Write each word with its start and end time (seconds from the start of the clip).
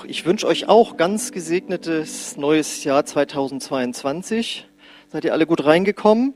auch. 0.00 0.04
Ich 0.04 0.24
wünsche 0.24 0.46
euch 0.46 0.68
auch 0.68 0.96
ganz 0.96 1.32
gesegnetes 1.32 2.36
neues 2.36 2.84
Jahr 2.84 3.04
2022. 3.04 4.66
Seid 5.08 5.24
ihr 5.24 5.32
alle 5.32 5.46
gut 5.46 5.64
reingekommen? 5.64 6.34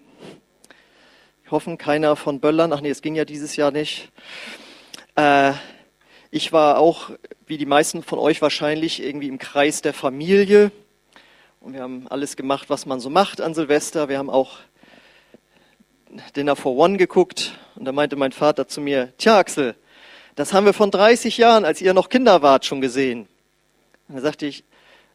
Ich 1.45 1.51
hoffe, 1.51 1.77
keiner 1.77 2.16
von 2.16 2.41
Böllern. 2.41 2.73
Ach 2.73 2.80
nee, 2.80 2.91
es 2.91 3.00
ging 3.00 3.14
ja 3.14 3.25
dieses 3.25 3.57
Jahr 3.57 3.71
nicht. 3.71 4.11
Äh, 5.16 5.53
ich 6.30 6.53
war 6.53 6.79
auch, 6.79 7.11
wie 7.46 7.57
die 7.57 7.66
meisten 7.66 8.03
von 8.03 8.19
euch 8.19 8.43
wahrscheinlich, 8.43 9.03
irgendwie 9.03 9.29
im 9.29 9.39
Kreis 9.39 9.81
der 9.83 9.95
Familie. 9.95 10.71
Und 11.61 11.73
wir 11.75 11.83
haben 11.83 12.07
alles 12.09 12.37
gemacht, 12.37 12.69
was 12.69 12.87
man 12.87 13.01
so 13.01 13.09
macht 13.09 13.41
an 13.41 13.55
Silvester. 13.55 14.09
Wir 14.09 14.19
haben 14.19 14.31
auch 14.31 14.59
Dinner 16.37 16.57
for 16.57 16.77
One 16.77 16.99
geguckt. 16.99 17.53
Und 17.77 17.87
da 17.87 17.93
meinte 17.93 18.17
mein 18.17 18.33
Vater 18.33 18.69
zu 18.69 18.81
mir, 18.81 19.12
tja 19.17 19.39
Axel, 19.39 19.75
das 20.35 20.53
haben 20.53 20.67
wir 20.67 20.75
von 20.75 20.91
30 20.91 21.39
Jahren, 21.39 21.65
als 21.65 21.81
ihr 21.81 21.95
noch 21.95 22.09
Kinder 22.09 22.43
wart, 22.43 22.67
schon 22.67 22.81
gesehen. 22.81 23.29
Und 24.09 24.17
da 24.17 24.21
sagte 24.21 24.47
ich, 24.47 24.65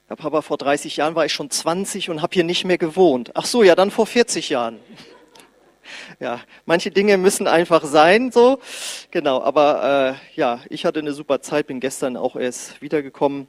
ja, 0.09 0.15
Papa, 0.15 0.41
vor 0.41 0.57
30 0.57 0.97
Jahren 0.97 1.15
war 1.15 1.25
ich 1.25 1.33
schon 1.33 1.49
20 1.49 2.09
und 2.09 2.21
habe 2.21 2.33
hier 2.33 2.43
nicht 2.43 2.65
mehr 2.65 2.79
gewohnt. 2.79 3.31
Ach 3.35 3.45
so, 3.45 3.61
ja, 3.61 3.75
dann 3.75 3.91
vor 3.91 4.05
40 4.05 4.49
Jahren. 4.49 4.79
Ja, 6.19 6.41
manche 6.65 6.91
Dinge 6.91 7.17
müssen 7.17 7.47
einfach 7.47 7.83
sein, 7.83 8.31
so. 8.31 8.59
Genau, 9.09 9.41
aber 9.41 10.17
äh, 10.35 10.37
ja, 10.39 10.59
ich 10.69 10.85
hatte 10.85 10.99
eine 10.99 11.13
super 11.13 11.41
Zeit, 11.41 11.65
bin 11.65 11.79
gestern 11.79 12.15
auch 12.15 12.35
erst 12.35 12.79
wiedergekommen. 12.79 13.47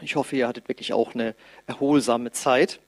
Ich 0.00 0.16
hoffe, 0.16 0.36
ihr 0.36 0.48
hattet 0.48 0.68
wirklich 0.68 0.94
auch 0.94 1.14
eine 1.14 1.34
erholsame 1.66 2.32
Zeit. 2.32 2.80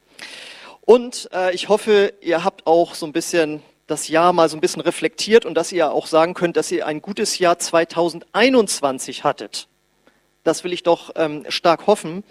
Und 0.80 1.28
äh, 1.34 1.54
ich 1.54 1.68
hoffe, 1.68 2.14
ihr 2.22 2.42
habt 2.42 2.66
auch 2.66 2.94
so 2.94 3.04
ein 3.04 3.12
bisschen 3.12 3.62
das 3.86 4.08
Jahr 4.08 4.32
mal 4.32 4.48
so 4.48 4.56
ein 4.56 4.60
bisschen 4.60 4.82
reflektiert 4.82 5.44
und 5.44 5.54
dass 5.54 5.72
ihr 5.72 5.92
auch 5.92 6.06
sagen 6.06 6.34
könnt, 6.34 6.56
dass 6.56 6.72
ihr 6.72 6.86
ein 6.86 7.02
gutes 7.02 7.38
Jahr 7.38 7.58
2021 7.58 9.24
hattet. 9.24 9.68
Das 10.46 10.62
will 10.62 10.72
ich 10.72 10.84
doch 10.84 11.10
ähm, 11.16 11.44
stark 11.48 11.88
hoffen. 11.88 12.22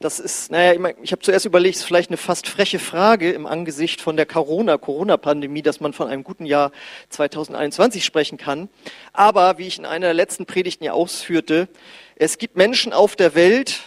Das 0.00 0.20
ist, 0.20 0.50
naja, 0.50 0.72
ich, 0.72 0.96
ich 1.02 1.12
habe 1.12 1.20
zuerst 1.20 1.44
überlegt, 1.44 1.76
es 1.76 1.82
ist 1.82 1.86
vielleicht 1.86 2.08
eine 2.08 2.16
fast 2.16 2.48
freche 2.48 2.78
Frage 2.78 3.30
im 3.32 3.46
Angesicht 3.46 4.00
von 4.00 4.16
der 4.16 4.24
Corona, 4.24 4.78
Corona-Pandemie, 4.78 5.60
dass 5.60 5.80
man 5.80 5.92
von 5.92 6.08
einem 6.08 6.24
guten 6.24 6.46
Jahr 6.46 6.72
2021 7.10 8.06
sprechen 8.06 8.38
kann. 8.38 8.70
Aber 9.12 9.58
wie 9.58 9.66
ich 9.66 9.78
in 9.78 9.84
einer 9.84 10.06
der 10.06 10.14
letzten 10.14 10.46
Predigten 10.46 10.84
ja 10.84 10.92
ausführte, 10.92 11.68
es 12.16 12.38
gibt 12.38 12.56
Menschen 12.56 12.94
auf 12.94 13.16
der 13.16 13.34
Welt, 13.34 13.80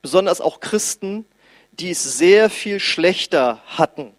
besonders 0.00 0.40
auch 0.40 0.60
Christen, 0.60 1.26
die 1.72 1.90
es 1.90 2.02
sehr 2.16 2.48
viel 2.48 2.80
schlechter 2.80 3.62
hatten 3.66 4.14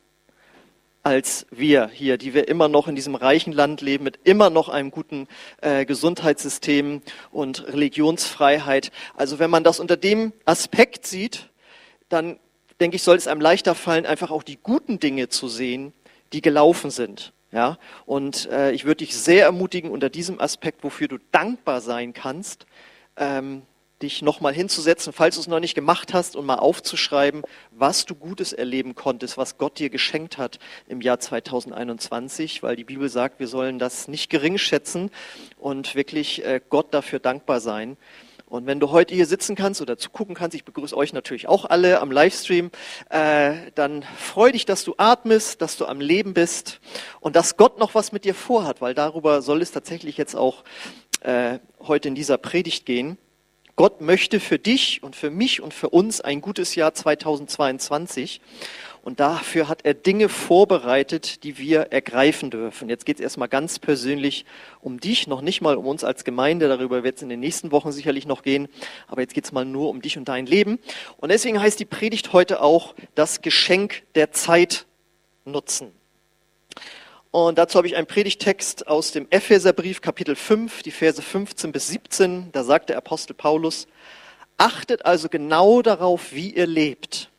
als 1.04 1.46
wir 1.52 1.90
hier, 1.90 2.18
die 2.18 2.34
wir 2.34 2.48
immer 2.48 2.70
noch 2.70 2.88
in 2.88 2.96
diesem 2.96 3.16
reichen 3.16 3.52
Land 3.52 3.82
leben, 3.82 4.06
mit 4.06 4.20
immer 4.24 4.50
noch 4.50 4.70
einem 4.70 4.90
guten 4.90 5.28
äh, 5.62 5.86
Gesundheitssystem 5.86 7.02
und 7.32 7.68
Religionsfreiheit. 7.68 8.92
Also 9.16 9.38
wenn 9.38 9.50
man 9.50 9.66
das 9.66 9.82
unter 9.82 9.98
dem 9.98 10.32
Aspekt 10.46 11.06
sieht, 11.06 11.50
dann 12.08 12.40
denke 12.80 12.96
ich, 12.96 13.04
soll 13.04 13.18
es 13.18 13.28
einem 13.28 13.42
leichter 13.42 13.76
fallen, 13.76 14.06
einfach 14.06 14.32
auch 14.32 14.44
die 14.44 14.58
guten 14.58 15.00
Dinge 15.00 15.28
zu 15.28 15.50
sehen, 15.50 15.94
die 16.32 16.42
gelaufen 16.42 16.90
sind. 16.90 17.34
Ja, 17.52 17.78
und 18.08 18.50
äh, 18.50 18.72
ich 18.72 18.86
würde 18.86 19.06
dich 19.06 19.16
sehr 19.16 19.46
ermutigen, 19.46 19.92
unter 19.92 20.10
diesem 20.10 20.40
Aspekt, 20.40 20.84
wofür 20.84 21.08
du 21.08 21.20
dankbar 21.32 21.82
sein 21.82 22.14
kannst, 22.14 22.66
ähm, 23.16 23.62
dich 24.04 24.22
nochmal 24.22 24.54
hinzusetzen, 24.54 25.14
falls 25.14 25.36
du 25.36 25.42
es 25.42 25.48
noch 25.48 25.60
nicht 25.60 25.74
gemacht 25.74 26.14
hast, 26.14 26.36
und 26.36 26.46
mal 26.46 26.60
aufzuschreiben, 26.60 27.42
was 27.72 28.06
du 28.06 28.14
Gutes 28.14 28.54
erleben 28.54 28.94
konntest, 28.94 29.38
was 29.38 29.58
Gott 29.58 29.80
dir 29.80 29.90
geschenkt 29.90 30.38
hat 30.38 30.60
im 30.88 31.02
Jahr 31.02 31.20
2021, 31.20 32.62
weil 32.62 32.76
die 32.76 32.84
Bibel 32.84 33.10
sagt, 33.10 33.40
wir 33.40 33.48
sollen 33.48 33.80
das 33.80 34.08
nicht 34.08 34.30
gering 34.30 34.58
schätzen 34.58 35.10
und 35.58 35.96
wirklich 35.96 36.46
äh, 36.46 36.62
Gott 36.70 36.94
dafür 36.94 37.20
dankbar 37.20 37.60
sein. 37.62 37.98
Und 38.46 38.68
wenn 38.68 38.80
du 38.80 38.92
heute 38.92 39.16
hier 39.16 39.26
sitzen 39.26 39.56
kannst 39.56 39.82
oder 39.82 39.98
zugucken 39.98 40.36
kannst, 40.36 40.54
ich 40.54 40.64
begrüße 40.64 40.96
euch 40.96 41.12
natürlich 41.12 41.48
auch 41.48 41.66
alle 41.66 42.00
am 42.02 42.12
Livestream, 42.12 42.70
äh, 43.10 43.72
dann 43.74 44.06
freu 44.16 44.52
dich, 44.52 44.66
dass 44.66 44.84
du 44.84 44.94
atmest, 44.98 45.62
dass 45.64 45.76
du 45.76 45.88
am 45.88 46.00
Leben 46.00 46.36
bist 46.36 46.80
und 47.20 47.36
dass 47.36 47.58
Gott 47.58 47.80
noch 47.80 47.96
was 47.96 48.12
mit 48.12 48.26
dir 48.26 48.36
vorhat, 48.36 48.80
weil 48.80 48.94
darüber 48.94 49.42
soll 49.42 49.64
es 49.64 49.72
tatsächlich 49.72 50.18
jetzt 50.18 50.36
auch 50.36 50.64
äh, 51.22 51.58
heute 51.80 52.10
in 52.10 52.16
dieser 52.16 52.38
Predigt 52.38 52.86
gehen. 52.86 53.18
Gott 53.76 54.02
möchte 54.02 54.40
für 54.40 54.60
dich 54.60 55.02
und 55.02 55.16
für 55.16 55.32
mich 55.32 55.60
und 55.60 55.74
für 55.74 55.90
uns 55.90 56.22
ein 56.22 56.42
gutes 56.42 56.76
Jahr 56.76 56.94
2022. 56.94 58.40
Und 59.02 59.20
dafür 59.20 59.68
hat 59.68 59.84
er 59.84 59.96
Dinge 59.96 60.30
vorbereitet, 60.30 61.44
die 61.44 61.58
wir 61.58 61.92
ergreifen 61.92 62.52
dürfen. 62.52 62.88
Jetzt 62.88 63.06
geht 63.06 63.18
es 63.18 63.22
erstmal 63.22 63.50
ganz 63.50 63.80
persönlich 63.80 64.46
um 64.80 65.00
dich, 65.00 65.26
noch 65.26 65.42
nicht 65.42 65.62
mal 65.62 65.76
um 65.76 65.88
uns 65.88 66.04
als 66.04 66.24
Gemeinde. 66.24 66.70
Darüber 66.70 67.04
wird 67.04 67.18
es 67.18 67.24
in 67.24 67.30
den 67.30 67.40
nächsten 67.40 67.72
Wochen 67.72 67.92
sicherlich 67.92 68.28
noch 68.28 68.44
gehen. 68.44 68.70
Aber 69.08 69.22
jetzt 69.22 69.34
geht 69.34 69.46
es 69.46 69.52
mal 69.52 69.66
nur 69.66 69.90
um 69.90 70.04
dich 70.04 70.20
und 70.20 70.30
dein 70.30 70.46
Leben. 70.46 70.78
Und 71.18 71.32
deswegen 71.32 71.60
heißt 71.60 71.80
die 71.80 71.86
Predigt 71.86 72.32
heute 72.32 72.62
auch 72.62 72.94
das 73.16 73.42
Geschenk 73.42 74.04
der 74.14 74.32
Zeit 74.32 74.86
nutzen. 75.46 75.92
Und 77.34 77.58
dazu 77.58 77.80
habe 77.80 77.88
ich 77.88 77.96
einen 77.96 78.06
Predigtext 78.06 78.86
aus 78.86 79.12
dem 79.12 79.26
Epheserbrief, 79.32 80.02
Kapitel 80.02 80.36
5, 80.36 80.84
die 80.84 80.92
Verse 80.92 81.20
15 81.20 81.72
bis 81.72 81.88
17. 81.88 82.52
Da 82.52 82.64
sagt 82.64 82.90
der 82.90 82.98
Apostel 82.98 83.34
Paulus, 83.34 83.88
achtet 84.58 85.04
also 85.04 85.30
genau 85.30 85.82
darauf, 85.82 86.32
wie 86.34 86.54
ihr 86.54 86.68
lebt. 86.68 87.32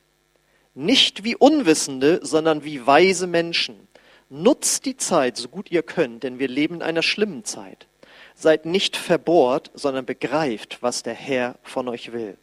Nicht 0.74 1.22
wie 1.22 1.36
Unwissende, 1.36 2.18
sondern 2.24 2.64
wie 2.64 2.84
weise 2.84 3.28
Menschen. 3.28 3.86
Nutzt 4.30 4.84
die 4.84 4.96
Zeit, 4.96 5.36
so 5.36 5.46
gut 5.46 5.70
ihr 5.70 5.84
könnt, 5.84 6.24
denn 6.24 6.40
wir 6.40 6.48
leben 6.48 6.74
in 6.74 6.82
einer 6.82 7.02
schlimmen 7.02 7.44
Zeit. 7.44 7.86
Seid 8.34 8.66
nicht 8.66 8.96
verbohrt, 8.96 9.70
sondern 9.74 10.06
begreift, 10.06 10.78
was 10.80 11.04
der 11.04 11.14
Herr 11.14 11.54
von 11.62 11.86
euch 11.86 12.12
will. 12.12 12.36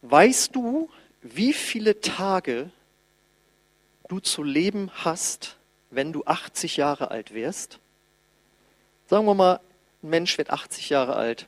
Weißt 0.00 0.56
du, 0.56 0.88
wie 1.20 1.52
viele 1.52 2.00
Tage 2.00 2.70
du 4.08 4.20
zu 4.20 4.42
leben 4.42 4.90
hast, 4.92 5.56
wenn 5.90 6.12
du 6.12 6.24
80 6.24 6.76
Jahre 6.76 7.10
alt 7.10 7.34
wirst? 7.34 7.78
Sagen 9.06 9.26
wir 9.26 9.34
mal, 9.34 9.60
ein 10.02 10.10
Mensch 10.10 10.36
wird 10.38 10.50
80 10.50 10.90
Jahre 10.90 11.16
alt. 11.16 11.46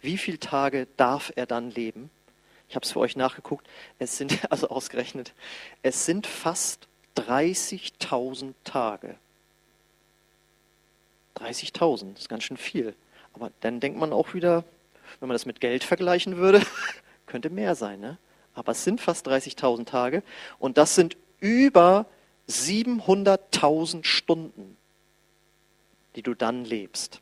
Wie 0.00 0.18
viele 0.18 0.38
Tage 0.38 0.86
darf 0.96 1.32
er 1.36 1.46
dann 1.46 1.70
leben? 1.70 2.10
Ich 2.68 2.74
habe 2.74 2.84
es 2.84 2.92
für 2.92 3.00
euch 3.00 3.16
nachgeguckt. 3.16 3.66
Es 3.98 4.16
sind, 4.16 4.38
also 4.50 4.68
ausgerechnet, 4.68 5.32
es 5.82 6.06
sind 6.06 6.26
fast 6.26 6.88
30.000 7.16 8.54
Tage. 8.64 9.16
30.000, 11.36 12.12
das 12.12 12.22
ist 12.22 12.28
ganz 12.28 12.44
schön 12.44 12.56
viel. 12.56 12.94
Aber 13.34 13.50
dann 13.60 13.80
denkt 13.80 13.98
man 13.98 14.12
auch 14.12 14.34
wieder, 14.34 14.64
wenn 15.20 15.28
man 15.28 15.34
das 15.34 15.46
mit 15.46 15.60
Geld 15.60 15.84
vergleichen 15.84 16.36
würde, 16.36 16.62
könnte 17.26 17.50
mehr 17.50 17.74
sein. 17.74 18.00
Ne? 18.00 18.18
Aber 18.54 18.72
es 18.72 18.84
sind 18.84 19.00
fast 19.00 19.26
30.000 19.28 19.86
Tage 19.86 20.22
und 20.58 20.78
das 20.78 20.94
sind 20.94 21.16
über 21.42 22.06
700.000 22.48 24.04
Stunden, 24.04 24.76
die 26.16 26.22
du 26.22 26.34
dann 26.34 26.64
lebst. 26.64 27.20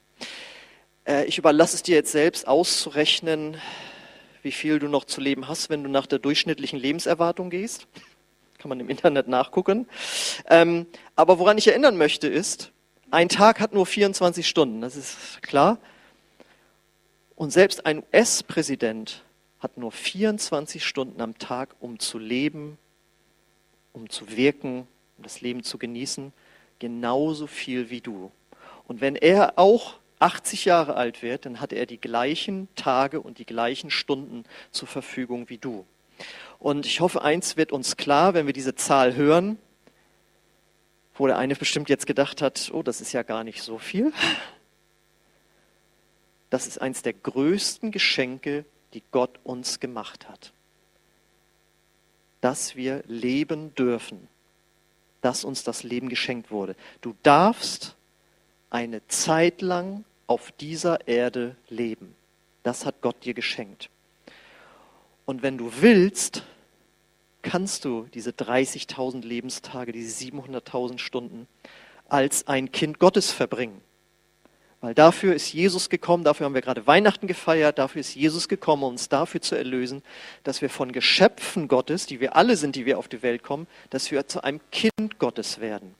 Äh, 1.06 1.24
ich 1.24 1.38
überlasse 1.38 1.74
es 1.74 1.82
dir 1.82 1.96
jetzt 1.96 2.12
selbst 2.12 2.46
auszurechnen, 2.46 3.56
wie 4.42 4.52
viel 4.52 4.78
du 4.78 4.88
noch 4.88 5.04
zu 5.04 5.20
leben 5.20 5.48
hast, 5.48 5.70
wenn 5.70 5.82
du 5.82 5.90
nach 5.90 6.06
der 6.06 6.18
durchschnittlichen 6.18 6.78
Lebenserwartung 6.78 7.50
gehst. 7.50 7.86
Kann 8.58 8.68
man 8.68 8.78
im 8.78 8.90
Internet 8.90 9.26
nachgucken. 9.26 9.88
Ähm, 10.46 10.86
aber 11.16 11.38
woran 11.38 11.56
ich 11.56 11.68
erinnern 11.68 11.96
möchte 11.96 12.28
ist, 12.28 12.72
ein 13.10 13.30
Tag 13.30 13.58
hat 13.58 13.72
nur 13.72 13.86
24 13.86 14.46
Stunden, 14.46 14.82
das 14.82 14.96
ist 14.96 15.42
klar. 15.42 15.78
Und 17.36 17.52
selbst 17.52 17.86
ein 17.86 18.02
US-Präsident 18.12 19.24
hat 19.60 19.78
nur 19.78 19.92
24 19.92 20.84
Stunden 20.84 21.22
am 21.22 21.38
Tag, 21.38 21.74
um 21.80 21.98
zu 21.98 22.18
leben, 22.18 22.76
um 23.92 24.08
zu 24.08 24.36
wirken, 24.36 24.86
um 25.16 25.24
das 25.24 25.40
Leben 25.40 25.62
zu 25.62 25.78
genießen, 25.78 26.32
genauso 26.78 27.46
viel 27.46 27.90
wie 27.90 28.00
du. 28.00 28.30
Und 28.86 29.00
wenn 29.00 29.16
er 29.16 29.58
auch 29.58 29.98
80 30.18 30.64
Jahre 30.64 30.94
alt 30.96 31.22
wird, 31.22 31.46
dann 31.46 31.60
hat 31.60 31.72
er 31.72 31.86
die 31.86 32.00
gleichen 32.00 32.68
Tage 32.74 33.20
und 33.20 33.38
die 33.38 33.46
gleichen 33.46 33.90
Stunden 33.90 34.44
zur 34.70 34.88
Verfügung 34.88 35.48
wie 35.48 35.58
du. 35.58 35.86
Und 36.58 36.84
ich 36.84 37.00
hoffe, 37.00 37.22
eins 37.22 37.56
wird 37.56 37.72
uns 37.72 37.96
klar, 37.96 38.34
wenn 38.34 38.46
wir 38.46 38.52
diese 38.52 38.74
Zahl 38.74 39.14
hören, 39.16 39.58
wo 41.14 41.26
der 41.26 41.38
eine 41.38 41.54
bestimmt 41.54 41.88
jetzt 41.88 42.06
gedacht 42.06 42.42
hat, 42.42 42.70
oh, 42.72 42.82
das 42.82 43.00
ist 43.00 43.12
ja 43.12 43.22
gar 43.22 43.44
nicht 43.44 43.62
so 43.62 43.78
viel. 43.78 44.12
Das 46.50 46.66
ist 46.66 46.80
eins 46.80 47.02
der 47.02 47.12
größten 47.12 47.90
Geschenke, 47.90 48.64
die 48.92 49.02
Gott 49.10 49.38
uns 49.44 49.80
gemacht 49.80 50.28
hat 50.28 50.52
dass 52.40 52.76
wir 52.76 53.02
leben 53.06 53.74
dürfen, 53.74 54.28
dass 55.20 55.44
uns 55.44 55.64
das 55.64 55.82
Leben 55.82 56.08
geschenkt 56.08 56.50
wurde. 56.50 56.74
Du 57.00 57.14
darfst 57.22 57.96
eine 58.70 59.06
Zeit 59.08 59.62
lang 59.62 60.04
auf 60.26 60.52
dieser 60.52 61.06
Erde 61.08 61.56
leben. 61.68 62.14
Das 62.62 62.86
hat 62.86 63.00
Gott 63.00 63.24
dir 63.24 63.34
geschenkt. 63.34 63.90
Und 65.26 65.42
wenn 65.42 65.58
du 65.58 65.72
willst, 65.80 66.44
kannst 67.42 67.84
du 67.84 68.08
diese 68.14 68.30
30.000 68.30 69.24
Lebenstage, 69.24 69.92
diese 69.92 70.24
700.000 70.26 70.98
Stunden 70.98 71.46
als 72.08 72.46
ein 72.48 72.72
Kind 72.72 72.98
Gottes 72.98 73.30
verbringen. 73.30 73.80
Weil 74.80 74.94
dafür 74.94 75.34
ist 75.34 75.52
Jesus 75.52 75.90
gekommen, 75.90 76.24
dafür 76.24 76.46
haben 76.46 76.54
wir 76.54 76.62
gerade 76.62 76.86
Weihnachten 76.86 77.26
gefeiert, 77.26 77.78
dafür 77.78 78.00
ist 78.00 78.14
Jesus 78.14 78.48
gekommen, 78.48 78.82
um 78.82 78.92
uns 78.92 79.10
dafür 79.10 79.42
zu 79.42 79.54
erlösen, 79.54 80.02
dass 80.42 80.62
wir 80.62 80.70
von 80.70 80.90
Geschöpfen 80.92 81.68
Gottes, 81.68 82.06
die 82.06 82.20
wir 82.20 82.34
alle 82.34 82.56
sind, 82.56 82.76
die 82.76 82.86
wir 82.86 82.98
auf 82.98 83.08
die 83.08 83.22
Welt 83.22 83.42
kommen, 83.42 83.66
dass 83.90 84.10
wir 84.10 84.26
zu 84.26 84.42
einem 84.42 84.60
Kind 84.72 85.18
Gottes 85.18 85.60
werden. 85.60 85.94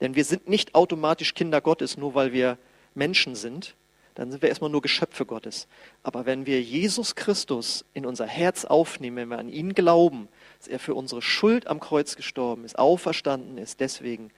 Denn 0.00 0.14
wir 0.14 0.24
sind 0.24 0.48
nicht 0.48 0.74
automatisch 0.74 1.34
Kinder 1.34 1.60
Gottes, 1.60 1.98
nur 1.98 2.14
weil 2.14 2.32
wir 2.32 2.56
Menschen 2.94 3.34
sind. 3.34 3.74
Dann 4.14 4.30
sind 4.30 4.40
wir 4.40 4.48
erstmal 4.48 4.70
nur 4.70 4.80
Geschöpfe 4.80 5.26
Gottes. 5.26 5.68
Aber 6.02 6.24
wenn 6.24 6.46
wir 6.46 6.62
Jesus 6.62 7.16
Christus 7.16 7.84
in 7.92 8.06
unser 8.06 8.26
Herz 8.26 8.64
aufnehmen, 8.64 9.16
wenn 9.16 9.28
wir 9.28 9.38
an 9.38 9.50
ihn 9.50 9.74
glauben, 9.74 10.28
dass 10.58 10.68
er 10.68 10.78
für 10.78 10.94
unsere 10.94 11.20
Schuld 11.20 11.66
am 11.66 11.80
Kreuz 11.80 12.16
gestorben 12.16 12.64
ist, 12.64 12.78
auferstanden 12.78 13.58
ist, 13.58 13.80
deswegen, 13.80 14.30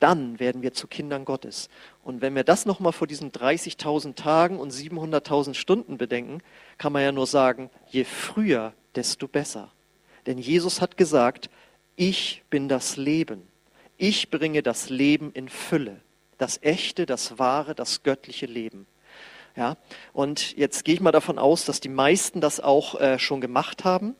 dann 0.00 0.40
werden 0.40 0.62
wir 0.62 0.72
zu 0.72 0.88
Kindern 0.88 1.24
Gottes. 1.24 1.68
Und 2.02 2.20
wenn 2.20 2.34
wir 2.34 2.44
das 2.44 2.66
nochmal 2.66 2.92
vor 2.92 3.06
diesen 3.06 3.30
30.000 3.30 4.16
Tagen 4.16 4.58
und 4.58 4.72
700.000 4.72 5.54
Stunden 5.54 5.98
bedenken, 5.98 6.42
kann 6.78 6.92
man 6.92 7.02
ja 7.02 7.12
nur 7.12 7.26
sagen, 7.26 7.70
je 7.88 8.04
früher, 8.04 8.72
desto 8.94 9.28
besser. 9.28 9.70
Denn 10.26 10.38
Jesus 10.38 10.80
hat 10.80 10.96
gesagt, 10.96 11.50
ich 11.96 12.42
bin 12.50 12.68
das 12.68 12.96
Leben. 12.96 13.46
Ich 13.96 14.30
bringe 14.30 14.62
das 14.62 14.88
Leben 14.88 15.32
in 15.32 15.48
Fülle. 15.48 16.00
Das 16.38 16.62
echte, 16.62 17.04
das 17.04 17.38
wahre, 17.38 17.74
das 17.74 18.02
göttliche 18.02 18.46
Leben. 18.46 18.86
Ja, 19.56 19.76
und 20.12 20.56
jetzt 20.56 20.84
gehe 20.84 20.94
ich 20.94 21.00
mal 21.00 21.12
davon 21.12 21.38
aus, 21.38 21.64
dass 21.64 21.80
die 21.80 21.88
meisten 21.88 22.40
das 22.40 22.60
auch 22.60 22.98
äh, 23.00 23.18
schon 23.18 23.40
gemacht 23.40 23.84
haben. 23.84 24.14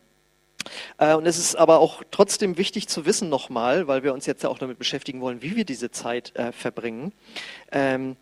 Äh, 0.98 1.14
und 1.14 1.26
es 1.26 1.38
ist 1.38 1.56
aber 1.56 1.80
auch 1.80 2.02
trotzdem 2.10 2.58
wichtig 2.58 2.88
zu 2.88 3.06
wissen 3.06 3.28
nochmal, 3.28 3.86
weil 3.86 4.02
wir 4.02 4.12
uns 4.12 4.26
jetzt 4.26 4.42
ja 4.42 4.48
auch 4.48 4.58
damit 4.58 4.78
beschäftigen 4.78 5.20
wollen, 5.20 5.42
wie 5.42 5.56
wir 5.56 5.64
diese 5.64 5.90
Zeit 5.90 6.34
äh, 6.36 6.52
verbringen. 6.52 7.12
Ähm, 7.72 8.16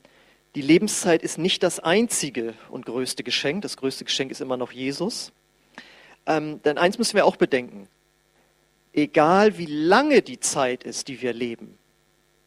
die 0.54 0.62
Lebenszeit 0.62 1.22
ist 1.22 1.38
nicht 1.38 1.62
das 1.62 1.78
einzige 1.80 2.54
und 2.70 2.86
größte 2.86 3.22
Geschenk. 3.22 3.62
Das 3.62 3.76
größte 3.76 4.04
Geschenk 4.04 4.30
ist 4.30 4.40
immer 4.40 4.56
noch 4.56 4.72
Jesus. 4.72 5.32
Ähm, 6.26 6.62
denn 6.62 6.78
eins 6.78 6.98
müssen 6.98 7.14
wir 7.14 7.26
auch 7.26 7.36
bedenken. 7.36 7.88
Egal 8.92 9.58
wie 9.58 9.66
lange 9.66 10.22
die 10.22 10.40
Zeit 10.40 10.82
ist, 10.82 11.08
die 11.08 11.22
wir 11.22 11.32
leben, 11.32 11.78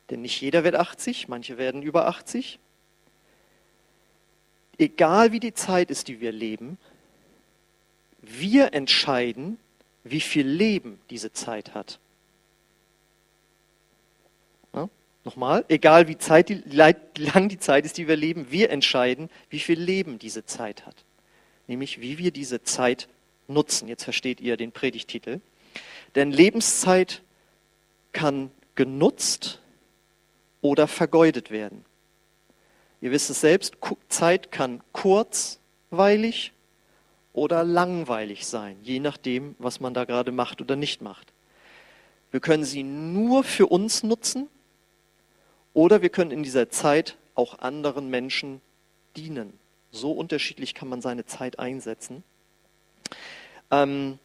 denn 0.10 0.22
nicht 0.22 0.42
jeder 0.42 0.64
wird 0.64 0.76
80, 0.76 1.30
manche 1.30 1.58
werden 1.58 1.82
über 1.82 2.08
80. 2.08 2.60
Egal 4.78 5.32
wie 5.32 5.40
die 5.40 5.54
Zeit 5.54 5.90
ist, 5.90 6.08
die 6.08 6.20
wir 6.20 6.32
leben, 6.32 6.78
wir 8.22 8.74
entscheiden, 8.74 9.58
wie 10.04 10.22
viel 10.22 10.48
Leben 10.48 11.00
diese 11.10 11.32
Zeit 11.32 11.74
hat. 11.74 12.00
Ja, 14.74 14.90
nochmal, 15.24 15.66
egal 15.68 16.08
wie, 16.08 16.18
Zeit, 16.18 16.50
die, 16.50 16.64
lang 16.66 17.50
die 17.50 17.60
Zeit 17.60 17.86
ist, 17.86 17.98
die 17.98 18.08
wir 18.08 18.16
leben, 18.16 18.48
wir 18.50 18.70
entscheiden, 18.70 19.30
wie 19.50 19.60
viel 19.60 19.80
Leben 19.80 20.20
diese 20.20 20.46
Zeit 20.46 20.86
hat. 20.86 20.96
Nämlich, 21.68 22.02
wie 22.02 22.18
wir 22.18 22.32
diese 22.32 22.64
Zeit 22.64 23.08
nutzen. 23.48 23.88
Jetzt 23.88 24.04
versteht 24.04 24.42
ihr 24.42 24.58
den 24.58 24.72
Predigtitel. 24.72 25.40
Denn 26.16 26.32
Lebenszeit 26.32 27.22
kann 28.12 28.52
genutzt 28.76 29.62
oder 30.62 30.88
vergeudet 30.88 31.52
werden. 31.52 31.86
Ihr 33.02 33.12
wisst 33.12 33.30
es 33.30 33.42
selbst, 33.42 33.78
Zeit 34.10 34.52
kann 34.52 34.82
kurzweilig 34.92 36.54
oder 37.34 37.64
langweilig 37.64 38.46
sein, 38.46 38.78
je 38.84 39.00
nachdem, 39.00 39.56
was 39.58 39.80
man 39.80 39.94
da 39.94 40.06
gerade 40.06 40.32
macht 40.32 40.62
oder 40.62 40.76
nicht 40.76 41.02
macht. 41.02 41.34
Wir 42.32 42.40
können 42.40 42.64
sie 42.64 42.84
nur 42.84 43.44
für 43.44 43.68
uns 43.68 44.04
nutzen 44.04 44.48
oder 45.74 46.02
wir 46.02 46.10
können 46.10 46.32
in 46.32 46.44
dieser 46.44 46.70
Zeit 46.70 47.18
auch 47.36 47.60
anderen 47.60 48.10
Menschen 48.10 48.62
dienen. 49.16 49.54
So 49.92 50.12
unterschiedlich 50.12 50.74
kann 50.74 50.88
man 50.88 51.02
seine 51.02 51.26
Zeit 51.26 51.60
einsetzen. 51.60 52.24
Ähm, 53.70 54.20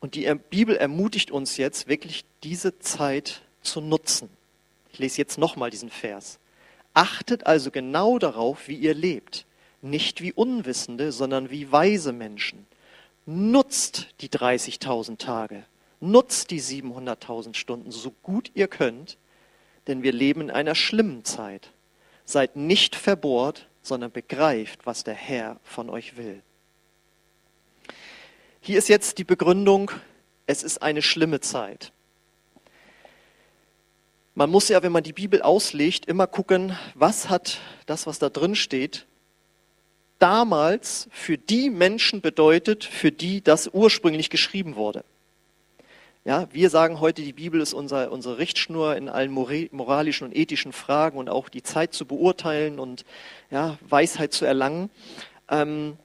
und 0.00 0.14
die 0.14 0.32
Bibel 0.50 0.76
ermutigt 0.76 1.30
uns 1.30 1.56
jetzt 1.56 1.88
wirklich, 1.88 2.24
diese 2.44 2.78
Zeit 2.78 3.42
zu 3.62 3.80
nutzen. 3.80 4.28
Ich 4.92 5.00
lese 5.00 5.18
jetzt 5.18 5.38
nochmal 5.38 5.70
diesen 5.70 5.90
Vers. 5.90 6.38
Achtet 6.94 7.46
also 7.46 7.72
genau 7.72 8.18
darauf, 8.18 8.68
wie 8.68 8.76
ihr 8.76 8.94
lebt 8.94 9.44
nicht 9.82 10.20
wie 10.20 10.32
Unwissende, 10.32 11.12
sondern 11.12 11.50
wie 11.50 11.70
weise 11.70 12.12
Menschen. 12.12 12.66
Nutzt 13.26 14.08
die 14.20 14.28
30.000 14.28 15.18
Tage, 15.18 15.64
nutzt 16.00 16.50
die 16.50 16.60
700.000 16.60 17.54
Stunden 17.54 17.90
so 17.90 18.12
gut 18.22 18.50
ihr 18.54 18.68
könnt, 18.68 19.18
denn 19.86 20.02
wir 20.02 20.12
leben 20.12 20.42
in 20.42 20.50
einer 20.50 20.74
schlimmen 20.74 21.24
Zeit. 21.24 21.70
Seid 22.24 22.56
nicht 22.56 22.94
verbohrt, 22.94 23.66
sondern 23.82 24.10
begreift, 24.10 24.86
was 24.86 25.04
der 25.04 25.14
Herr 25.14 25.58
von 25.62 25.90
euch 25.90 26.16
will. 26.16 26.42
Hier 28.60 28.78
ist 28.78 28.88
jetzt 28.88 29.18
die 29.18 29.24
Begründung, 29.24 29.90
es 30.46 30.62
ist 30.62 30.82
eine 30.82 31.02
schlimme 31.02 31.40
Zeit. 31.40 31.92
Man 34.34 34.50
muss 34.50 34.68
ja, 34.68 34.82
wenn 34.82 34.92
man 34.92 35.02
die 35.02 35.12
Bibel 35.12 35.42
auslegt, 35.42 36.06
immer 36.06 36.26
gucken, 36.26 36.78
was 36.94 37.28
hat 37.28 37.58
das, 37.86 38.06
was 38.06 38.18
da 38.18 38.28
drin 38.30 38.54
steht, 38.54 39.07
damals 40.18 41.08
für 41.10 41.38
die 41.38 41.70
Menschen 41.70 42.20
bedeutet, 42.20 42.84
für 42.84 43.12
die 43.12 43.42
das 43.42 43.70
ursprünglich 43.72 44.30
geschrieben 44.30 44.76
wurde. 44.76 45.04
Ja, 46.24 46.46
wir 46.52 46.68
sagen 46.68 47.00
heute, 47.00 47.22
die 47.22 47.32
Bibel 47.32 47.60
ist 47.60 47.72
unser, 47.72 48.12
unsere 48.12 48.38
Richtschnur 48.38 48.96
in 48.96 49.08
allen 49.08 49.32
moralischen 49.32 50.26
und 50.26 50.36
ethischen 50.36 50.72
Fragen 50.72 51.16
und 51.16 51.30
auch 51.30 51.48
die 51.48 51.62
Zeit 51.62 51.94
zu 51.94 52.04
beurteilen 52.04 52.78
und 52.78 53.04
ja, 53.50 53.78
Weisheit 53.88 54.32
zu 54.32 54.44
erlangen. 54.44 54.90
Ähm, 55.48 55.96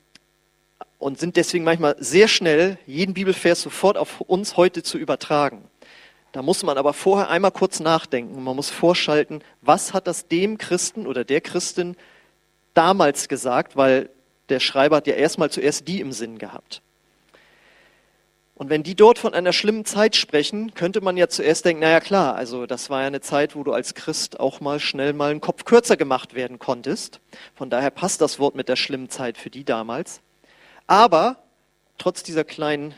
und 0.98 1.19
sind 1.19 1.36
deswegen 1.36 1.66
manchmal 1.66 1.98
sehr 2.00 2.30
schnell, 2.30 2.77
jeden 2.86 3.13
Bibelvers 3.13 3.62
sofort 3.62 3.98
auf 3.98 4.21
uns 4.21 4.56
heute 4.56 4.83
zu 4.83 4.98
übertragen. 4.98 5.66
Da 6.31 6.42
muss 6.42 6.63
man 6.63 6.77
aber 6.77 6.94
vorher 6.94 7.30
einmal 7.30 7.51
kurz 7.51 7.81
nachdenken. 7.81 8.42
Man 8.42 8.56
muss 8.56 8.69
vorschalten, 8.69 9.44
was 9.62 9.94
hat 9.94 10.07
das 10.07 10.30
dem 10.30 10.57
Christen 10.57 11.06
oder 11.06 11.25
der 11.25 11.42
Christin 11.42 11.98
damals 12.73 13.27
gesagt, 13.27 13.75
weil 13.75 14.09
der 14.49 14.59
Schreiber 14.59 14.97
hat 14.97 15.07
ja 15.07 15.15
erstmal 15.15 15.49
zuerst 15.49 15.87
die 15.87 15.99
im 15.99 16.11
Sinn 16.11 16.37
gehabt. 16.37 16.81
Und 18.55 18.69
wenn 18.69 18.83
die 18.83 18.95
dort 18.95 19.17
von 19.17 19.33
einer 19.33 19.51
schlimmen 19.51 19.83
Zeit 19.83 20.15
sprechen, 20.15 20.73
könnte 20.75 21.01
man 21.01 21.17
ja 21.17 21.27
zuerst 21.27 21.65
denken, 21.65 21.81
naja 21.81 21.99
klar, 21.99 22.35
also 22.35 22.67
das 22.67 22.89
war 22.89 23.01
ja 23.01 23.07
eine 23.07 23.19
Zeit, 23.19 23.55
wo 23.55 23.63
du 23.63 23.73
als 23.73 23.95
Christ 23.95 24.39
auch 24.39 24.61
mal 24.61 24.79
schnell 24.79 25.13
mal 25.13 25.31
einen 25.31 25.41
Kopf 25.41 25.65
kürzer 25.65 25.97
gemacht 25.97 26.35
werden 26.35 26.59
konntest. 26.59 27.19
Von 27.55 27.69
daher 27.69 27.89
passt 27.89 28.21
das 28.21 28.37
Wort 28.37 28.55
mit 28.55 28.69
der 28.69 28.75
schlimmen 28.75 29.09
Zeit 29.09 29.37
für 29.37 29.49
die 29.49 29.63
damals. 29.63 30.21
Aber 30.85 31.37
trotz 31.97 32.21
dieser 32.21 32.44
kleinen 32.44 32.94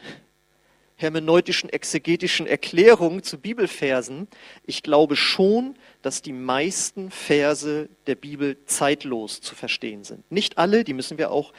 hermeneutischen, 0.95 1.69
exegetischen 1.69 2.47
Erklärung 2.47 3.23
zu 3.23 3.37
Bibelversen, 3.37 4.27
ich 4.65 4.81
glaube 4.81 5.15
schon, 5.15 5.75
dass 6.01 6.21
die 6.21 6.33
meisten 6.33 7.11
Verse 7.11 7.89
der 8.07 8.15
Bibel 8.15 8.57
zeitlos 8.65 9.41
zu 9.41 9.55
verstehen 9.55 10.03
sind. 10.03 10.29
Nicht 10.31 10.57
alle, 10.57 10.83
die 10.83 10.93
müssen 10.93 11.17
wir 11.17 11.31
auch 11.31 11.53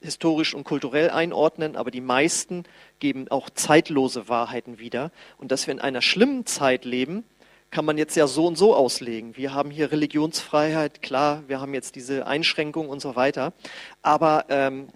historisch 0.00 0.54
und 0.54 0.64
kulturell 0.64 1.10
einordnen, 1.10 1.76
aber 1.76 1.90
die 1.90 2.00
meisten 2.00 2.64
geben 2.98 3.28
auch 3.28 3.50
zeitlose 3.50 4.28
Wahrheiten 4.28 4.78
wieder. 4.78 5.12
Und 5.38 5.52
dass 5.52 5.66
wir 5.66 5.72
in 5.72 5.80
einer 5.80 6.02
schlimmen 6.02 6.46
Zeit 6.46 6.84
leben, 6.84 7.24
kann 7.70 7.84
man 7.84 7.98
jetzt 7.98 8.16
ja 8.16 8.26
so 8.26 8.46
und 8.46 8.56
so 8.56 8.74
auslegen. 8.74 9.36
Wir 9.36 9.54
haben 9.54 9.70
hier 9.70 9.92
Religionsfreiheit, 9.92 11.02
klar, 11.02 11.44
wir 11.46 11.60
haben 11.60 11.74
jetzt 11.74 11.94
diese 11.94 12.26
Einschränkungen 12.26 12.90
und 12.90 13.00
so 13.00 13.14
weiter. 13.14 13.52
Aber 14.02 14.46
ähm, 14.48 14.88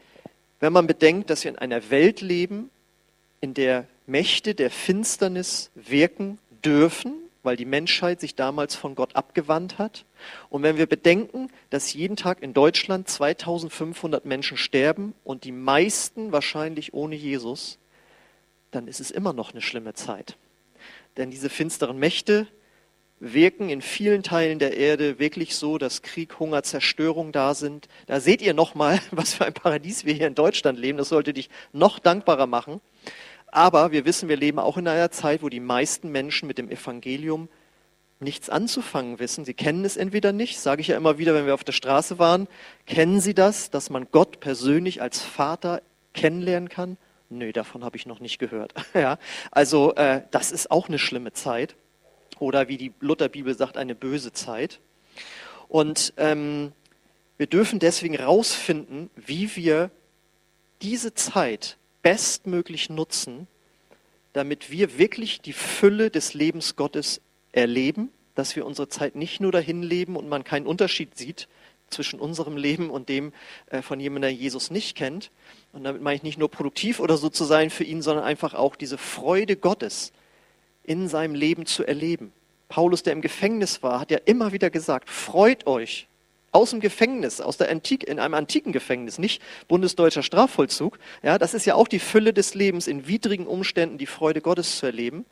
wenn 0.58 0.72
man 0.72 0.86
bedenkt, 0.86 1.30
dass 1.30 1.44
wir 1.44 1.52
in 1.52 1.58
einer 1.58 1.90
Welt 1.90 2.20
leben, 2.20 2.70
in 3.44 3.52
der 3.52 3.86
Mächte 4.06 4.54
der 4.54 4.70
Finsternis 4.70 5.70
wirken 5.74 6.38
dürfen, 6.64 7.12
weil 7.42 7.56
die 7.56 7.66
Menschheit 7.66 8.18
sich 8.18 8.34
damals 8.34 8.74
von 8.74 8.94
Gott 8.94 9.14
abgewandt 9.16 9.76
hat. 9.76 10.06
Und 10.48 10.62
wenn 10.62 10.78
wir 10.78 10.86
bedenken, 10.86 11.50
dass 11.68 11.92
jeden 11.92 12.16
Tag 12.16 12.42
in 12.42 12.54
Deutschland 12.54 13.06
2500 13.06 14.24
Menschen 14.24 14.56
sterben 14.56 15.12
und 15.24 15.44
die 15.44 15.52
meisten 15.52 16.32
wahrscheinlich 16.32 16.94
ohne 16.94 17.16
Jesus, 17.16 17.76
dann 18.70 18.88
ist 18.88 19.00
es 19.00 19.10
immer 19.10 19.34
noch 19.34 19.52
eine 19.52 19.60
schlimme 19.60 19.92
Zeit. 19.92 20.38
Denn 21.18 21.30
diese 21.30 21.50
finsteren 21.50 21.98
Mächte 21.98 22.46
wirken 23.20 23.68
in 23.68 23.80
vielen 23.80 24.22
Teilen 24.22 24.58
der 24.58 24.76
Erde 24.76 25.18
wirklich 25.18 25.54
so, 25.54 25.78
dass 25.78 26.02
Krieg, 26.02 26.38
Hunger, 26.38 26.62
Zerstörung 26.62 27.32
da 27.32 27.54
sind. 27.54 27.88
Da 28.06 28.20
seht 28.20 28.42
ihr 28.42 28.54
nochmal, 28.54 29.00
was 29.10 29.34
für 29.34 29.44
ein 29.44 29.54
Paradies 29.54 30.04
wir 30.04 30.14
hier 30.14 30.26
in 30.26 30.34
Deutschland 30.34 30.78
leben. 30.78 30.98
Das 30.98 31.08
sollte 31.08 31.32
dich 31.32 31.50
noch 31.72 31.98
dankbarer 31.98 32.46
machen. 32.46 32.80
Aber 33.54 33.92
wir 33.92 34.04
wissen, 34.04 34.28
wir 34.28 34.36
leben 34.36 34.58
auch 34.58 34.76
in 34.78 34.88
einer 34.88 35.12
Zeit, 35.12 35.40
wo 35.40 35.48
die 35.48 35.60
meisten 35.60 36.10
Menschen 36.10 36.48
mit 36.48 36.58
dem 36.58 36.68
Evangelium 36.68 37.48
nichts 38.18 38.50
anzufangen 38.50 39.20
wissen. 39.20 39.44
Sie 39.44 39.54
kennen 39.54 39.84
es 39.84 39.96
entweder 39.96 40.32
nicht, 40.32 40.58
sage 40.58 40.80
ich 40.80 40.88
ja 40.88 40.96
immer 40.96 41.18
wieder, 41.18 41.34
wenn 41.34 41.46
wir 41.46 41.54
auf 41.54 41.62
der 41.62 41.70
Straße 41.70 42.18
waren. 42.18 42.48
Kennen 42.84 43.20
Sie 43.20 43.32
das, 43.32 43.70
dass 43.70 43.90
man 43.90 44.08
Gott 44.10 44.40
persönlich 44.40 45.00
als 45.02 45.22
Vater 45.22 45.82
kennenlernen 46.14 46.68
kann? 46.68 46.96
Nö, 47.30 47.52
davon 47.52 47.84
habe 47.84 47.96
ich 47.96 48.06
noch 48.06 48.18
nicht 48.18 48.40
gehört. 48.40 48.74
ja, 48.92 49.18
also 49.52 49.94
äh, 49.94 50.22
das 50.32 50.50
ist 50.50 50.72
auch 50.72 50.88
eine 50.88 50.98
schlimme 50.98 51.32
Zeit. 51.32 51.76
Oder 52.40 52.66
wie 52.66 52.76
die 52.76 52.92
Lutherbibel 52.98 53.56
sagt, 53.56 53.76
eine 53.76 53.94
böse 53.94 54.32
Zeit. 54.32 54.80
Und 55.68 56.12
ähm, 56.16 56.72
wir 57.36 57.46
dürfen 57.46 57.78
deswegen 57.78 58.14
herausfinden, 58.14 59.10
wie 59.14 59.54
wir 59.54 59.92
diese 60.82 61.14
Zeit 61.14 61.78
bestmöglich 62.04 62.90
nutzen, 62.90 63.48
damit 64.34 64.70
wir 64.70 64.98
wirklich 64.98 65.40
die 65.40 65.52
Fülle 65.52 66.10
des 66.10 66.34
Lebens 66.34 66.76
Gottes 66.76 67.20
erleben, 67.50 68.10
dass 68.36 68.54
wir 68.54 68.66
unsere 68.66 68.88
Zeit 68.88 69.16
nicht 69.16 69.40
nur 69.40 69.50
dahin 69.50 69.82
leben 69.82 70.14
und 70.14 70.28
man 70.28 70.44
keinen 70.44 70.66
Unterschied 70.66 71.16
sieht 71.16 71.48
zwischen 71.88 72.20
unserem 72.20 72.56
Leben 72.56 72.90
und 72.90 73.08
dem 73.08 73.32
äh, 73.66 73.80
von 73.80 74.00
jemandem, 74.00 74.30
der 74.30 74.38
Jesus 74.38 74.70
nicht 74.70 74.96
kennt. 74.96 75.30
Und 75.72 75.84
damit 75.84 76.02
meine 76.02 76.16
ich 76.16 76.22
nicht 76.22 76.38
nur 76.38 76.50
produktiv 76.50 77.00
oder 77.00 77.16
so 77.16 77.30
zu 77.30 77.44
sein 77.44 77.70
für 77.70 77.84
ihn, 77.84 78.02
sondern 78.02 78.24
einfach 78.24 78.54
auch 78.54 78.76
diese 78.76 78.98
Freude 78.98 79.56
Gottes 79.56 80.12
in 80.82 81.08
seinem 81.08 81.34
Leben 81.34 81.66
zu 81.66 81.84
erleben. 81.84 82.32
Paulus, 82.68 83.02
der 83.02 83.12
im 83.12 83.22
Gefängnis 83.22 83.82
war, 83.82 84.00
hat 84.00 84.10
ja 84.10 84.18
immer 84.24 84.52
wieder 84.52 84.70
gesagt, 84.70 85.08
freut 85.08 85.66
euch 85.66 86.06
aus 86.54 86.70
dem 86.70 86.78
Gefängnis, 86.78 87.40
aus 87.40 87.56
der 87.56 87.68
Antike, 87.68 88.06
in 88.06 88.20
einem 88.20 88.34
antiken 88.34 88.72
Gefängnis, 88.72 89.18
nicht 89.18 89.42
bundesdeutscher 89.66 90.22
Strafvollzug. 90.22 91.00
Ja, 91.24 91.36
das 91.36 91.52
ist 91.52 91.66
ja 91.66 91.74
auch 91.74 91.88
die 91.88 91.98
Fülle 91.98 92.32
des 92.32 92.54
Lebens, 92.54 92.86
in 92.86 93.08
widrigen 93.08 93.48
Umständen 93.48 93.98
die 93.98 94.06
Freude 94.06 94.40
Gottes 94.40 94.78
zu 94.78 94.86
erleben. 94.86 95.26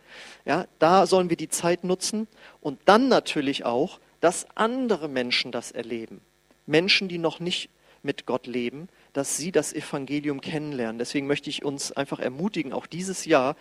Ja, 0.45 0.67
da 0.81 1.07
sollen 1.07 1.31
wir 1.31 1.37
die 1.37 1.49
Zeit 1.49 1.85
nutzen 1.85 2.27
und 2.61 2.81
dann 2.87 3.07
natürlich 3.09 3.65
auch, 3.65 4.01
dass 4.21 4.47
andere 4.57 5.09
Menschen 5.09 5.53
das 5.53 5.71
erleben. 5.71 6.21
Menschen, 6.67 7.07
die 7.07 7.19
noch 7.19 7.39
nicht 7.39 7.71
mit 8.03 8.27
Gott 8.27 8.49
leben, 8.49 8.89
dass 9.13 9.37
sie 9.37 9.53
das 9.53 9.73
Evangelium 9.73 10.41
kennenlernen. 10.41 10.99
Deswegen 10.99 11.29
möchte 11.29 11.51
ich 11.51 11.65
uns 11.65 11.93
einfach 11.93 12.19
ermutigen, 12.19 12.73
auch 12.73 12.89
dieses 12.89 13.27
Jahr 13.27 13.55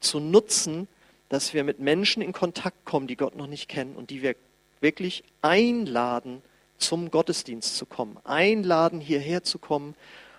zu 0.00 0.20
nutzen, 0.20 0.86
dass 1.30 1.54
wir 1.54 1.64
mit 1.64 1.80
Menschen 1.80 2.22
in 2.22 2.34
Kontakt 2.34 2.84
kommen, 2.84 3.06
die 3.06 3.16
Gott 3.16 3.36
noch 3.36 3.46
nicht 3.46 3.68
kennen 3.68 3.96
und 3.96 4.10
die 4.10 4.20
wir 4.20 4.36
wirklich 4.82 5.24
einladen, 5.40 6.42
zum 6.78 7.10
Gottesdienst 7.10 7.76
zu 7.76 7.86
kommen, 7.86 8.18
einladen, 8.24 9.00
hierher 9.00 9.42
zu 9.42 9.58
kommen 9.58 9.94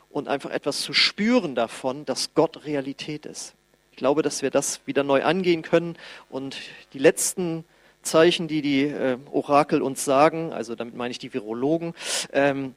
und 0.10 0.28
einfach 0.28 0.52
etwas 0.52 0.82
zu 0.82 0.94
spüren 0.94 1.56
davon, 1.56 2.06
dass 2.06 2.34
Gott 2.34 2.66
Realität 2.66 3.26
ist. 3.26 3.56
Ich 3.92 3.98
glaube, 3.98 4.22
dass 4.22 4.42
wir 4.42 4.52
das 4.52 4.82
wieder 4.86 5.04
neu 5.04 5.24
angehen 5.24 5.62
können 5.64 5.98
und 6.30 6.58
die 6.94 7.00
letzten 7.00 7.66
Zeichen, 8.04 8.48
die 8.48 8.62
die 8.62 8.84
äh, 8.84 9.18
Orakel 9.32 9.82
uns 9.82 10.06
sagen, 10.06 10.54
also 10.54 10.76
damit 10.76 10.96
meine 10.96 11.12
ich 11.12 11.20
die 11.20 11.34
Virologen, 11.34 11.94
ähm, 12.32 12.76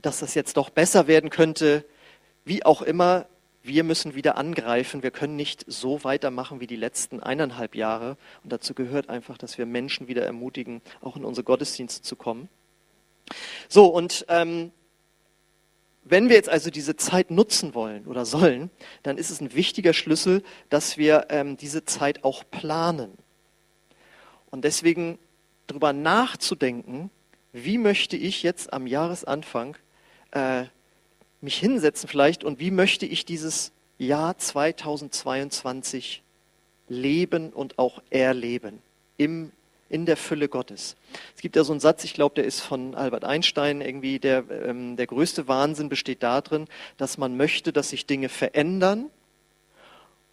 dass 0.00 0.20
das 0.20 0.34
jetzt 0.34 0.56
doch 0.56 0.70
besser 0.70 1.06
werden 1.06 1.30
könnte, 1.30 1.84
wie 2.44 2.64
auch 2.64 2.82
immer, 2.82 3.26
wir 3.62 3.84
müssen 3.84 4.14
wieder 4.14 4.36
angreifen. 4.36 5.02
Wir 5.02 5.10
können 5.10 5.36
nicht 5.36 5.64
so 5.68 6.02
weitermachen 6.04 6.60
wie 6.60 6.66
die 6.66 6.76
letzten 6.76 7.22
eineinhalb 7.22 7.74
Jahre. 7.74 8.16
Und 8.42 8.52
dazu 8.52 8.74
gehört 8.74 9.08
einfach, 9.08 9.38
dass 9.38 9.58
wir 9.58 9.66
Menschen 9.66 10.08
wieder 10.08 10.24
ermutigen, 10.24 10.82
auch 11.00 11.16
in 11.16 11.24
unsere 11.24 11.44
Gottesdienste 11.44 12.02
zu 12.02 12.16
kommen. 12.16 12.48
So, 13.68 13.86
und 13.86 14.24
ähm, 14.28 14.72
wenn 16.04 16.28
wir 16.28 16.36
jetzt 16.36 16.48
also 16.48 16.70
diese 16.70 16.96
Zeit 16.96 17.30
nutzen 17.30 17.74
wollen 17.74 18.06
oder 18.06 18.24
sollen, 18.24 18.70
dann 19.02 19.18
ist 19.18 19.30
es 19.30 19.40
ein 19.40 19.54
wichtiger 19.54 19.92
Schlüssel, 19.92 20.42
dass 20.68 20.98
wir 20.98 21.26
ähm, 21.30 21.56
diese 21.56 21.84
Zeit 21.84 22.24
auch 22.24 22.42
planen. 22.50 23.16
Und 24.50 24.64
deswegen 24.64 25.18
darüber 25.66 25.92
nachzudenken, 25.92 27.10
wie 27.52 27.78
möchte 27.78 28.16
ich 28.16 28.42
jetzt 28.42 28.72
am 28.72 28.86
Jahresanfang 28.86 29.76
äh, 30.32 30.64
mich 31.40 31.58
hinsetzen 31.58 32.08
vielleicht 32.08 32.44
und 32.44 32.58
wie 32.60 32.70
möchte 32.70 33.06
ich 33.06 33.24
dieses 33.24 33.72
Jahr 33.98 34.36
2022 34.36 36.22
leben 36.88 37.52
und 37.52 37.78
auch 37.78 38.02
erleben 38.10 38.80
im 39.16 39.52
in 39.92 40.06
der 40.06 40.16
Fülle 40.16 40.48
Gottes. 40.48 40.96
Es 41.36 41.42
gibt 41.42 41.54
ja 41.54 41.64
so 41.64 41.72
einen 41.72 41.80
Satz, 41.80 42.02
ich 42.04 42.14
glaube, 42.14 42.34
der 42.34 42.44
ist 42.44 42.60
von 42.60 42.94
Albert 42.94 43.24
Einstein 43.24 43.80
irgendwie, 43.80 44.18
der, 44.18 44.44
ähm, 44.50 44.96
der 44.96 45.06
größte 45.06 45.48
Wahnsinn 45.48 45.88
besteht 45.88 46.22
darin, 46.22 46.66
dass 46.96 47.18
man 47.18 47.36
möchte, 47.36 47.72
dass 47.72 47.90
sich 47.90 48.06
Dinge 48.06 48.28
verändern 48.28 49.10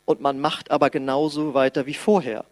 und 0.06 0.22
man 0.22 0.40
macht 0.40 0.72
aber 0.72 0.90
genauso 0.90 1.54
weiter 1.54 1.86
wie 1.86 1.94
vorher. 1.94 2.46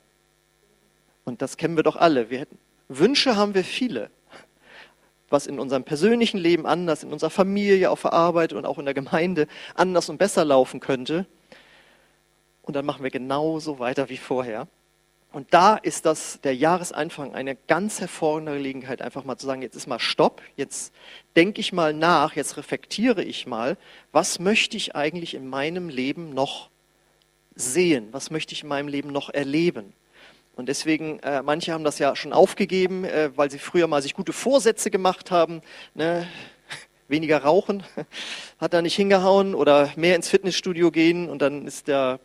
Und 1.24 1.42
das 1.42 1.58
kennen 1.58 1.76
wir 1.76 1.84
doch 1.84 1.96
alle. 1.96 2.30
Wir 2.30 2.40
hätten, 2.40 2.58
Wünsche 2.90 3.36
haben 3.36 3.54
wir 3.54 3.64
viele, 3.64 4.10
was 5.30 5.48
in 5.48 5.60
unserem 5.60 5.84
persönlichen 5.84 6.38
Leben 6.38 6.66
anders, 6.66 7.04
in 7.04 7.12
unserer 7.12 7.30
Familie, 7.30 7.90
auf 7.90 8.02
der 8.02 8.14
Arbeit 8.14 8.54
und 8.54 8.66
auch 8.66 8.80
in 8.80 8.86
der 8.86 8.94
Gemeinde 8.94 9.48
anders 9.76 10.10
und 10.10 10.18
besser 10.18 10.46
laufen 10.46 10.82
könnte. 10.82 11.26
Und 12.64 12.76
dann 12.76 12.86
machen 12.86 13.04
wir 13.04 13.12
genauso 13.12 13.80
weiter 13.80 14.10
wie 14.10 14.18
vorher. 14.18 14.68
Und 15.34 15.54
da 15.54 15.76
ist 15.76 16.06
das 16.06 16.40
der 16.42 16.56
Jahresanfang 16.56 17.36
eine 17.36 17.56
ganz 17.68 18.00
hervorragende 18.00 18.54
Gelegenheit, 18.54 19.02
einfach 19.02 19.24
mal 19.26 19.38
zu 19.38 19.46
sagen, 19.46 19.62
jetzt 19.62 19.76
ist 19.76 19.88
mal 19.88 20.00
Stopp, 20.00 20.42
jetzt 20.56 20.94
denke 21.36 21.60
ich 21.60 21.74
mal 21.74 21.94
nach, 21.94 22.36
jetzt 22.36 22.58
reflektiere 22.58 23.24
ich 23.24 23.46
mal, 23.46 23.78
was 24.12 24.40
möchte 24.40 24.78
ich 24.78 24.96
eigentlich 24.96 25.34
in 25.34 25.48
meinem 25.48 25.90
Leben 25.90 26.34
noch 26.34 26.70
sehen, 27.56 28.08
was 28.12 28.32
möchte 28.32 28.54
ich 28.54 28.64
in 28.64 28.70
meinem 28.70 28.88
Leben 28.88 29.12
noch 29.12 29.30
erleben. 29.30 29.94
Und 30.56 30.70
deswegen, 30.70 31.20
äh, 31.20 31.44
manche 31.44 31.74
haben 31.74 31.84
das 31.84 32.00
ja 32.00 32.16
schon 32.16 32.34
aufgegeben, 32.34 33.06
äh, 33.06 33.30
weil 33.36 33.52
sie 33.52 33.60
früher 33.60 33.86
mal 33.86 34.02
sich 34.02 34.16
gute 34.16 34.34
Vorsätze 34.34 34.90
gemacht 34.90 35.30
haben, 35.30 35.62
ne? 35.94 36.28
weniger 37.08 37.44
rauchen, 37.44 37.84
hat 38.60 38.74
da 38.74 38.82
nicht 38.82 38.96
hingehauen 38.96 39.54
oder 39.54 39.92
mehr 39.96 40.16
ins 40.16 40.30
Fitnessstudio 40.30 40.90
gehen 40.90 41.30
und 41.30 41.42
dann 41.44 41.68
ist 41.68 41.88
der 41.88 42.20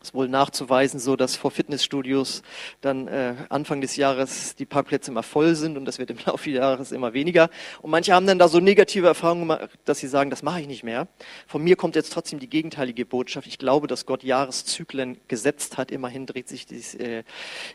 ist 0.00 0.14
wohl 0.14 0.28
nachzuweisen, 0.28 1.00
so 1.00 1.16
dass 1.16 1.36
vor 1.36 1.50
Fitnessstudios 1.50 2.42
dann 2.80 3.08
äh, 3.08 3.34
Anfang 3.48 3.80
des 3.80 3.96
Jahres 3.96 4.54
die 4.54 4.64
Parkplätze 4.64 5.10
immer 5.10 5.22
voll 5.22 5.54
sind 5.56 5.76
und 5.76 5.84
das 5.84 5.98
wird 5.98 6.10
im 6.10 6.18
Laufe 6.26 6.50
des 6.50 6.58
Jahres 6.58 6.92
immer 6.92 7.12
weniger. 7.14 7.50
Und 7.82 7.90
manche 7.90 8.12
haben 8.12 8.26
dann 8.26 8.38
da 8.38 8.48
so 8.48 8.60
negative 8.60 9.06
Erfahrungen 9.06 9.42
gemacht, 9.42 9.70
dass 9.84 9.98
sie 9.98 10.06
sagen, 10.06 10.30
das 10.30 10.42
mache 10.42 10.60
ich 10.60 10.66
nicht 10.66 10.84
mehr. 10.84 11.08
Von 11.46 11.64
mir 11.64 11.76
kommt 11.76 11.96
jetzt 11.96 12.12
trotzdem 12.12 12.38
die 12.38 12.48
gegenteilige 12.48 13.04
Botschaft. 13.04 13.46
Ich 13.46 13.58
glaube, 13.58 13.86
dass 13.88 14.06
Gott 14.06 14.22
Jahreszyklen 14.22 15.18
gesetzt 15.26 15.78
hat. 15.78 15.90
Immerhin 15.90 16.26
dreht 16.26 16.48
sich 16.48 16.66
dies, 16.66 16.94
äh, 16.94 17.24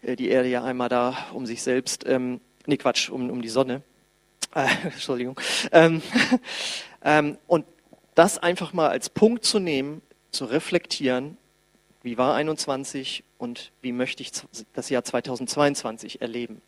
äh 0.01 0.15
die 0.15 0.30
Erde 0.30 0.48
ja 0.48 0.63
einmal 0.63 0.89
da 0.89 1.18
um 1.34 1.46
sich 1.46 1.62
selbst. 1.62 2.06
Ähm, 2.08 2.39
nee, 2.65 2.77
Quatsch, 2.77 3.10
um, 3.10 3.30
um 3.30 3.42
die 3.42 3.50
Sonne. 3.50 3.82
Äh, 4.56 4.68
Entschuldigung. 4.86 5.39
Ähm, 5.74 6.01
ähm, 7.03 7.38
und 7.48 7.65
das 8.15 8.38
einfach 8.38 8.72
mal 8.72 8.89
als 8.89 9.10
Punkt 9.10 9.44
zu 9.44 9.60
nehmen, 9.60 10.01
zu 10.32 10.46
reflektieren 10.46 11.38
wie 12.04 12.18
war 12.18 12.36
21 12.36 13.24
und 13.38 13.72
wie 13.82 13.94
möchte 13.94 14.22
ich 14.22 14.32
das 14.74 14.90
Jahr 14.90 15.04
2022 15.04 16.22
erleben? 16.22 16.62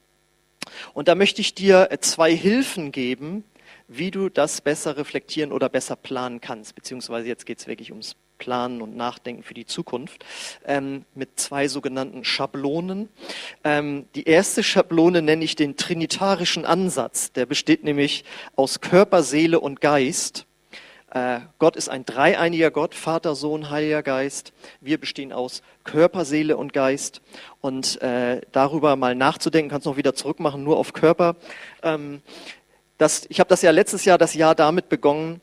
Und 0.94 1.08
da 1.08 1.16
möchte 1.16 1.42
ich 1.42 1.54
dir 1.54 1.90
äh, 1.92 2.00
zwei 2.00 2.36
Hilfen 2.36 2.92
geben, 2.92 3.44
wie 3.88 4.12
du 4.12 4.30
das 4.30 4.62
besser 4.62 4.98
reflektieren 4.98 5.52
oder 5.52 5.70
besser 5.70 5.96
planen 5.96 6.42
kannst. 6.42 6.74
Beziehungsweise 6.74 7.28
jetzt 7.28 7.46
geht 7.46 7.60
es 7.60 7.68
wirklich 7.68 7.92
ums 7.92 8.16
Planen 8.38 8.82
und 8.82 8.96
Nachdenken 8.98 9.44
für 9.44 9.54
die 9.54 9.66
Zukunft 9.66 10.26
ähm, 10.66 11.06
mit 11.14 11.40
zwei 11.40 11.68
sogenannten 11.68 12.24
Schablonen. 12.24 13.10
Ähm, 13.64 14.06
die 14.16 14.26
erste 14.26 14.64
Schablone 14.64 15.22
nenne 15.22 15.44
ich 15.44 15.56
den 15.56 15.78
trinitarischen 15.78 16.66
Ansatz. 16.66 17.32
Der 17.32 17.46
besteht 17.46 17.84
nämlich 17.84 18.26
aus 18.56 18.82
Körper, 18.82 19.24
Seele 19.24 19.60
und 19.60 19.82
Geist. 19.82 20.46
Äh, 21.16 21.40
Gott 21.60 21.78
ist 21.78 21.88
ein 21.88 22.06
dreieiniger 22.06 22.72
Gott, 22.72 22.94
Vater, 22.94 23.36
Sohn, 23.36 23.70
Heiliger 23.70 24.04
Geist. 24.04 24.52
Wir 24.82 25.00
bestehen 25.00 25.32
aus 25.32 25.64
Körper, 25.86 26.26
Seele 26.26 26.58
und 26.58 26.74
Geist. 26.74 27.22
Und 27.62 28.02
äh, 28.02 28.42
darüber 28.52 28.98
mal 28.98 29.16
nachzudenken, 29.16 29.70
kannst 29.70 29.86
du 29.86 29.92
noch 29.92 29.98
wieder 29.98 30.14
zurückmachen, 30.14 30.66
nur 30.66 30.76
auf 30.76 30.92
Körper. 30.92 31.38
Ähm, 31.84 32.22
das, 32.98 33.28
ich 33.30 33.40
habe 33.40 33.48
das 33.48 33.62
ja 33.62 33.72
letztes 33.72 34.04
Jahr, 34.04 34.18
das 34.18 34.34
Jahr 34.34 34.56
damit 34.56 34.90
begonnen, 34.90 35.40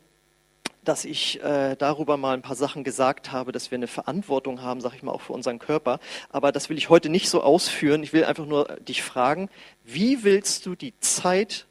dass 0.83 1.05
ich 1.05 1.41
äh, 1.41 1.75
darüber 1.75 2.17
mal 2.17 2.35
ein 2.35 2.43
paar 2.43 2.55
Sachen 2.55 2.83
gesagt 2.83 3.31
habe, 3.31 3.51
dass 3.51 3.71
wir 3.71 3.77
eine 3.77 3.87
Verantwortung 3.87 4.61
haben, 4.61 4.79
sag 4.79 4.93
ich 4.93 5.01
mal, 5.01 5.11
auch 5.11 5.21
für 5.21 5.33
unseren 5.33 5.57
Körper. 5.57 5.99
Aber 6.29 6.51
das 6.51 6.69
will 6.69 6.77
ich 6.77 6.89
heute 6.89 7.09
nicht 7.09 7.29
so 7.29 7.41
ausführen. 7.41 8.03
Ich 8.03 8.13
will 8.13 8.25
einfach 8.25 8.45
nur 8.45 8.65
dich 8.87 9.01
fragen, 9.01 9.49
wie 9.83 10.23
willst 10.23 10.67
du 10.67 10.75
die 10.75 10.93
Zeit, 10.99 11.65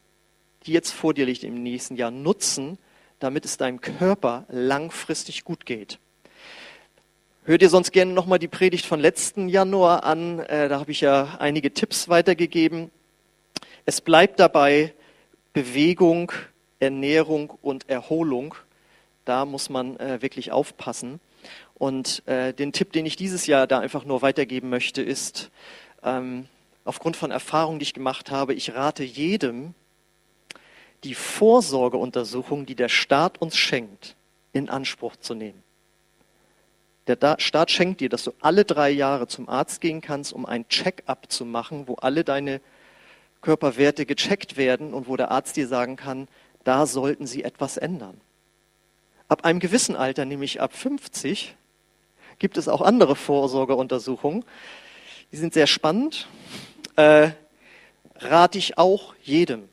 die 0.67 0.73
jetzt 0.73 0.91
vor 0.91 1.15
dir 1.15 1.25
liegt 1.25 1.45
im 1.45 1.63
nächsten 1.63 1.95
Jahr, 1.95 2.11
nutzen, 2.11 2.79
damit 3.23 3.45
es 3.45 3.57
deinem 3.57 3.81
Körper 3.81 4.45
langfristig 4.49 5.45
gut 5.45 5.67
geht. 5.67 5.99
Hör 7.45 7.59
dir 7.59 7.69
sonst 7.69 7.93
gerne 7.93 8.13
nochmal 8.13 8.39
die 8.39 8.49
Predigt 8.49 8.87
von 8.87 9.01
letzten 9.01 9.49
Januar 9.49 10.05
an. 10.05 10.41
Äh, 10.41 10.69
da 10.69 10.79
habe 10.79 10.93
ich 10.93 11.01
ja 11.01 11.37
einige 11.39 11.73
Tipps 11.73 12.09
weitergegeben. 12.09 12.91
Es 13.85 14.01
bleibt 14.01 14.39
dabei 14.39 14.95
Bewegung, 15.53 16.33
Ernährung 16.79 17.51
und 17.63 17.89
Erholung. 17.89 18.55
Da 19.25 19.45
muss 19.45 19.71
man 19.71 19.97
äh, 19.99 20.23
wirklich 20.23 20.53
aufpassen. 20.53 21.21
Und 21.75 22.27
äh, 22.27 22.53
den 22.53 22.73
Tipp, 22.73 22.93
den 22.93 23.07
ich 23.07 23.17
dieses 23.17 23.47
Jahr 23.47 23.67
da 23.67 23.81
einfach 23.81 24.05
nur 24.05 24.23
weitergeben 24.23 24.69
möchte, 24.69 25.03
ist, 25.03 25.51
ähm, 26.05 26.47
aufgrund 26.85 27.17
von 27.17 27.31
Erfahrungen, 27.31 27.79
die 27.79 27.85
ich 27.85 27.95
gemacht 27.95 28.31
habe, 28.31 28.55
ich 28.55 28.75
rate 28.75 29.05
jedem, 29.05 29.75
die 31.05 31.15
Vorsorgeuntersuchung, 31.15 32.67
die 32.67 32.75
der 32.75 32.89
Staat 32.89 33.41
uns 33.41 33.57
schenkt, 33.57 34.15
in 34.53 34.69
Anspruch 34.69 35.17
zu 35.17 35.35
nehmen. 35.35 35.63
Der 37.09 37.37
Staat 37.39 37.71
schenkt 37.73 38.01
dir, 38.01 38.09
dass 38.09 38.23
du 38.23 38.33
alle 38.41 38.65
drei 38.65 38.91
Jahre 38.91 39.27
zum 39.27 39.49
Arzt 39.49 39.81
gehen 39.81 40.01
kannst, 40.01 40.33
um 40.33 40.47
ein 40.47 40.69
Check-up 40.69 41.33
zu 41.33 41.45
machen, 41.45 41.89
wo 41.89 41.95
alle 41.97 42.23
deine 42.23 42.61
Körperwerte 43.41 44.07
gecheckt 44.07 44.57
werden 44.57 44.95
und 44.95 45.09
wo 45.09 45.17
der 45.17 45.33
Arzt 45.33 45.57
dir 45.57 45.67
sagen 45.67 45.97
kann, 45.97 46.29
da 46.63 46.87
sollten 46.87 47.27
Sie 47.27 47.43
etwas 47.43 47.77
ändern. 47.77 48.21
Ab 49.27 49.45
einem 49.45 49.59
gewissen 49.59 49.97
Alter, 49.97 50.25
nämlich 50.25 50.61
ab 50.61 50.73
50, 50.75 51.57
gibt 52.39 52.57
es 52.57 52.69
auch 52.69 52.83
andere 52.83 53.17
Vorsorgeuntersuchungen. 53.17 54.45
Die 55.33 55.37
sind 55.37 55.55
sehr 55.55 55.67
spannend. 55.67 56.29
Äh, 56.95 57.31
rate 58.17 58.59
ich 58.59 58.79
auch 58.79 59.15
jedem. 59.23 59.69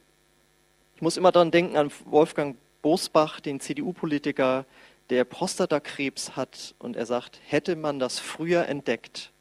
Ich 0.99 1.01
muss 1.01 1.15
immer 1.15 1.31
daran 1.31 1.49
denken 1.49 1.77
an 1.77 1.91
Wolfgang 2.07 2.57
Bosbach, 2.81 3.39
den 3.39 3.61
CDU-Politiker, 3.61 4.65
der 5.09 5.23
Prostatakrebs 5.23 6.35
hat 6.35 6.75
und 6.77 6.97
er 6.97 7.05
sagt, 7.05 7.39
hätte 7.47 7.77
man 7.77 7.99
das 7.99 8.19
früher 8.19 8.65
entdeckt, 8.65 9.31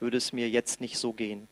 würde 0.00 0.16
es 0.16 0.32
mir 0.32 0.50
jetzt 0.50 0.80
nicht 0.80 0.98
so 0.98 1.12
gehen. 1.12 1.46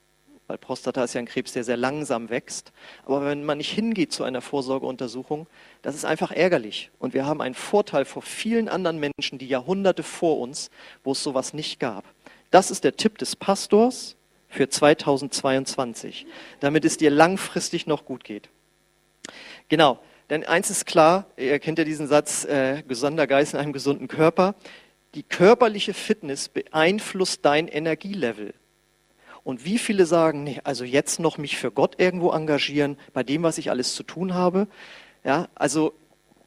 Weil 0.49 0.59
Prostata 0.59 1.05
ist 1.05 1.15
ja 1.15 1.21
ein 1.21 1.27
Krebs, 1.27 1.53
der 1.53 1.63
sehr 1.63 1.77
langsam 1.77 2.29
wächst. 2.29 2.73
Aber 3.05 3.25
wenn 3.25 3.45
man 3.45 3.59
nicht 3.59 3.71
hingeht 3.71 4.13
zu 4.13 4.25
einer 4.25 4.41
Vorsorgeuntersuchung, 4.41 5.47
das 5.81 5.95
ist 5.95 6.05
einfach 6.05 6.33
ärgerlich. 6.33 6.91
Und 6.99 7.15
wir 7.15 7.25
haben 7.25 7.41
einen 7.41 7.55
Vorteil 7.55 8.05
vor 8.05 8.23
vielen 8.23 8.69
anderen 8.69 8.99
Menschen, 8.99 9.39
die 9.39 9.47
Jahrhunderte 9.47 10.03
vor 10.03 10.41
uns, 10.41 10.73
wo 11.05 11.13
es 11.13 11.23
sowas 11.23 11.55
nicht 11.55 11.79
gab. 11.79 12.05
Das 12.51 12.73
ist 12.73 12.83
der 12.83 12.97
Tipp 12.97 13.17
des 13.19 13.37
Pastors 13.37 14.17
für 14.49 14.69
2022, 14.69 16.27
damit 16.59 16.85
es 16.85 16.97
dir 16.97 17.11
langfristig 17.11 17.87
noch 17.87 18.05
gut 18.07 18.25
geht. 18.25 18.51
Genau, 19.69 19.99
denn 20.31 20.45
eins 20.45 20.71
ist 20.71 20.87
klar, 20.87 21.27
ihr 21.37 21.59
kennt 21.59 21.79
ja 21.79 21.85
diesen 21.85 22.09
Satz, 22.09 22.45
äh, 22.45 22.83
gesunder 22.87 23.27
Geist 23.27 23.55
in 23.55 23.61
einem 23.61 23.73
gesunden 23.73 24.09
Körper. 24.09 24.55
Die 25.15 25.23
körperliche 25.23 25.95
Fitness 25.95 26.49
beeinflusst 26.49 27.45
dein 27.45 27.69
Energielevel. 27.69 28.55
Und 29.45 29.65
wie 29.65 29.79
viele 29.79 30.07
sagen, 30.07 30.43
nee, 30.43 30.61
also 30.65 30.85
jetzt 30.85 31.21
noch 31.21 31.39
mich 31.39 31.57
für 31.57 31.71
Gott 31.71 32.01
irgendwo 32.01 32.33
engagieren, 32.33 32.99
bei 33.13 33.23
dem, 33.23 33.45
was 33.45 33.59
ich 33.59 33.71
alles 33.71 33.95
zu 33.95 34.03
tun 34.03 34.35
habe. 34.35 34.67
Ja, 35.23 35.49
also 35.55 35.95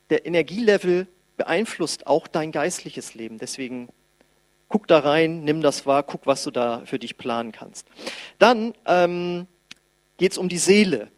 der 0.10 0.26
Energielevel 0.26 1.08
beeinflusst 1.38 2.08
auch 2.08 2.28
dein 2.28 2.52
geistliches 2.52 3.14
Leben. 3.14 3.38
Deswegen 3.38 3.88
guck 4.68 4.88
da 4.88 5.00
rein, 5.00 5.46
nimm 5.46 5.62
das 5.62 5.86
wahr, 5.86 6.04
guck, 6.04 6.28
was 6.28 6.44
du 6.44 6.52
da 6.52 6.84
für 6.86 7.00
dich 7.00 7.18
planen 7.18 7.54
kannst. 7.54 7.88
Dann 8.38 8.74
ähm, 8.86 9.48
geht 10.18 10.34
es 10.34 10.38
um 10.38 10.50
die 10.50 10.58
Seele. 10.58 11.10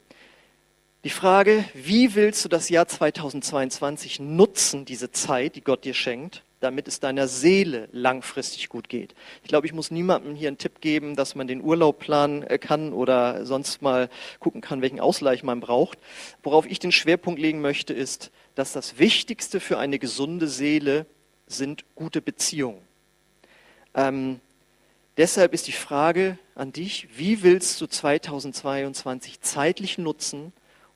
Die 1.03 1.09
Frage, 1.09 1.65
wie 1.73 2.13
willst 2.13 2.45
du 2.45 2.49
das 2.49 2.69
Jahr 2.69 2.87
2022 2.87 4.19
nutzen, 4.19 4.85
diese 4.85 5.11
Zeit, 5.11 5.55
die 5.55 5.63
Gott 5.63 5.83
dir 5.83 5.95
schenkt, 5.95 6.43
damit 6.59 6.87
es 6.87 6.99
deiner 6.99 7.27
Seele 7.27 7.89
langfristig 7.91 8.69
gut 8.69 8.87
geht. 8.87 9.15
Ich 9.41 9.49
glaube, 9.49 9.65
ich 9.65 9.73
muss 9.73 9.89
niemandem 9.89 10.35
hier 10.35 10.49
einen 10.49 10.59
Tipp 10.59 10.79
geben, 10.79 11.15
dass 11.15 11.33
man 11.33 11.47
den 11.47 11.63
Urlaub 11.63 11.97
planen 11.97 12.43
äh, 12.43 12.59
kann 12.59 12.93
oder 12.93 13.47
sonst 13.47 13.81
mal 13.81 14.09
gucken 14.39 14.61
kann, 14.61 14.83
welchen 14.83 14.99
Ausgleich 14.99 15.41
man 15.41 15.59
braucht. 15.59 15.97
Worauf 16.43 16.67
ich 16.67 16.77
den 16.77 16.91
Schwerpunkt 16.91 17.41
legen 17.41 17.61
möchte, 17.61 17.93
ist, 17.93 18.29
dass 18.53 18.71
das 18.71 18.99
Wichtigste 18.99 19.59
für 19.59 19.79
eine 19.79 19.97
gesunde 19.97 20.47
Seele 20.47 21.07
sind 21.47 21.83
gute 21.95 22.21
Beziehungen. 22.21 22.81
Ähm, 23.95 24.39
deshalb 25.17 25.55
ist 25.55 25.65
die 25.65 25.71
Frage 25.71 26.37
an 26.53 26.71
dich, 26.71 27.07
wie 27.17 27.41
willst 27.41 27.81
du 27.81 27.87
2022 27.87 29.41
zeitlich 29.41 29.97
nutzen, 29.97 30.53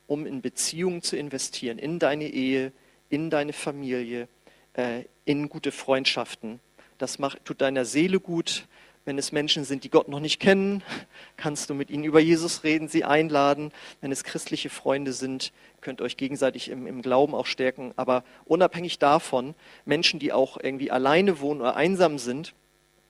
um 0.08 0.26
in 0.26 0.42
Beziehungen 0.42 1.02
zu 1.02 1.18
investieren, 1.18 1.78
in 1.80 2.00
deine 2.00 2.26
Ehe, 2.26 2.72
in 3.10 3.30
deine 3.30 3.54
Familie, 3.54 4.28
äh, 4.74 5.04
in 5.26 5.50
gute 5.50 5.72
Freundschaften. 5.72 6.60
Das 6.98 7.20
macht, 7.20 7.44
tut 7.46 7.62
deiner 7.62 7.86
Seele 7.86 8.20
gut. 8.20 8.68
Wenn 9.08 9.20
es 9.20 9.32
Menschen 9.32 9.66
sind, 9.66 9.84
die 9.84 9.92
Gott 9.92 10.08
noch 10.08 10.20
nicht 10.20 10.40
kennen, 10.40 10.82
kannst 11.38 11.70
du 11.70 11.76
mit 11.76 11.92
ihnen 11.92 12.04
über 12.04 12.20
Jesus 12.20 12.64
reden, 12.64 12.88
sie 12.88 13.04
einladen. 13.04 13.72
Wenn 14.02 14.12
es 14.12 14.24
christliche 14.24 14.70
Freunde 14.70 15.14
sind, 15.14 15.52
könnt 15.82 16.02
ihr 16.02 16.06
euch 16.06 16.18
gegenseitig 16.18 16.70
im, 16.70 16.88
im 16.88 17.02
Glauben 17.04 17.36
auch 17.36 17.46
stärken. 17.46 17.94
Aber 17.98 18.24
unabhängig 18.46 18.98
davon, 18.98 19.54
Menschen, 19.86 20.20
die 20.20 20.34
auch 20.34 20.58
irgendwie 20.62 20.90
alleine 20.90 21.40
wohnen 21.40 21.62
oder 21.62 21.76
einsam 21.76 22.18
sind, 22.18 22.54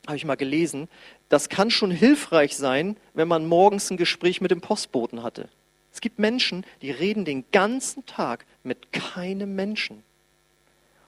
habe 0.06 0.18
ich 0.18 0.26
mal 0.26 0.36
gelesen, 0.36 0.88
das 1.30 1.50
kann 1.50 1.72
schon 1.72 1.92
hilfreich 1.92 2.56
sein, 2.56 2.98
wenn 3.14 3.28
man 3.28 3.48
morgens 3.48 3.90
ein 3.90 3.98
Gespräch 3.98 4.42
mit 4.42 4.52
dem 4.52 4.62
Postboten 4.62 5.24
hatte. 5.24 5.50
Es 5.96 6.02
gibt 6.02 6.20
Menschen, 6.20 6.66
die 6.82 6.92
reden 6.92 7.24
den 7.24 7.46
ganzen 7.54 8.06
Tag 8.06 8.46
mit 8.64 8.92
keinem 8.92 9.56
Menschen 9.56 10.04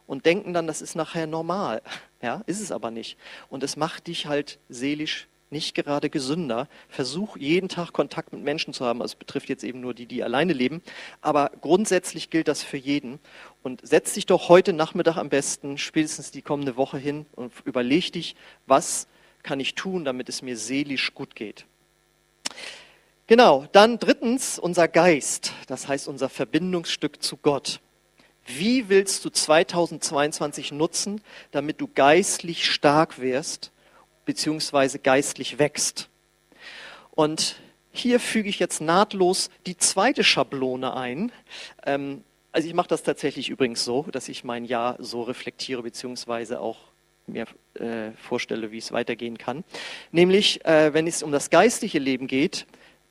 und 0.06 0.26
denken 0.26 0.54
dann, 0.54 0.66
das 0.66 0.82
ist 0.82 0.96
nachher 0.96 1.28
normal. 1.28 1.82
Ja, 2.20 2.42
ist 2.48 2.62
es 2.62 2.72
aber 2.72 2.90
nicht. 2.90 3.16
Und 3.48 3.62
es 3.62 3.78
macht 3.78 4.08
dich 4.08 4.26
halt 4.26 4.58
seelisch 4.70 5.28
nicht 5.52 5.76
gerade 5.76 6.10
gesünder. 6.10 6.68
Versuch 6.90 7.38
jeden 7.38 7.70
Tag 7.70 7.94
Kontakt 7.94 8.34
mit 8.34 8.42
Menschen 8.42 8.74
zu 8.74 8.86
haben. 8.86 9.04
Also 9.04 9.12
es 9.12 9.20
betrifft 9.20 9.50
jetzt 9.50 9.64
eben 9.64 9.82
nur 9.82 9.94
die, 9.94 10.08
die 10.08 10.24
alleine 10.24 10.54
leben. 10.54 10.82
Aber 11.22 11.52
grundsätzlich 11.62 12.32
gilt 12.32 12.48
das 12.48 12.64
für 12.64 12.78
jeden. 12.78 13.20
Und 13.62 13.88
setz 13.88 14.16
dich 14.16 14.26
doch 14.26 14.50
heute 14.50 14.74
Nachmittag 14.74 15.18
am 15.18 15.30
besten, 15.30 15.78
spätestens 15.78 16.32
die 16.32 16.42
kommende 16.42 16.76
Woche 16.76 16.98
hin 16.98 17.28
und 17.36 17.54
überleg 17.66 18.12
dich, 18.12 18.36
was 18.66 19.08
kann 19.44 19.60
ich 19.60 19.76
tun, 19.76 20.04
damit 20.04 20.28
es 20.28 20.42
mir 20.42 20.58
seelisch 20.58 21.14
gut 21.14 21.36
geht. 21.36 21.68
Genau, 23.30 23.66
dann 23.74 24.00
drittens 24.00 24.58
unser 24.58 24.88
Geist, 24.88 25.52
das 25.68 25.90
heißt 25.90 26.08
unser 26.08 26.30
Verbindungsstück 26.30 27.22
zu 27.22 27.36
Gott. 27.36 27.82
Wie 28.46 28.88
willst 28.88 29.26
du 29.26 29.30
2022 29.30 30.72
nutzen, 30.72 31.20
damit 31.52 31.82
du 31.82 31.90
geistlich 31.94 32.72
stark 32.72 33.20
wirst, 33.20 33.74
beziehungsweise 34.24 34.98
geistlich 34.98 35.60
wächst? 35.60 36.08
Und 37.12 37.60
hier 37.92 38.22
füge 38.22 38.48
ich 38.48 38.60
jetzt 38.60 38.80
nahtlos 38.80 39.50
die 39.66 39.76
zweite 39.76 40.24
Schablone 40.24 40.96
ein. 40.96 41.34
Ähm, 41.86 42.24
also 42.54 42.70
ich 42.70 42.74
mache 42.74 42.88
das 42.88 43.04
tatsächlich 43.04 43.50
übrigens 43.50 43.84
so, 43.84 44.04
dass 44.04 44.30
ich 44.30 44.46
mein 44.46 44.64
Jahr 44.64 44.96
so 45.00 45.24
reflektiere, 45.24 45.84
beziehungsweise 45.84 46.62
auch 46.62 46.78
mir 47.26 47.46
äh, 47.74 48.12
vorstelle, 48.14 48.72
wie 48.72 48.78
es 48.78 48.94
weitergehen 48.94 49.38
kann. 49.38 49.66
Nämlich, 50.14 50.64
äh, 50.64 50.94
wenn 50.94 51.08
es 51.08 51.24
um 51.24 51.34
das 51.34 51.50
geistliche 51.50 52.00
Leben 52.00 52.28
geht, 52.28 52.66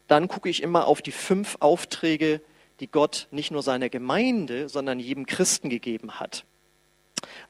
dann 0.09 0.29
gucke 0.29 0.49
ich 0.49 0.63
immer 0.63 0.87
auf 0.87 1.03
die 1.03 1.13
fünf 1.13 1.57
Aufträge, 1.61 2.41
die 2.81 2.89
Gott 2.89 3.29
nicht 3.31 3.51
nur 3.51 3.63
seiner 3.63 3.89
Gemeinde, 3.89 4.69
sondern 4.69 5.01
jedem 5.01 5.27
Christen 5.27 5.71
gegeben 5.71 6.21
hat. 6.21 6.45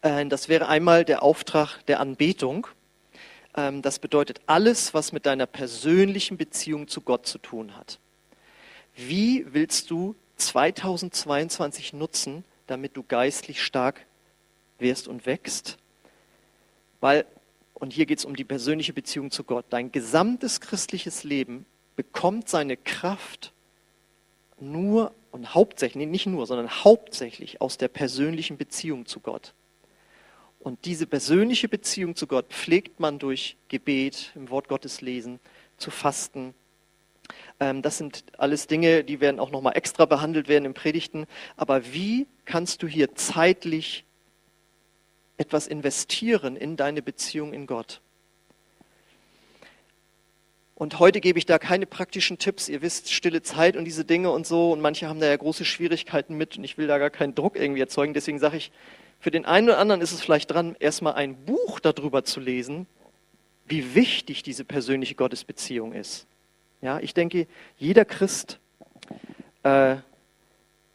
Äh, 0.03 0.27
das 0.27 0.49
wäre 0.49 0.69
einmal 0.69 1.05
der 1.05 1.23
Auftrag 1.23 1.83
der 1.87 2.01
Anbetung. 2.01 2.66
Ähm, 3.57 3.83
das 3.83 3.99
bedeutet 3.99 4.40
alles, 4.47 4.95
was 4.95 5.12
mit 5.12 5.27
deiner 5.27 5.47
persönlichen 5.47 6.37
Beziehung 6.37 6.88
zu 6.88 7.01
Gott 7.01 7.27
zu 7.27 7.38
tun 7.38 7.77
hat. 7.77 7.99
Wie 8.95 9.45
willst 9.53 9.90
du 9.90 10.14
2022 10.37 11.92
nutzen, 11.92 12.45
damit 12.66 12.97
du 12.97 13.03
geistlich 13.03 13.62
stark 13.62 14.07
wirst 14.79 15.09
und 15.09 15.27
wächst? 15.27 15.77
Weil, 17.01 17.27
und 17.75 17.92
hier 17.92 18.07
geht 18.07 18.21
es 18.21 18.25
um 18.25 18.37
die 18.37 18.45
persönliche 18.45 18.92
Beziehung 18.95 19.31
zu 19.31 19.45
Gott, 19.45 19.66
dein 19.71 19.92
gesamtes 19.92 20.61
christliches 20.61 21.25
Leben 21.25 21.66
bekommt 21.96 22.48
seine 22.48 22.76
Kraft 22.76 23.52
nur 24.61 25.12
und 25.32 25.54
hauptsächlich, 25.54 26.06
nicht 26.06 26.26
nur, 26.26 26.46
sondern 26.46 26.70
hauptsächlich 26.70 27.61
aus 27.61 27.76
der 27.78 27.88
persönlichen 27.88 28.56
Beziehung 28.56 29.06
zu 29.06 29.20
Gott. 29.20 29.54
Und 30.61 30.85
diese 30.85 31.06
persönliche 31.06 31.68
Beziehung 31.68 32.16
zu 32.16 32.26
Gott 32.26 32.46
pflegt 32.48 33.00
man 33.00 33.18
durch 33.18 33.56
Gebet, 33.68 34.32
im 34.35 34.50
Wort 34.50 34.68
Gottes 34.68 35.00
lesen, 35.00 35.38
zu 35.76 35.90
fasten. 35.90 36.54
Ähm, 37.61 37.82
das 37.82 37.98
sind 37.98 38.24
alles 38.38 38.66
Dinge, 38.66 39.04
die 39.04 39.20
werden 39.20 39.38
auch 39.38 39.50
nochmal 39.50 39.76
extra 39.76 40.06
behandelt 40.06 40.48
werden 40.48 40.64
im 40.64 40.74
Predigten. 40.74 41.26
Aber 41.56 41.92
wie 41.92 42.26
kannst 42.46 42.82
du 42.82 42.88
hier 42.88 43.14
zeitlich 43.14 44.04
etwas 45.37 45.66
investieren 45.66 46.56
in 46.56 46.76
deine 46.76 47.02
Beziehung 47.02 47.52
in 47.52 47.66
Gott? 47.66 48.00
Und 50.77 50.99
heute 50.99 51.23
gebe 51.23 51.39
ich 51.39 51.47
da 51.47 51.59
keine 51.59 51.87
praktischen 51.87 52.37
Tipps. 52.37 52.69
Ihr 52.69 52.83
wisst, 52.83 53.11
stille 53.11 53.43
Zeit 53.43 53.79
und 53.79 53.87
diese 53.87 54.05
Dinge 54.05 54.31
und 54.31 54.47
so. 54.47 54.73
Und 54.73 54.83
manche 54.83 55.09
haben 55.09 55.21
da 55.21 55.27
ja 55.27 55.37
große 55.37 55.65
Schwierigkeiten 55.65 56.37
mit. 56.37 56.59
Und 56.59 56.65
ich 56.65 56.77
will 56.77 56.87
da 56.87 56.99
gar 56.99 57.09
keinen 57.09 57.35
Druck 57.35 57.57
irgendwie 57.57 57.81
erzeugen. 57.81 58.12
Deswegen 58.12 58.39
sage 58.39 58.59
ich, 58.59 58.71
für 59.19 59.31
den 59.31 59.47
einen 59.47 59.71
oder 59.71 59.79
anderen 59.79 60.03
ist 60.03 60.12
es 60.12 60.21
vielleicht 60.21 60.51
dran, 60.51 60.77
erstmal 60.79 61.15
ein 61.15 61.35
Buch 61.35 61.81
darüber 61.81 62.25
zu 62.25 62.41
lesen, 62.41 62.87
wie 63.67 63.95
wichtig 63.95 64.43
diese 64.43 64.67
persönliche 64.67 65.15
Gottesbeziehung 65.15 65.95
ist. 65.95 66.27
Ja, 66.83 67.01
ich 67.01 67.15
denke, 67.15 67.47
jeder 67.79 68.05
Christ, 68.05 68.59
äh, 69.62 69.97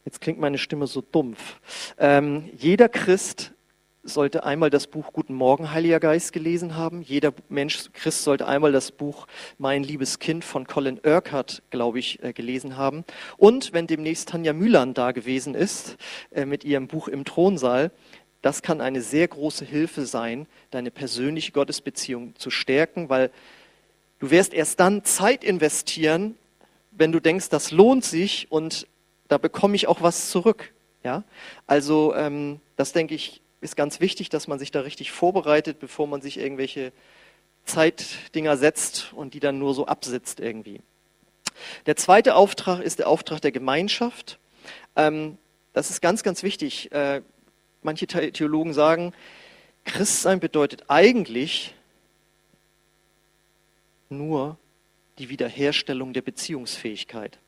jetzt 0.04 0.20
klingt 0.20 0.38
meine 0.38 0.58
Stimme 0.58 0.86
so 0.86 1.00
dumpf, 1.00 1.58
ähm, 1.98 2.48
jeder 2.56 2.88
Christ 2.88 3.52
sollte 4.02 4.44
einmal 4.44 4.70
das 4.70 4.88
Buch 4.88 5.12
Guten 5.12 5.34
Morgen, 5.34 5.70
Heiliger 5.70 6.00
Geist 6.00 6.32
gelesen 6.32 6.76
haben. 6.76 7.02
Jeder 7.02 7.32
Mensch, 7.48 7.90
Christ, 7.92 8.24
sollte 8.24 8.46
einmal 8.46 8.72
das 8.72 8.90
Buch 8.90 9.26
Mein 9.58 9.84
liebes 9.84 10.18
Kind 10.18 10.44
von 10.44 10.66
Colin 10.66 11.00
Urquhart, 11.04 11.62
glaube 11.70 12.00
ich, 12.00 12.22
äh, 12.22 12.32
gelesen 12.32 12.76
haben. 12.76 13.04
Und 13.36 13.72
wenn 13.72 13.86
demnächst 13.86 14.30
Tanja 14.30 14.52
Mühlern 14.52 14.94
da 14.94 15.12
gewesen 15.12 15.54
ist, 15.54 15.96
äh, 16.32 16.44
mit 16.44 16.64
ihrem 16.64 16.88
Buch 16.88 17.06
im 17.06 17.24
Thronsaal, 17.24 17.92
das 18.40 18.62
kann 18.62 18.80
eine 18.80 19.02
sehr 19.02 19.28
große 19.28 19.64
Hilfe 19.64 20.04
sein, 20.04 20.46
deine 20.72 20.90
persönliche 20.90 21.52
Gottesbeziehung 21.52 22.34
zu 22.34 22.50
stärken, 22.50 23.08
weil 23.08 23.30
du 24.18 24.32
wirst 24.32 24.52
erst 24.52 24.80
dann 24.80 25.04
Zeit 25.04 25.44
investieren, 25.44 26.36
wenn 26.90 27.12
du 27.12 27.20
denkst, 27.20 27.50
das 27.50 27.70
lohnt 27.70 28.04
sich 28.04 28.50
und 28.50 28.88
da 29.28 29.38
bekomme 29.38 29.76
ich 29.76 29.86
auch 29.86 30.02
was 30.02 30.28
zurück. 30.28 30.72
Ja, 31.04 31.24
also 31.66 32.14
ähm, 32.14 32.60
das 32.76 32.92
denke 32.92 33.14
ich 33.14 33.41
ist 33.62 33.76
ganz 33.76 34.00
wichtig, 34.00 34.28
dass 34.28 34.48
man 34.48 34.58
sich 34.58 34.70
da 34.70 34.80
richtig 34.80 35.12
vorbereitet, 35.12 35.78
bevor 35.78 36.06
man 36.06 36.20
sich 36.20 36.38
irgendwelche 36.38 36.92
Zeitdinger 37.64 38.56
setzt 38.56 39.12
und 39.14 39.34
die 39.34 39.40
dann 39.40 39.58
nur 39.58 39.74
so 39.74 39.86
absitzt 39.86 40.40
irgendwie. 40.40 40.80
Der 41.86 41.96
zweite 41.96 42.34
Auftrag 42.34 42.80
ist 42.80 42.98
der 42.98 43.08
Auftrag 43.08 43.40
der 43.40 43.52
Gemeinschaft. 43.52 44.38
Ähm, 44.96 45.38
das 45.72 45.90
ist 45.90 46.02
ganz, 46.02 46.22
ganz 46.22 46.42
wichtig. 46.42 46.90
Äh, 46.92 47.22
manche 47.82 48.06
Theologen 48.06 48.74
sagen, 48.74 49.12
Christsein 49.84 50.40
bedeutet 50.40 50.84
eigentlich 50.88 51.74
nur 54.08 54.58
die 55.18 55.28
Wiederherstellung 55.28 56.12
der 56.12 56.22
Beziehungsfähigkeit. 56.22 57.38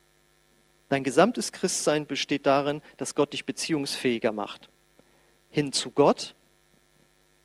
Dein 0.89 1.03
gesamtes 1.03 1.51
Christsein 1.51 2.05
besteht 2.05 2.45
darin, 2.45 2.81
dass 2.97 3.15
Gott 3.15 3.33
dich 3.33 3.45
beziehungsfähiger 3.45 4.31
macht. 4.31 4.69
Hin 5.55 5.71
zu 5.71 5.89
Gott, 5.91 6.35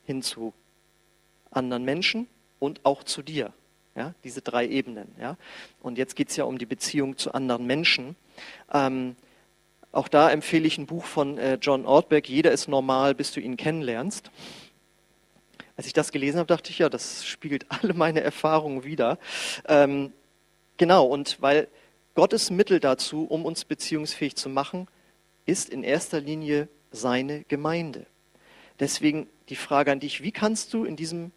hin 0.03 0.21
zu 0.21 0.53
anderen 1.53 1.85
Menschen 1.85 2.27
und 2.59 2.85
auch 2.85 3.05
zu 3.05 3.23
dir. 3.23 3.53
Ja, 3.95 4.15
diese 4.25 4.43
drei 4.43 4.67
Ebenen. 4.67 5.15
Ja. 5.21 5.37
Und 5.81 5.97
jetzt 5.97 6.17
geht 6.17 6.31
es 6.31 6.35
ja 6.35 6.43
um 6.43 6.59
die 6.59 6.67
Beziehung 6.67 7.17
zu 7.19 7.33
anderen 7.33 7.67
Menschen. 7.67 8.17
Ähm, 8.73 9.15
auch 9.93 10.09
da 10.09 10.29
empfehle 10.29 10.67
ich 10.67 10.77
ein 10.77 10.87
Buch 10.87 11.05
von 11.05 11.39
äh, 11.39 11.59
John 11.63 11.87
Ortberg, 11.87 12.29
Jeder 12.29 12.51
ist 12.51 12.67
normal, 12.67 13.15
bis 13.15 13.31
du 13.31 13.39
ihn 13.39 13.57
kennenlernst. 13.57 14.33
Als 15.77 15.87
ich 15.87 15.93
das 15.93 16.11
gelesen 16.11 16.39
habe, 16.39 16.49
dachte 16.49 16.73
ich, 16.73 16.81
ja, 16.81 16.89
das 16.89 17.25
spiegelt 17.25 17.67
alle 17.69 17.95
meine 17.95 18.23
Erfahrungen 18.23 18.83
wieder. 18.83 19.21
Ähm, 19.69 20.13
genau, 20.79 21.07
und 21.07 21.41
weil 21.41 21.69
Gottes 22.17 22.51
Mittel 22.51 22.81
dazu, 22.81 23.25
um 23.25 23.45
uns 23.45 23.65
beziehungsfähig 23.65 24.35
zu 24.35 24.49
machen, 24.49 24.89
ist 25.47 25.69
in 25.69 25.85
erster 25.85 26.21
Linie 26.21 26.67
seine 26.91 27.45
Gemeinde. 27.45 28.07
Deswegen 28.79 29.29
die 29.49 29.57
Frage 29.57 29.93
an 29.93 30.01
dich, 30.01 30.23
wie 30.23 30.33
kannst 30.33 30.73
du 30.73 30.85
in 30.85 30.97
diesem 30.97 31.33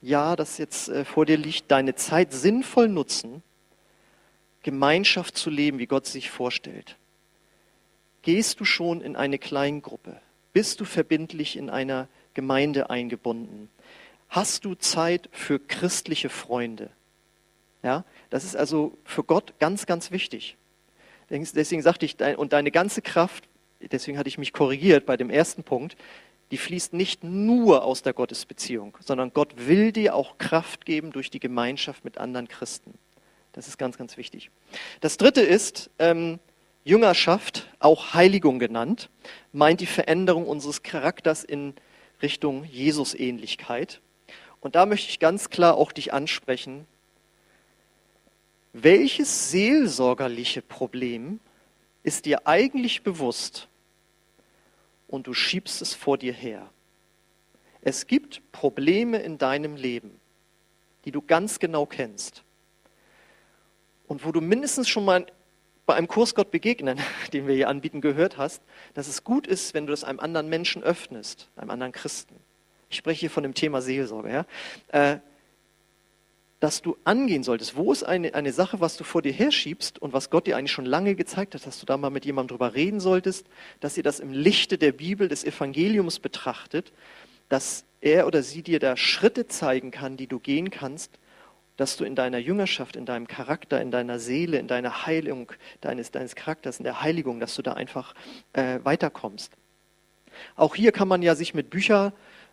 Jahr, 0.00 0.36
das 0.36 0.58
jetzt 0.58 0.88
äh, 0.88 1.04
vor 1.04 1.26
dir 1.26 1.36
liegt, 1.36 1.70
deine 1.70 1.94
Zeit 1.94 2.32
sinnvoll 2.32 2.88
nutzen, 2.88 3.42
Gemeinschaft 4.62 5.36
zu 5.36 5.50
leben, 5.50 5.78
wie 5.78 5.86
Gott 5.86 6.06
sich 6.06 6.30
vorstellt? 6.30 6.96
Gehst 8.22 8.60
du 8.60 8.64
schon 8.64 9.00
in 9.00 9.16
eine 9.16 9.38
Kleingruppe? 9.38 10.20
Bist 10.52 10.80
du 10.80 10.84
verbindlich 10.84 11.56
in 11.56 11.70
einer 11.70 12.08
Gemeinde 12.34 12.90
eingebunden? 12.90 13.68
Hast 14.28 14.64
du 14.64 14.74
Zeit 14.74 15.28
für 15.32 15.58
christliche 15.58 16.28
Freunde? 16.28 16.90
Ja, 17.82 18.04
das 18.30 18.44
ist 18.44 18.56
also 18.56 18.96
für 19.04 19.24
Gott 19.24 19.54
ganz, 19.58 19.86
ganz 19.86 20.10
wichtig. 20.10 20.56
Deswegen 21.28 21.82
sagte 21.82 22.06
ich, 22.06 22.16
und 22.36 22.52
deine 22.52 22.70
ganze 22.70 23.02
Kraft, 23.02 23.48
deswegen 23.90 24.18
hatte 24.18 24.28
ich 24.28 24.38
mich 24.38 24.52
korrigiert 24.52 25.06
bei 25.06 25.16
dem 25.16 25.30
ersten 25.30 25.64
Punkt, 25.64 25.96
die 26.50 26.58
fließt 26.58 26.92
nicht 26.92 27.24
nur 27.24 27.82
aus 27.82 28.02
der 28.02 28.12
Gottesbeziehung, 28.12 28.98
sondern 29.00 29.32
Gott 29.32 29.54
will 29.56 29.90
dir 29.90 30.14
auch 30.14 30.36
Kraft 30.36 30.84
geben 30.84 31.10
durch 31.10 31.30
die 31.30 31.40
Gemeinschaft 31.40 32.04
mit 32.04 32.18
anderen 32.18 32.46
Christen. 32.46 32.94
Das 33.52 33.68
ist 33.68 33.78
ganz, 33.78 33.96
ganz 33.96 34.16
wichtig. 34.16 34.50
Das 35.00 35.16
dritte 35.16 35.40
ist, 35.40 35.90
ähm, 35.98 36.38
Jüngerschaft, 36.84 37.68
auch 37.78 38.12
Heiligung 38.12 38.58
genannt, 38.58 39.08
meint 39.52 39.80
die 39.80 39.86
Veränderung 39.86 40.46
unseres 40.46 40.82
Charakters 40.82 41.44
in 41.44 41.74
Richtung 42.20 42.64
Jesusähnlichkeit. 42.64 44.00
Und 44.60 44.74
da 44.74 44.84
möchte 44.84 45.08
ich 45.08 45.20
ganz 45.20 45.48
klar 45.48 45.76
auch 45.76 45.92
dich 45.92 46.12
ansprechen. 46.12 46.86
Welches 48.72 49.50
seelsorgerliche 49.50 50.60
Problem 50.60 51.40
ist 52.02 52.26
dir 52.26 52.46
eigentlich 52.46 53.02
bewusst 53.02 53.68
und 55.12 55.26
du 55.26 55.34
schiebst 55.34 55.82
es 55.82 55.94
vor 55.94 56.18
dir 56.18 56.32
her? 56.32 56.68
Es 57.82 58.06
gibt 58.06 58.40
Probleme 58.50 59.18
in 59.18 59.38
deinem 59.38 59.76
Leben, 59.76 60.18
die 61.04 61.12
du 61.12 61.20
ganz 61.20 61.58
genau 61.58 61.84
kennst 61.86 62.42
und 64.08 64.24
wo 64.24 64.32
du 64.32 64.40
mindestens 64.40 64.88
schon 64.88 65.04
mal 65.04 65.26
bei 65.84 65.94
einem 65.94 66.08
Kurs 66.08 66.34
Gott 66.34 66.50
begegnen, 66.50 66.98
den 67.32 67.46
wir 67.46 67.54
hier 67.54 67.68
anbieten, 67.68 68.00
gehört 68.00 68.38
hast, 68.38 68.62
dass 68.94 69.06
es 69.06 69.22
gut 69.22 69.46
ist, 69.46 69.74
wenn 69.74 69.86
du 69.86 69.90
das 69.90 70.02
einem 70.02 70.18
anderen 70.18 70.48
Menschen 70.48 70.82
öffnest, 70.82 71.50
einem 71.56 71.70
anderen 71.70 71.92
Christen. 71.92 72.36
Ich 72.88 72.96
spreche 72.96 73.20
hier 73.20 73.30
von 73.30 73.42
dem 73.42 73.54
Thema 73.54 73.82
Seelsorge, 73.82 74.30
ja? 74.92 75.20
Dass 76.62 76.80
du 76.80 76.96
angehen 77.02 77.42
solltest. 77.42 77.74
Wo 77.74 77.90
ist 77.90 78.04
eine, 78.04 78.34
eine 78.34 78.52
Sache, 78.52 78.78
was 78.78 78.96
du 78.96 79.02
vor 79.02 79.20
dir 79.20 79.32
herschiebst 79.32 80.00
und 80.00 80.12
was 80.12 80.30
Gott 80.30 80.46
dir 80.46 80.56
eigentlich 80.56 80.70
schon 80.70 80.86
lange 80.86 81.16
gezeigt 81.16 81.56
hat, 81.56 81.66
dass 81.66 81.80
du 81.80 81.86
da 81.86 81.96
mal 81.96 82.10
mit 82.10 82.24
jemandem 82.24 82.56
drüber 82.56 82.74
reden 82.74 83.00
solltest, 83.00 83.48
dass 83.80 83.96
ihr 83.96 84.04
das 84.04 84.20
im 84.20 84.30
Lichte 84.30 84.78
der 84.78 84.92
Bibel, 84.92 85.26
des 85.26 85.42
Evangeliums 85.42 86.20
betrachtet, 86.20 86.92
dass 87.48 87.84
er 88.00 88.28
oder 88.28 88.44
sie 88.44 88.62
dir 88.62 88.78
da 88.78 88.96
Schritte 88.96 89.48
zeigen 89.48 89.90
kann, 89.90 90.16
die 90.16 90.28
du 90.28 90.38
gehen 90.38 90.70
kannst, 90.70 91.18
dass 91.76 91.96
du 91.96 92.04
in 92.04 92.14
deiner 92.14 92.38
Jüngerschaft, 92.38 92.94
in 92.94 93.06
deinem 93.06 93.26
Charakter, 93.26 93.80
in 93.80 93.90
deiner 93.90 94.20
Seele, 94.20 94.58
in 94.58 94.68
deiner 94.68 95.04
Heilung 95.04 95.50
deines, 95.80 96.12
deines 96.12 96.36
Charakters, 96.36 96.78
in 96.78 96.84
der 96.84 97.02
Heiligung, 97.02 97.40
dass 97.40 97.56
du 97.56 97.62
da 97.62 97.72
einfach 97.72 98.14
äh, 98.52 98.78
weiterkommst. 98.84 99.52
Auch 100.54 100.76
hier 100.76 100.92
kann 100.92 101.08
man 101.08 101.22
ja 101.22 101.34
sich 101.34 101.54
mit 101.54 101.70
Bücher, 101.70 102.12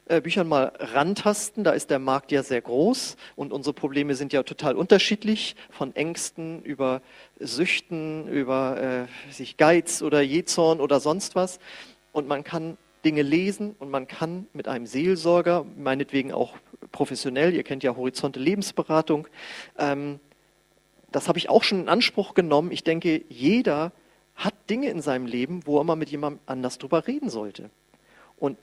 äh, 0.10 0.22
Büchern 0.22 0.48
mal 0.48 0.74
rantasten. 0.80 1.64
Da 1.64 1.72
ist 1.72 1.90
der 1.90 2.00
Markt 2.00 2.32
ja 2.32 2.44
sehr 2.44 2.62
groß 2.62 3.16
und 3.36 3.54
unsere 3.54 3.74
Probleme 3.74 4.16
sind 4.16 4.34
ja 4.34 4.44
total 4.44 4.76
unterschiedlich, 4.76 5.56
von 5.70 5.96
Ängsten 5.96 6.64
über 6.64 7.02
Süchten, 7.40 8.28
über 8.28 9.08
äh, 9.30 9.32
sich 9.32 9.58
Geiz 9.58 10.02
oder 10.02 10.22
Jezorn 10.22 10.82
oder 10.82 11.00
sonst 11.00 11.36
was. 11.36 11.60
Und 12.12 12.28
man 12.28 12.44
kann 12.44 12.78
Dinge 13.06 13.22
lesen 13.22 13.76
und 13.80 13.90
man 13.90 14.08
kann 14.08 14.48
mit 14.54 14.68
einem 14.68 14.86
Seelsorger, 14.86 15.66
meinetwegen 15.78 16.34
auch 16.34 16.56
professionell, 16.92 17.54
ihr 17.54 17.64
kennt 17.64 17.84
ja 17.84 17.96
Horizonte 17.96 18.40
Lebensberatung, 18.40 19.28
ähm, 19.78 20.20
das 21.12 21.28
habe 21.28 21.38
ich 21.38 21.50
auch 21.50 21.64
schon 21.64 21.82
in 21.82 21.90
Anspruch 21.90 22.34
genommen. 22.34 22.72
Ich 22.72 22.84
denke, 22.84 23.24
jeder 23.30 23.92
hat 24.36 24.54
Dinge 24.70 24.90
in 24.90 25.02
seinem 25.02 25.26
Leben, 25.26 25.62
wo 25.66 25.80
er 25.80 25.84
mal 25.84 25.96
mit 25.96 26.10
jemandem 26.10 26.40
anders 26.46 26.78
drüber 26.78 27.08
reden 27.08 27.30
sollte. 27.30 27.70
Und 28.38 28.58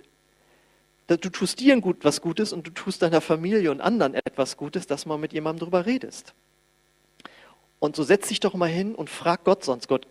du 1.08 1.16
tust 1.30 1.60
dir 1.60 1.80
gut, 1.80 1.98
was 2.04 2.20
Gutes 2.20 2.52
und 2.52 2.66
du 2.66 2.70
tust 2.70 3.02
deiner 3.02 3.20
Familie 3.20 3.70
und 3.70 3.80
anderen 3.80 4.14
etwas 4.14 4.56
Gutes, 4.56 4.86
dass 4.86 5.06
man 5.06 5.20
mit 5.20 5.32
jemandem 5.32 5.66
drüber 5.66 5.86
redest. 5.86 6.34
Und 7.78 7.94
so 7.94 8.02
setz 8.02 8.28
dich 8.28 8.40
doch 8.40 8.54
mal 8.54 8.68
hin 8.68 8.94
und 8.94 9.10
frag 9.10 9.44
Gott 9.44 9.64
sonst. 9.64 9.88
Gott, 9.88 10.06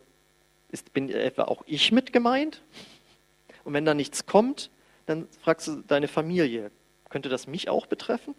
ist, 0.71 0.93
bin 0.93 1.09
etwa 1.09 1.43
auch 1.43 1.63
ich 1.65 1.91
mit 1.91 2.13
gemeint? 2.13 2.61
Und 3.63 3.73
wenn 3.73 3.85
da 3.85 3.93
nichts 3.93 4.25
kommt, 4.25 4.69
dann 5.05 5.27
fragst 5.41 5.67
du 5.67 5.83
deine 5.87 6.07
Familie, 6.07 6.71
könnte 7.09 7.29
das 7.29 7.47
mich 7.47 7.69
auch 7.69 7.85
betreffen? 7.85 8.35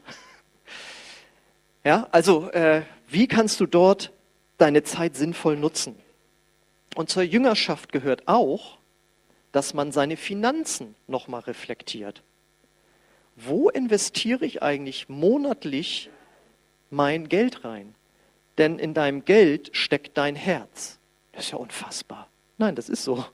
Ja, 1.84 2.08
also 2.10 2.50
äh, 2.50 2.82
wie 3.06 3.28
kannst 3.28 3.60
du 3.60 3.66
dort 3.66 4.10
deine 4.58 4.82
Zeit 4.82 5.14
sinnvoll 5.14 5.56
nutzen? 5.56 5.94
Und 6.96 7.10
zur 7.10 7.22
Jüngerschaft 7.22 7.92
gehört 7.92 8.26
auch, 8.26 8.78
dass 9.52 9.72
man 9.72 9.92
seine 9.92 10.16
Finanzen 10.16 10.96
nochmal 11.06 11.42
reflektiert. 11.42 12.24
Wo 13.36 13.68
investiere 13.68 14.44
ich 14.44 14.62
eigentlich 14.62 15.08
monatlich 15.08 16.10
mein 16.90 17.28
Geld 17.28 17.64
rein? 17.64 17.94
Denn 18.58 18.78
in 18.78 18.94
deinem 18.94 19.24
Geld 19.24 19.70
steckt 19.76 20.16
dein 20.16 20.34
Herz. 20.34 20.98
Das 21.32 21.44
ist 21.44 21.50
ja 21.50 21.58
unfassbar. 21.58 22.28
Nein, 22.56 22.74
das 22.74 22.88
ist 22.88 23.04
so. 23.04 23.24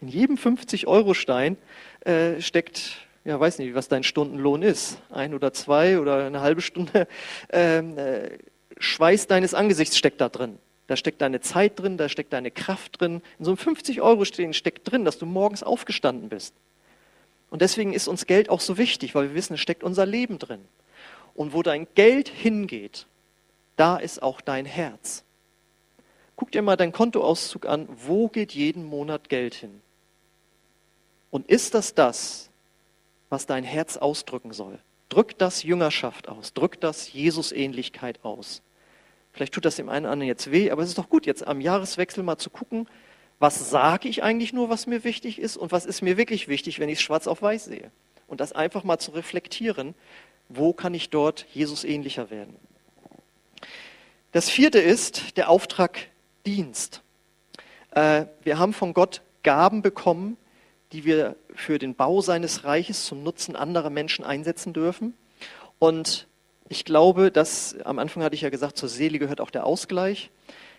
In 0.00 0.08
jedem 0.08 0.36
50-Euro-Stein 0.36 1.58
äh, 2.00 2.40
steckt 2.40 3.08
ja, 3.28 3.38
weiß 3.38 3.58
nicht, 3.58 3.74
was 3.74 3.88
dein 3.88 4.04
Stundenlohn 4.04 4.62
ist, 4.62 5.02
ein 5.10 5.34
oder 5.34 5.52
zwei 5.52 6.00
oder 6.00 6.24
eine 6.24 6.40
halbe 6.40 6.62
Stunde 6.62 7.06
ähm, 7.50 7.98
äh, 7.98 8.38
Schweiß 8.78 9.26
deines 9.26 9.52
Angesichts 9.52 9.98
steckt 9.98 10.22
da 10.22 10.30
drin. 10.30 10.58
Da 10.86 10.96
steckt 10.96 11.20
deine 11.20 11.40
Zeit 11.42 11.78
drin, 11.78 11.98
da 11.98 12.08
steckt 12.08 12.32
deine 12.32 12.50
Kraft 12.50 13.00
drin. 13.00 13.20
In 13.38 13.44
so 13.44 13.50
einem 13.50 13.58
50 13.58 14.00
Euro 14.00 14.24
stehen 14.24 14.54
steckt 14.54 14.90
drin, 14.90 15.04
dass 15.04 15.18
du 15.18 15.26
morgens 15.26 15.62
aufgestanden 15.62 16.30
bist. 16.30 16.54
Und 17.50 17.62
deswegen 17.62 17.92
ist 17.92 18.08
uns 18.08 18.26
Geld 18.26 18.50
auch 18.50 18.60
so 18.60 18.76
wichtig, 18.76 19.14
weil 19.14 19.28
wir 19.28 19.34
wissen, 19.34 19.54
es 19.54 19.60
steckt 19.60 19.82
unser 19.82 20.06
Leben 20.06 20.38
drin. 20.38 20.64
Und 21.34 21.52
wo 21.52 21.62
dein 21.62 21.86
Geld 21.94 22.28
hingeht, 22.28 23.06
da 23.76 23.96
ist 23.96 24.22
auch 24.22 24.40
dein 24.40 24.66
Herz. 24.66 25.24
Guck 26.36 26.52
dir 26.52 26.62
mal 26.62 26.76
deinen 26.76 26.92
Kontoauszug 26.92 27.66
an, 27.66 27.88
wo 27.90 28.28
geht 28.28 28.52
jeden 28.52 28.84
Monat 28.84 29.28
Geld 29.28 29.54
hin? 29.54 29.80
Und 31.30 31.48
ist 31.48 31.74
das 31.74 31.94
das, 31.94 32.48
was 33.28 33.46
dein 33.46 33.64
Herz 33.64 33.96
ausdrücken 33.96 34.52
soll. 34.52 34.78
Drück 35.08 35.38
das 35.38 35.62
Jüngerschaft 35.62 36.28
aus, 36.28 36.52
drück 36.52 36.80
das 36.80 37.12
Jesusähnlichkeit 37.12 38.24
aus. 38.24 38.62
Vielleicht 39.32 39.54
tut 39.54 39.64
das 39.64 39.76
dem 39.76 39.88
einen 39.88 40.04
oder 40.04 40.12
anderen 40.12 40.28
jetzt 40.28 40.50
weh, 40.50 40.70
aber 40.70 40.82
es 40.82 40.90
ist 40.90 40.98
doch 40.98 41.08
gut, 41.08 41.26
jetzt 41.26 41.46
am 41.46 41.60
Jahreswechsel 41.60 42.22
mal 42.22 42.38
zu 42.38 42.50
gucken, 42.50 42.88
was 43.38 43.70
sage 43.70 44.08
ich 44.08 44.22
eigentlich 44.22 44.52
nur, 44.52 44.68
was 44.68 44.86
mir 44.86 45.04
wichtig 45.04 45.38
ist 45.38 45.56
und 45.56 45.70
was 45.72 45.86
ist 45.86 46.02
mir 46.02 46.16
wirklich 46.16 46.48
wichtig, 46.48 46.78
wenn 46.78 46.88
ich 46.88 46.98
es 46.98 47.02
schwarz 47.02 47.26
auf 47.26 47.42
weiß 47.42 47.66
sehe. 47.66 47.90
Und 48.26 48.40
das 48.40 48.52
einfach 48.52 48.84
mal 48.84 48.98
zu 48.98 49.12
reflektieren, 49.12 49.94
wo 50.48 50.72
kann 50.72 50.94
ich 50.94 51.10
dort 51.10 51.46
Jesus 51.52 51.84
ähnlicher 51.84 52.30
werden. 52.30 52.56
Das 54.32 54.50
vierte 54.50 54.78
ist 54.78 55.36
der 55.36 55.48
Auftrag 55.48 56.08
Dienst. 56.44 57.02
Äh, 57.92 58.26
wir 58.42 58.58
haben 58.58 58.72
von 58.72 58.92
Gott 58.92 59.22
Gaben 59.42 59.82
bekommen, 59.82 60.36
die 60.92 61.04
wir 61.04 61.36
für 61.54 61.78
den 61.78 61.94
Bau 61.94 62.20
seines 62.20 62.64
Reiches 62.64 63.04
zum 63.04 63.22
Nutzen 63.22 63.56
anderer 63.56 63.90
Menschen 63.90 64.24
einsetzen 64.24 64.72
dürfen. 64.72 65.14
Und 65.78 66.26
ich 66.68 66.84
glaube, 66.84 67.30
dass, 67.30 67.76
am 67.84 67.98
Anfang 67.98 68.22
hatte 68.22 68.34
ich 68.34 68.42
ja 68.42 68.50
gesagt, 68.50 68.76
zur 68.76 68.88
Seele 68.88 69.18
gehört 69.18 69.40
auch 69.40 69.50
der 69.50 69.64
Ausgleich. 69.64 70.30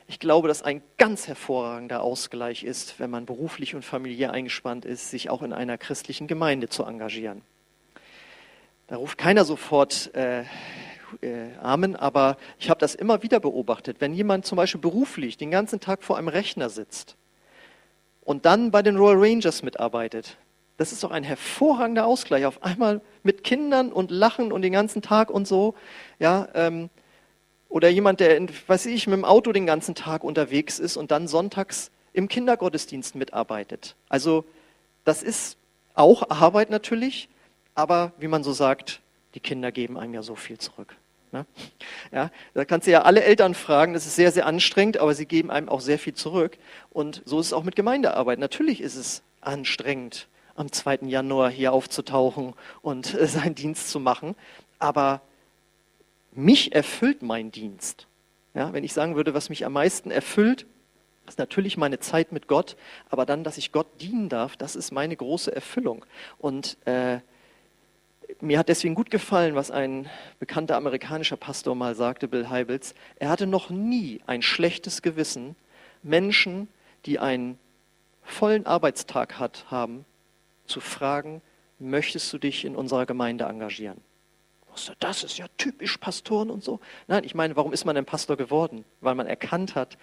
Ich 0.10 0.18
glaube, 0.18 0.48
dass 0.48 0.64
ein 0.64 0.82
ganz 0.98 1.28
hervorragender 1.28 2.02
Ausgleich 2.02 2.64
ist, 2.64 3.00
wenn 3.00 3.12
man 3.12 3.28
beruflich 3.28 3.76
und 3.76 3.86
familiär 3.86 4.32
eingespannt 4.32 4.84
ist, 4.84 5.12
sich 5.12 5.30
auch 5.30 5.44
in 5.44 5.54
einer 5.54 5.78
christlichen 5.78 6.26
Gemeinde 6.26 6.68
zu 6.68 6.84
engagieren. 6.84 7.44
Da 8.88 8.96
ruft 8.96 9.20
keiner 9.20 9.46
sofort 9.46 10.10
äh, 10.16 10.42
äh, 11.22 11.54
Amen, 11.62 11.96
aber 11.96 12.38
ich 12.58 12.72
habe 12.72 12.80
das 12.80 12.96
immer 12.96 13.22
wieder 13.22 13.40
beobachtet. 13.40 13.98
Wenn 14.00 14.16
jemand 14.16 14.48
zum 14.48 14.56
Beispiel 14.56 14.82
beruflich 14.82 15.38
den 15.38 15.52
ganzen 15.52 15.80
Tag 15.80 16.02
vor 16.02 16.18
einem 16.18 16.30
Rechner 16.30 16.72
sitzt 16.72 17.16
und 18.22 18.48
dann 18.48 18.72
bei 18.72 18.82
den 18.82 18.98
Royal 18.98 19.20
Rangers 19.20 19.62
mitarbeitet, 19.62 20.38
das 20.78 20.92
ist 20.92 21.04
doch 21.04 21.12
ein 21.12 21.24
hervorragender 21.24 22.08
Ausgleich. 22.08 22.48
Auf 22.48 22.64
einmal 22.64 23.02
mit 23.22 23.44
Kindern 23.44 23.92
und 23.92 24.10
Lachen 24.10 24.52
und 24.52 24.64
den 24.64 24.74
ganzen 24.74 25.04
Tag 25.04 25.30
und 25.30 25.48
so. 25.48 25.76
Ja, 26.18 26.48
ähm, 26.56 26.90
oder 27.70 27.88
jemand, 27.88 28.20
der, 28.20 28.42
weiß 28.68 28.88
ich, 28.88 29.08
mit 29.08 29.16
dem 29.16 29.26
Auto 29.26 29.52
den 29.52 29.66
ganzen 29.66 29.96
Tag 29.96 30.24
unterwegs 30.24 30.80
ist 30.80 30.98
und 30.98 31.12
dann 31.12 31.28
sonntags 31.28 31.92
im 32.14 32.28
Kindergottesdienst 32.28 33.16
mitarbeitet. 33.16 33.96
Also 34.10 34.44
das 35.06 35.24
ist 35.24 35.58
auch 35.94 36.30
Arbeit 36.30 36.72
natürlich, 36.72 37.30
aber 37.76 38.12
wie 38.18 38.28
man 38.28 38.44
so 38.44 38.52
sagt, 38.52 39.02
die 39.36 39.40
Kinder 39.40 39.72
geben 39.72 39.98
einem 39.98 40.16
ja 40.16 40.24
so 40.24 40.36
viel 40.36 40.58
zurück. 40.58 40.96
Ne? 41.32 41.46
Ja, 42.12 42.32
da 42.56 42.66
kannst 42.66 42.88
du 42.88 42.92
ja 42.92 43.04
alle 43.04 43.24
Eltern 43.24 43.54
fragen, 43.54 43.94
das 43.94 44.08
ist 44.08 44.16
sehr, 44.16 44.32
sehr 44.32 44.48
anstrengend, 44.48 44.98
aber 44.98 45.14
sie 45.14 45.28
geben 45.28 45.52
einem 45.52 45.70
auch 45.70 45.82
sehr 45.82 46.00
viel 46.00 46.16
zurück. 46.16 46.58
Und 46.90 47.22
so 47.26 47.40
ist 47.40 47.48
es 47.48 47.54
auch 47.54 47.64
mit 47.64 47.76
Gemeindearbeit. 47.76 48.40
Natürlich 48.40 48.82
ist 48.82 48.96
es 48.96 49.22
anstrengend, 49.42 50.28
am 50.56 50.72
2. 50.72 51.00
Januar 51.04 51.52
hier 51.52 51.72
aufzutauchen 51.72 52.54
und 52.82 53.06
seinen 53.22 53.54
Dienst 53.54 53.92
zu 53.92 54.00
machen, 54.00 54.36
aber 54.80 55.22
mich 56.40 56.74
erfüllt 56.74 57.22
mein 57.22 57.52
Dienst. 57.52 58.08
Ja, 58.54 58.74
wenn 58.74 58.84
ich 58.84 58.94
sagen 58.94 59.16
würde, 59.16 59.34
was 59.34 59.50
mich 59.50 59.66
am 59.66 59.74
meisten 59.74 60.10
erfüllt, 60.10 60.66
ist 61.28 61.38
natürlich 61.38 61.78
meine 61.78 62.00
Zeit 62.00 62.32
mit 62.32 62.48
Gott, 62.48 62.76
aber 63.10 63.26
dann, 63.26 63.44
dass 63.44 63.58
ich 63.58 63.72
Gott 63.72 63.88
dienen 64.02 64.30
darf, 64.30 64.58
das 64.58 64.76
ist 64.76 64.92
meine 64.92 65.16
große 65.16 65.54
Erfüllung. 65.56 66.06
Und 66.40 66.78
äh, 66.86 67.20
mir 68.42 68.58
hat 68.58 68.70
deswegen 68.70 68.96
gut 68.96 69.12
gefallen, 69.12 69.54
was 69.54 69.70
ein 69.70 70.10
bekannter 70.40 70.76
amerikanischer 70.78 71.38
Pastor 71.38 71.76
mal 71.76 71.94
sagte, 71.94 72.28
Bill 72.28 72.50
Heibels. 72.50 72.96
Er 73.18 73.30
hatte 73.30 73.46
noch 73.46 73.70
nie 73.70 74.22
ein 74.26 74.42
schlechtes 74.42 75.02
Gewissen, 75.02 75.56
Menschen, 76.02 76.68
die 77.06 77.20
einen 77.20 77.60
vollen 78.24 78.66
Arbeitstag 78.66 79.40
hat, 79.40 79.66
haben, 79.70 80.06
zu 80.66 80.80
fragen, 80.80 81.42
möchtest 81.80 82.32
du 82.32 82.38
dich 82.38 82.66
in 82.66 82.76
unserer 82.76 83.06
Gemeinde 83.06 83.46
engagieren? 83.46 84.02
Das 85.00 85.24
ist 85.24 85.38
ja 85.38 85.48
typisch 85.58 85.98
Pastoren 85.98 86.50
und 86.50 86.64
so. 86.64 86.80
Nein, 87.08 87.24
ich 87.24 87.36
meine, 87.36 87.56
warum 87.56 87.74
ist 87.74 87.86
man 87.86 87.96
denn 87.96 88.06
Pastor 88.06 88.38
geworden? 88.38 88.86
Weil 89.02 89.16
man 89.16 89.28
erkannt 89.28 89.76
hat, 89.76 89.98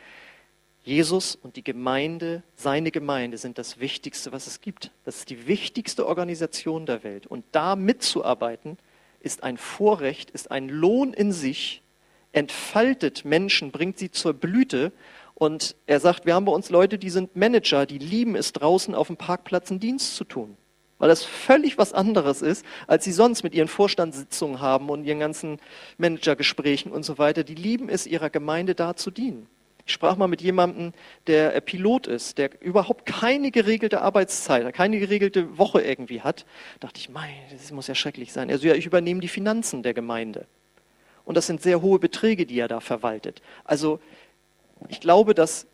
Jesus 0.87 1.35
und 1.35 1.57
die 1.57 1.65
Gemeinde, 1.65 2.45
seine 2.55 2.93
Gemeinde 2.93 3.39
sind 3.39 3.59
das 3.59 3.81
Wichtigste, 3.81 4.31
was 4.31 4.47
es 4.47 4.61
gibt. 4.61 4.93
Das 5.05 5.19
ist 5.19 5.31
die 5.31 5.49
wichtigste 5.49 6.07
Organisation 6.07 6.87
der 6.87 7.03
Welt. 7.03 7.27
Und 7.27 7.45
da 7.51 7.75
mitzuarbeiten, 7.75 8.79
ist 9.21 9.43
ein 9.43 9.57
Vorrecht, 9.57 10.31
ist 10.31 10.53
ein 10.53 10.69
Lohn 10.69 11.13
in 11.13 11.33
sich, 11.33 11.83
entfaltet 12.31 13.25
Menschen, 13.25 13.73
bringt 13.73 13.99
sie 13.99 14.13
zur 14.13 14.33
Blüte. 14.33 14.93
Und 15.35 15.75
er 15.87 15.99
sagt, 15.99 16.25
wir 16.25 16.35
haben 16.35 16.45
bei 16.45 16.53
uns 16.53 16.71
Leute, 16.71 16.99
die 16.99 17.11
sind 17.11 17.35
Manager, 17.35 17.85
die 17.85 17.99
lieben 17.99 18.37
es 18.37 18.53
draußen 18.53 18.95
auf 18.95 19.09
dem 19.09 19.17
Parkplatz 19.17 19.71
einen 19.71 19.81
Dienst 19.81 20.15
zu 20.15 20.23
tun. 20.23 20.57
Weil 20.99 21.09
das 21.09 21.25
völlig 21.25 21.77
was 21.77 21.93
anderes 21.93 22.41
ist, 22.41 22.65
als 22.87 23.05
sie 23.05 23.13
sonst 23.13 23.43
mit 23.43 23.55
ihren 23.55 23.69
Vorstandssitzungen 23.69 24.61
haben 24.61 24.89
und 24.89 25.05
ihren 25.05 25.21
ganzen 25.21 25.59
Managergesprächen 25.99 26.91
und 26.91 27.05
so 27.05 27.19
weiter. 27.19 27.45
Die 27.45 27.55
lieben 27.55 27.89
es, 27.89 28.07
ihrer 28.07 28.31
Gemeinde 28.31 28.75
da 28.75 28.97
zu 28.97 29.11
dienen. 29.11 29.47
Ich 29.87 29.93
sprach 29.93 30.17
mal 30.17 30.27
mit 30.27 30.43
jemandem, 30.43 30.93
der 31.29 31.55
äh, 31.55 31.61
Pilot 31.61 32.09
ist, 32.09 32.39
der 32.39 32.61
überhaupt 32.61 33.07
keine 33.07 33.53
geregelte 33.53 34.01
Arbeitszeit, 34.01 34.75
keine 34.75 34.99
geregelte 34.99 35.59
Woche 35.59 35.81
irgendwie 35.81 36.23
hat. 36.23 36.45
Da 36.81 36.89
dachte 36.89 36.99
ich, 36.99 37.09
mein, 37.09 37.35
das 37.53 37.71
muss 37.71 37.87
ja 37.87 37.95
schrecklich 37.95 38.33
sein. 38.33 38.51
Also 38.51 38.67
ja, 38.67 38.75
ich 38.75 38.87
übernehme 38.87 39.21
die 39.21 39.29
Finanzen 39.29 39.85
der 39.85 39.95
Gemeinde. 39.95 40.47
Und 41.25 41.37
das 41.37 41.47
sind 41.47 41.63
sehr 41.63 41.83
hohe 41.83 42.01
Beträge, 42.01 42.47
die 42.47 42.59
er 42.59 42.69
da 42.69 42.81
verwaltet. 42.81 43.43
Also 43.65 44.01
ich 44.89 45.01
glaube, 45.01 45.35
dass 45.35 45.67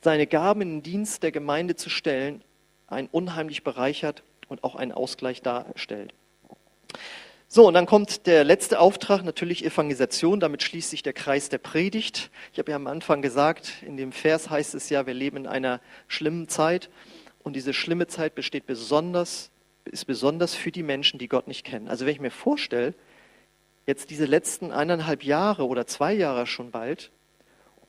seine 0.00 0.26
Gaben 0.26 0.62
in 0.62 0.68
den 0.76 0.82
Dienst 0.82 1.22
der 1.22 1.32
Gemeinde 1.32 1.76
zu 1.76 1.90
stellen, 1.90 2.42
einen 2.86 3.08
unheimlich 3.10 3.64
bereichert 3.64 4.22
und 4.48 4.64
auch 4.64 4.74
einen 4.74 4.92
Ausgleich 4.92 5.42
darstellt. 5.42 6.12
So, 7.48 7.68
und 7.68 7.74
dann 7.74 7.86
kommt 7.86 8.26
der 8.26 8.42
letzte 8.42 8.80
Auftrag, 8.80 9.22
natürlich 9.22 9.64
Evangelisation. 9.64 10.40
Damit 10.40 10.62
schließt 10.62 10.90
sich 10.90 11.02
der 11.02 11.12
Kreis 11.12 11.48
der 11.50 11.58
Predigt. 11.58 12.30
Ich 12.52 12.58
habe 12.58 12.72
ja 12.72 12.76
am 12.76 12.88
Anfang 12.88 13.22
gesagt, 13.22 13.74
in 13.86 13.96
dem 13.96 14.10
Vers 14.10 14.50
heißt 14.50 14.74
es 14.74 14.90
ja, 14.90 15.06
wir 15.06 15.14
leben 15.14 15.36
in 15.36 15.46
einer 15.46 15.80
schlimmen 16.08 16.48
Zeit. 16.48 16.90
Und 17.44 17.54
diese 17.54 17.72
schlimme 17.72 18.06
Zeit 18.08 18.34
besteht 18.34 18.66
besonders, 18.66 19.50
ist 19.84 20.06
besonders 20.06 20.54
für 20.54 20.72
die 20.72 20.82
Menschen, 20.82 21.18
die 21.18 21.28
Gott 21.28 21.46
nicht 21.46 21.64
kennen. 21.64 21.86
Also 21.86 22.06
wenn 22.06 22.12
ich 22.14 22.20
mir 22.20 22.32
vorstelle, 22.32 22.94
jetzt 23.86 24.10
diese 24.10 24.24
letzten 24.24 24.72
eineinhalb 24.72 25.22
Jahre 25.22 25.66
oder 25.66 25.86
zwei 25.86 26.12
Jahre 26.12 26.46
schon 26.46 26.70
bald, 26.70 27.12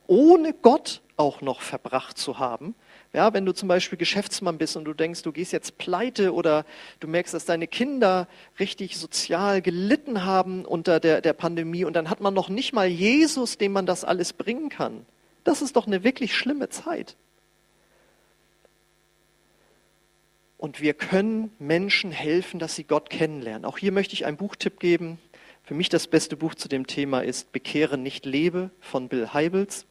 ohne 0.08 0.54
Gott 0.54 1.02
auch 1.18 1.42
noch 1.42 1.62
verbracht 1.62 2.18
zu 2.18 2.38
haben, 2.38 2.76
ja, 3.16 3.34
wenn 3.34 3.46
du 3.46 3.54
zum 3.54 3.68
Beispiel 3.68 3.98
Geschäftsmann 3.98 4.58
bist 4.58 4.76
und 4.76 4.86
du 4.86 4.94
denkst, 4.94 5.24
du 5.24 5.32
gehst 5.32 5.54
jetzt 5.54 5.78
pleite 5.78 6.34
oder 6.34 6.66
du 7.00 7.08
merkst, 7.08 7.34
dass 7.34 7.46
deine 7.46 7.68
Kinder 7.68 8.28
richtig 8.60 8.98
sozial 8.98 9.62
gelitten 9.62 10.26
haben 10.26 10.66
unter 10.66 11.00
der, 11.00 11.22
der 11.22 11.34
Pandemie 11.34 11.86
und 11.86 11.94
dann 11.94 12.10
hat 12.10 12.22
man 12.22 12.34
noch 12.34 12.50
nicht 12.50 12.74
mal 12.74 12.88
Jesus, 12.88 13.58
dem 13.58 13.72
man 13.72 13.86
das 13.86 14.04
alles 14.04 14.34
bringen 14.34 14.70
kann. 14.70 15.06
Das 15.46 15.62
ist 15.62 15.76
doch 15.76 15.88
eine 15.88 16.04
wirklich 16.04 16.36
schlimme 16.36 16.70
Zeit. 16.70 17.16
Und 20.58 20.82
wir 20.82 20.94
können 20.94 21.52
Menschen 21.60 22.12
helfen, 22.12 22.60
dass 22.60 22.76
sie 22.76 22.84
Gott 22.84 23.10
kennenlernen. 23.10 23.66
Auch 23.66 23.78
hier 23.78 23.92
möchte 23.92 24.14
ich 24.14 24.26
einen 24.26 24.38
Buchtipp 24.38 24.80
geben. 24.80 25.20
Für 25.64 25.74
mich 25.74 25.90
das 25.90 26.08
beste 26.08 26.36
Buch 26.36 26.56
zu 26.56 26.68
dem 26.68 26.88
Thema 26.88 27.22
ist 27.22 27.52
Bekehre 27.52 27.98
nicht 27.98 28.26
lebe 28.26 28.72
von 28.80 29.08
Bill 29.08 29.34
Heibels. 29.34 29.86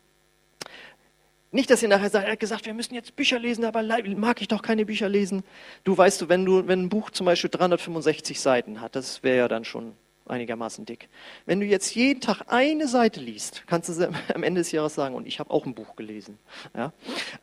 Nicht, 1.55 1.71
dass 1.71 1.85
ihr 1.85 1.89
nachher 1.89 2.11
sagt, 2.11 2.27
er 2.27 2.33
hat 2.33 2.41
gesagt, 2.41 2.67
wir 2.67 2.75
müssen 2.75 2.97
jetzt 2.97 3.15
Bücher 3.15 3.39
lesen, 3.39 3.65
aber 3.65 3.81
mag 4.17 4.41
ich 4.41 4.49
doch 4.49 4.61
keine 4.61 4.85
Bücher 4.85 5.09
lesen. 5.09 5.45
Du 5.85 5.97
weißt 5.97 6.29
wenn 6.29 6.45
du, 6.45 6.67
wenn 6.67 6.83
ein 6.83 6.89
Buch 6.89 7.11
zum 7.11 7.27
Beispiel 7.27 7.49
365 7.49 8.41
Seiten 8.41 8.81
hat, 8.81 8.97
das 8.97 9.23
wäre 9.23 9.37
ja 9.37 9.47
dann 9.47 9.65
schon 9.65 9.93
einigermaßen 10.27 10.85
dick. 10.85 11.09
Wenn 11.47 11.61
du 11.61 11.67
jetzt 11.67 11.95
jeden 11.95 12.21
Tag 12.21 12.43
eine 12.49 12.89
Seite 12.89 13.21
liest, 13.21 13.63
kannst 13.69 13.89
du 13.89 14.13
am 14.35 14.43
Ende 14.43 14.63
des 14.63 14.73
Jahres 14.73 14.97
sagen, 14.97 15.15
und 15.15 15.29
ich 15.29 15.39
habe 15.39 15.53
auch 15.53 15.65
ein 15.65 15.75
Buch 15.77 15.95
gelesen. 15.95 16.39
Ja? 16.77 16.93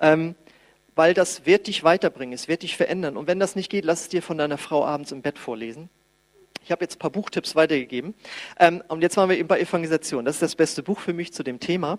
Ähm, 0.01 0.35
weil 0.93 1.13
das 1.13 1.45
wird 1.45 1.67
dich 1.67 1.85
weiterbringen, 1.85 2.33
es 2.33 2.49
wird 2.49 2.63
dich 2.63 2.75
verändern. 2.75 3.15
Und 3.15 3.27
wenn 3.27 3.39
das 3.39 3.55
nicht 3.55 3.69
geht, 3.69 3.85
lass 3.85 4.01
es 4.01 4.09
dir 4.09 4.21
von 4.21 4.37
deiner 4.37 4.57
Frau 4.57 4.83
abends 4.85 5.13
im 5.13 5.21
Bett 5.21 5.39
vorlesen. 5.39 5.89
Ich 6.65 6.71
habe 6.73 6.83
jetzt 6.83 6.97
ein 6.97 6.99
paar 6.99 7.11
Buchtipps 7.11 7.55
weitergegeben. 7.55 8.13
Ähm, 8.59 8.83
und 8.89 9.03
jetzt 9.03 9.15
waren 9.15 9.29
wir 9.29 9.37
eben 9.37 9.47
bei 9.47 9.61
Evangelisation. 9.61 10.25
Das 10.25 10.35
ist 10.35 10.41
das 10.41 10.55
beste 10.55 10.83
Buch 10.83 10.99
für 10.99 11.13
mich 11.13 11.31
zu 11.31 11.43
dem 11.43 11.61
Thema. 11.61 11.97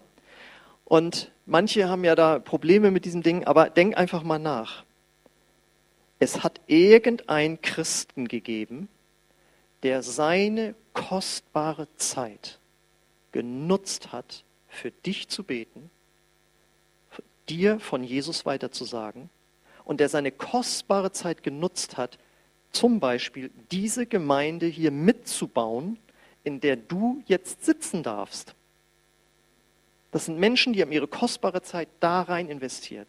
Und 0.93 1.33
manche 1.47 1.89
haben 1.89 2.05
ja 2.05 2.15
da 2.15 2.39
Probleme 2.39 2.91
mit 2.91 3.07
diesem 3.07 3.23
Ding, 3.23 3.45
aber 3.45 3.71
denk 3.71 3.97
einfach 3.97 4.25
mal 4.25 4.39
nach. 4.39 4.85
Es 6.19 6.45
hat 6.45 6.61
irgendein 6.67 7.63
Christen 7.63 8.29
gegeben, 8.29 8.91
der 9.85 10.03
seine 10.03 10.75
kostbare 10.93 11.89
Zeit 11.97 12.59
genutzt 13.31 14.13
hat, 14.13 14.45
für 14.69 14.91
dich 14.91 15.29
zu 15.29 15.45
beten, 15.45 15.91
dir 17.49 17.81
von 17.81 18.05
Jesus 18.05 18.45
weiterzusagen 18.45 19.31
und 19.85 19.99
der 19.99 20.11
seine 20.11 20.31
kostbare 20.31 21.11
Zeit 21.11 21.43
genutzt 21.43 21.97
hat, 21.97 22.19
zum 22.71 23.01
Beispiel 23.01 23.51
diese 23.71 24.05
Gemeinde 24.05 24.67
hier 24.67 24.91
mitzubauen, 24.91 25.99
in 26.45 26.61
der 26.61 26.77
du 26.77 27.23
jetzt 27.25 27.65
sitzen 27.65 28.03
darfst. 28.03 28.55
Das 30.13 30.27
sind 30.27 30.39
Menschen, 30.39 30.73
die 30.73 30.83
haben 30.83 30.93
ihre 30.93 31.09
kostbare 31.09 31.63
Zeit 31.63 31.89
da 31.99 32.23
rein 32.23 32.49
investiert. 32.49 33.09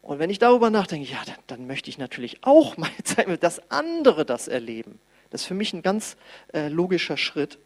Und 0.00 0.20
wenn 0.20 0.30
ich 0.30 0.38
darüber 0.38 0.70
nachdenke, 0.70 1.10
ja, 1.10 1.18
dann, 1.26 1.36
dann 1.48 1.66
möchte 1.66 1.90
ich 1.90 1.98
natürlich 1.98 2.38
auch 2.42 2.76
meine 2.76 2.96
Zeit 3.04 3.42
dass 3.42 3.70
andere 3.70 4.24
das 4.24 4.48
erleben. 4.48 4.98
Das 5.30 5.42
ist 5.42 5.48
für 5.48 5.54
mich 5.54 5.72
ein 5.72 5.82
ganz 5.82 6.16
äh, 6.54 6.68
logischer 6.68 7.16
Schritt. 7.16 7.58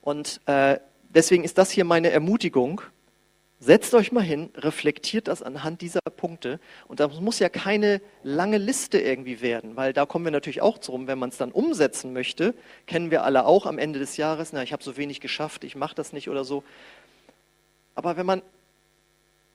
Und 0.00 0.40
äh, 0.46 0.80
deswegen 1.10 1.44
ist 1.44 1.56
das 1.58 1.70
hier 1.70 1.84
meine 1.84 2.10
Ermutigung, 2.10 2.82
Setzt 3.64 3.94
euch 3.94 4.10
mal 4.10 4.24
hin, 4.24 4.50
reflektiert 4.56 5.28
das 5.28 5.40
anhand 5.40 5.82
dieser 5.82 6.00
Punkte. 6.00 6.58
Und 6.88 6.98
das 6.98 7.20
muss 7.20 7.38
ja 7.38 7.48
keine 7.48 8.00
lange 8.24 8.58
Liste 8.58 8.98
irgendwie 8.98 9.40
werden, 9.40 9.76
weil 9.76 9.92
da 9.92 10.04
kommen 10.04 10.24
wir 10.24 10.32
natürlich 10.32 10.60
auch 10.60 10.78
drum, 10.78 11.06
wenn 11.06 11.20
man 11.20 11.28
es 11.28 11.36
dann 11.36 11.52
umsetzen 11.52 12.12
möchte, 12.12 12.54
kennen 12.88 13.12
wir 13.12 13.22
alle 13.22 13.46
auch 13.46 13.66
am 13.66 13.78
Ende 13.78 14.00
des 14.00 14.16
Jahres, 14.16 14.52
na, 14.52 14.64
ich 14.64 14.72
habe 14.72 14.82
so 14.82 14.96
wenig 14.96 15.20
geschafft, 15.20 15.62
ich 15.62 15.76
mache 15.76 15.94
das 15.94 16.12
nicht 16.12 16.28
oder 16.28 16.42
so. 16.42 16.64
Aber 17.94 18.16
wenn 18.16 18.26
man 18.26 18.42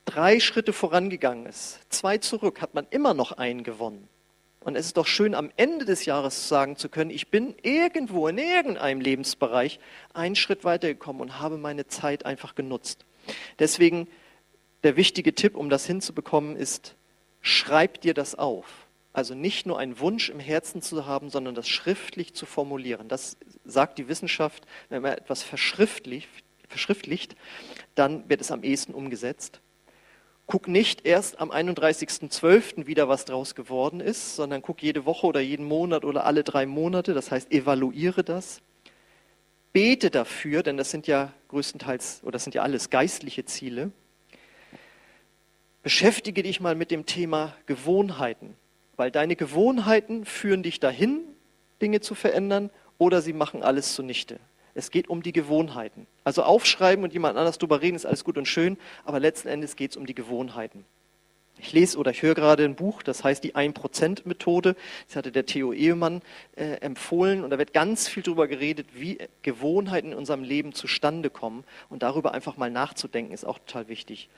drei 0.06 0.40
Schritte 0.40 0.72
vorangegangen 0.72 1.46
ist, 1.46 1.82
zwei 1.90 2.18
zurück, 2.18 2.62
hat 2.62 2.76
man 2.76 2.88
immer 2.92 3.14
noch 3.14 3.34
einen 3.34 3.66
gewonnen. 3.66 4.08
Und 4.62 4.78
es 4.78 4.86
ist 4.86 4.96
doch 4.96 5.08
schön, 5.08 5.36
am 5.36 5.52
Ende 5.58 5.84
des 5.84 6.06
Jahres 6.06 6.48
sagen 6.48 6.78
zu 6.78 6.88
können, 6.88 7.10
ich 7.10 7.28
bin 7.28 7.56
irgendwo 7.62 8.30
in 8.30 8.38
irgendeinem 8.38 9.02
Lebensbereich 9.02 9.82
einen 10.14 10.38
Schritt 10.38 10.64
weitergekommen 10.64 11.22
und 11.22 11.40
habe 11.40 11.58
meine 11.58 11.88
Zeit 11.88 12.26
einfach 12.26 12.56
genutzt. 12.56 13.04
Deswegen 13.60 14.08
der 14.84 14.96
wichtige 14.96 15.34
Tipp, 15.34 15.56
um 15.56 15.70
das 15.70 15.86
hinzubekommen, 15.86 16.56
ist, 16.56 16.96
schreib 17.42 18.02
dir 18.02 18.14
das 18.14 18.36
auf. 18.36 18.88
Also 19.14 19.34
nicht 19.34 19.66
nur 19.66 19.80
einen 19.80 20.00
Wunsch 20.00 20.30
im 20.30 20.40
Herzen 20.40 20.82
zu 20.82 21.06
haben, 21.06 21.30
sondern 21.30 21.56
das 21.56 21.68
schriftlich 21.68 22.34
zu 22.34 22.46
formulieren. 22.46 23.08
Das 23.08 23.38
sagt 23.66 23.98
die 23.98 24.08
Wissenschaft, 24.08 24.68
wenn 24.90 25.02
man 25.02 25.14
etwas 25.14 25.42
verschriftlicht, 25.42 26.30
verschriftlicht 26.68 27.36
dann 27.96 28.30
wird 28.30 28.42
es 28.42 28.52
am 28.52 28.64
ehesten 28.64 28.94
umgesetzt. 28.94 29.60
Guck 30.46 30.68
nicht 30.68 31.06
erst 31.06 31.42
am 31.42 31.52
31.12. 31.52 32.86
wieder, 32.88 33.10
was 33.10 33.26
draus 33.26 33.56
geworden 33.56 34.00
ist, 34.00 34.36
sondern 34.36 34.62
guck 34.62 34.82
jede 34.82 35.06
Woche 35.06 35.28
oder 35.28 35.42
jeden 35.42 35.66
Monat 35.66 36.06
oder 36.06 36.26
alle 36.26 36.44
drei 36.44 36.66
Monate. 36.66 37.14
Das 37.14 37.32
heißt, 37.32 37.52
evaluiere 37.52 38.24
das. 38.24 38.62
Bete 39.78 40.10
dafür, 40.10 40.64
denn 40.64 40.76
das 40.76 40.90
sind 40.90 41.06
ja 41.06 41.32
größtenteils, 41.50 42.22
oder 42.24 42.32
das 42.32 42.44
sind 42.46 42.56
ja 42.56 42.64
alles 42.64 42.90
geistliche 42.90 43.46
Ziele. 43.46 43.92
Beschäftige 45.84 46.42
dich 46.42 46.60
mal 46.60 46.74
mit 46.74 46.90
dem 46.90 47.06
Thema 47.06 47.56
Gewohnheiten, 47.68 48.56
weil 48.96 49.12
deine 49.12 49.36
Gewohnheiten 49.36 50.26
führen 50.26 50.64
dich 50.64 50.80
dahin, 50.80 51.20
Dinge 51.80 52.02
zu 52.02 52.16
verändern, 52.16 52.72
oder 52.98 53.22
sie 53.22 53.34
machen 53.34 53.62
alles 53.62 53.94
zunichte. 53.94 54.40
Es 54.74 54.90
geht 54.90 55.10
um 55.10 55.22
die 55.22 55.32
Gewohnheiten. 55.32 56.08
Also 56.24 56.42
aufschreiben 56.42 57.04
und 57.04 57.14
jemand 57.14 57.38
anders 57.38 57.60
darüber 57.60 57.80
reden 57.80 57.98
ist 57.98 58.08
alles 58.08 58.24
gut 58.24 58.40
und 58.40 58.48
schön, 58.48 58.78
aber 59.06 59.20
letzten 59.20 59.48
Endes 59.48 59.76
geht 59.76 59.92
es 59.92 59.98
um 59.98 60.08
die 60.08 60.16
Gewohnheiten. 60.16 60.86
Ich 61.60 61.74
lese 61.74 61.98
oder 61.98 62.12
ich 62.12 62.22
höre 62.22 62.36
gerade 62.36 62.64
ein 62.64 62.76
Buch, 62.76 63.04
das 63.04 63.24
heißt 63.24 63.44
die 63.44 63.56
1%-Methode. 63.56 64.76
Das 65.08 65.16
hatte 65.16 65.32
der 65.32 65.46
Theo 65.46 65.74
Ehemann 65.74 66.22
äh, 66.56 66.76
empfohlen 66.82 67.44
und 67.44 67.50
da 67.50 67.58
wird 67.58 67.74
ganz 67.74 68.08
viel 68.08 68.24
darüber 68.24 68.48
geredet, 68.48 68.88
wie 68.94 69.18
Gewohnheiten 69.42 70.12
in 70.12 70.18
unserem 70.18 70.44
Leben 70.44 70.74
zustande 70.74 71.30
kommen 71.30 71.64
und 71.90 72.04
darüber 72.04 72.34
einfach 72.34 72.58
mal 72.58 72.70
nachzudenken 72.70 73.34
ist 73.34 73.46
auch 73.46 73.60
total 73.60 73.88
wichtig. 73.88 74.30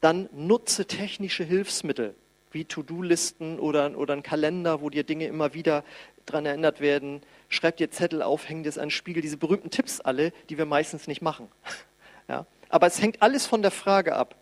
Dann 0.00 0.28
nutze 0.32 0.86
technische 0.86 1.44
Hilfsmittel 1.44 2.14
wie 2.52 2.64
To-Do-Listen 2.64 3.58
oder, 3.58 3.98
oder 3.98 4.14
ein 4.14 4.22
Kalender, 4.22 4.80
wo 4.80 4.90
dir 4.90 5.02
Dinge 5.02 5.26
immer 5.26 5.54
wieder 5.54 5.82
dran 6.24 6.46
erinnert 6.46 6.80
werden 6.80 7.20
schreib 7.54 7.76
dir 7.76 7.90
Zettel 7.90 8.22
auf, 8.22 8.48
häng 8.48 8.62
das 8.62 8.78
an 8.78 8.86
den 8.86 8.90
Spiegel, 8.90 9.22
diese 9.22 9.36
berühmten 9.36 9.70
Tipps 9.70 10.00
alle, 10.00 10.32
die 10.48 10.58
wir 10.58 10.66
meistens 10.66 11.06
nicht 11.06 11.22
machen. 11.22 11.48
Ja? 12.26 12.46
Aber 12.70 12.86
es 12.86 13.02
hängt 13.02 13.20
alles 13.20 13.44
von 13.44 13.60
der 13.60 13.70
Frage 13.70 14.16
ab, 14.16 14.34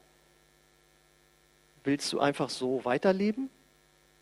willst 1.84 2.12
du 2.12 2.20
einfach 2.20 2.50
so 2.50 2.84
weiterleben 2.84 3.50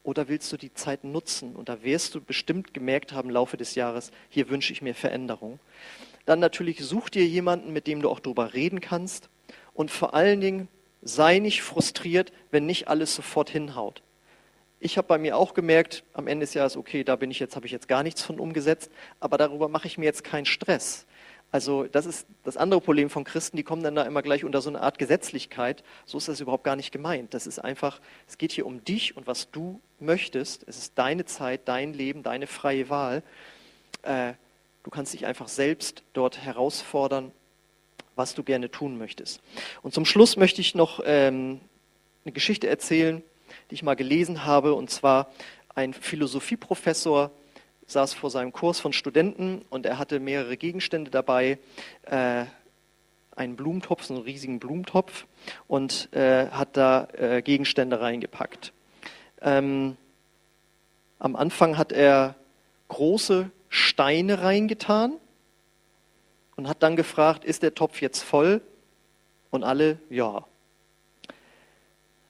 oder 0.03 0.29
willst 0.29 0.53
du 0.53 0.57
die 0.57 0.73
Zeit 0.75 1.05
nutzen? 1.05 1.57
Und 1.57 1.69
da 1.69 1.83
wirst 1.83 2.15
du 2.15 2.21
bestimmt 2.21 2.75
gemerkt 2.75 3.13
haben 3.13 3.29
im 3.29 3.35
Laufe 3.35 3.57
des 3.57 3.75
Jahres, 3.75 4.11
hier 4.29 4.49
wünsche 4.49 4.73
ich 4.73 4.83
mir 4.83 4.95
Veränderung. 4.95 5.59
Dann 6.27 6.39
natürlich 6.39 6.81
such 6.81 7.09
dir 7.11 7.27
jemanden, 7.27 7.73
mit 7.73 7.87
dem 7.87 8.03
du 8.03 8.09
auch 8.09 8.21
darüber 8.21 8.55
reden 8.55 8.81
kannst. 8.81 9.29
Und 9.75 9.91
vor 9.91 10.15
allen 10.15 10.41
Dingen 10.41 10.69
sei 11.03 11.39
nicht 11.39 11.63
frustriert, 11.63 12.33
wenn 12.51 12.67
nicht 12.67 12.89
alles 12.89 13.15
sofort 13.15 13.51
hinhaut. 13.51 14.03
Ich 14.83 14.97
habe 14.97 15.09
bei 15.09 15.19
mir 15.19 15.37
auch 15.37 15.53
gemerkt, 15.53 16.05
am 16.15 16.27
Ende 16.27 16.45
des 16.45 16.55
Jahres, 16.55 16.77
okay, 16.77 17.05
da 17.05 17.17
bin 17.17 17.31
ich 17.31 17.39
jetzt, 17.39 17.55
habe 17.55 17.67
ich 17.67 17.73
jetzt 17.73 17.89
gar 17.89 18.03
nichts 18.03 18.23
von 18.23 18.41
umgesetzt, 18.41 18.91
aber 19.19 19.37
darüber 19.37 19.69
mache 19.69 19.87
ich 19.87 19.99
mir 19.99 20.07
jetzt 20.07 20.25
keinen 20.25 20.47
Stress. 20.47 21.07
Also 21.53 21.85
das 21.85 22.07
ist 22.07 22.27
das 22.45 22.57
andere 22.57 22.81
Problem 22.81 23.11
von 23.11 23.25
Christen, 23.25 23.57
die 23.57 23.63
kommen 23.63 23.83
dann 23.83 23.95
da 23.95 24.03
immer 24.03 24.23
gleich 24.23 24.45
unter 24.45 24.61
so 24.61 24.71
eine 24.71 24.81
Art 24.81 24.99
Gesetzlichkeit. 24.99 25.83
So 26.07 26.19
ist 26.19 26.29
das 26.29 26.41
überhaupt 26.41 26.65
gar 26.65 26.77
nicht 26.77 26.93
gemeint. 26.93 27.35
Das 27.35 27.47
ist 27.47 27.59
einfach, 27.59 28.01
es 28.29 28.39
geht 28.39 28.53
hier 28.53 28.67
um 28.67 28.85
dich 28.85 29.17
und 29.17 29.27
was 29.27 29.51
du 29.51 29.81
möchtest. 29.99 30.65
Es 30.69 30.79
ist 30.79 30.93
deine 30.97 31.25
Zeit, 31.25 31.63
dein 31.67 31.93
Leben, 31.93 32.23
deine 32.23 32.47
freie 32.47 32.89
Wahl. 32.89 33.23
Äh, 34.03 34.35
du 34.85 34.91
kannst 34.91 35.13
dich 35.13 35.27
einfach 35.27 35.49
selbst 35.49 36.03
dort 36.13 36.39
herausfordern, 36.39 37.33
was 38.15 38.35
du 38.35 38.43
gerne 38.43 38.71
tun 38.71 38.99
möchtest. 38.99 39.41
Und 39.83 39.93
zum 39.93 40.05
Schluss 40.05 40.37
möchte 40.37 40.61
ich 40.61 40.75
noch 40.75 41.01
ähm, 41.05 41.61
eine 42.25 42.33
Geschichte 42.33 42.69
erzählen 42.69 43.23
die 43.71 43.75
ich 43.75 43.83
mal 43.83 43.97
gelesen 43.97 44.45
habe. 44.45 44.75
Und 44.75 44.91
zwar 44.91 45.31
ein 45.75 45.95
Philosophieprofessor 45.95 47.31
saß 47.91 48.15
vor 48.15 48.31
seinem 48.31 48.53
Kurs 48.53 48.81
von 48.81 48.93
Studenten 48.93 49.65
und 49.71 49.87
er 49.87 49.99
hatte 49.99 50.21
mehrere 50.21 50.57
Gegenstände 50.57 51.11
dabei. 51.11 51.59
Äh, 52.03 52.45
einen 53.37 53.57
Blumentopf, 53.57 54.05
so 54.05 54.15
einen 54.15 54.23
riesigen 54.25 54.61
Blumentopf 54.61 55.27
und 55.67 56.13
äh, 56.13 56.49
hat 56.49 56.77
da 56.77 57.09
äh, 57.13 57.43
Gegenstände 57.43 58.01
reingepackt. 58.01 58.73
Ähm, 59.41 59.97
am 61.19 61.37
Anfang 61.37 61.79
hat 61.79 61.93
er 61.93 62.35
große 62.89 63.51
Steine 63.69 64.43
reingetan 64.43 65.15
und 66.57 66.69
hat 66.69 66.83
dann 66.83 66.97
gefragt, 66.97 67.45
ist 67.45 67.63
der 67.63 67.75
Topf 67.75 68.03
jetzt 68.03 68.23
voll? 68.23 68.61
Und 69.51 69.65
alle, 69.65 69.99
ja. 70.11 70.45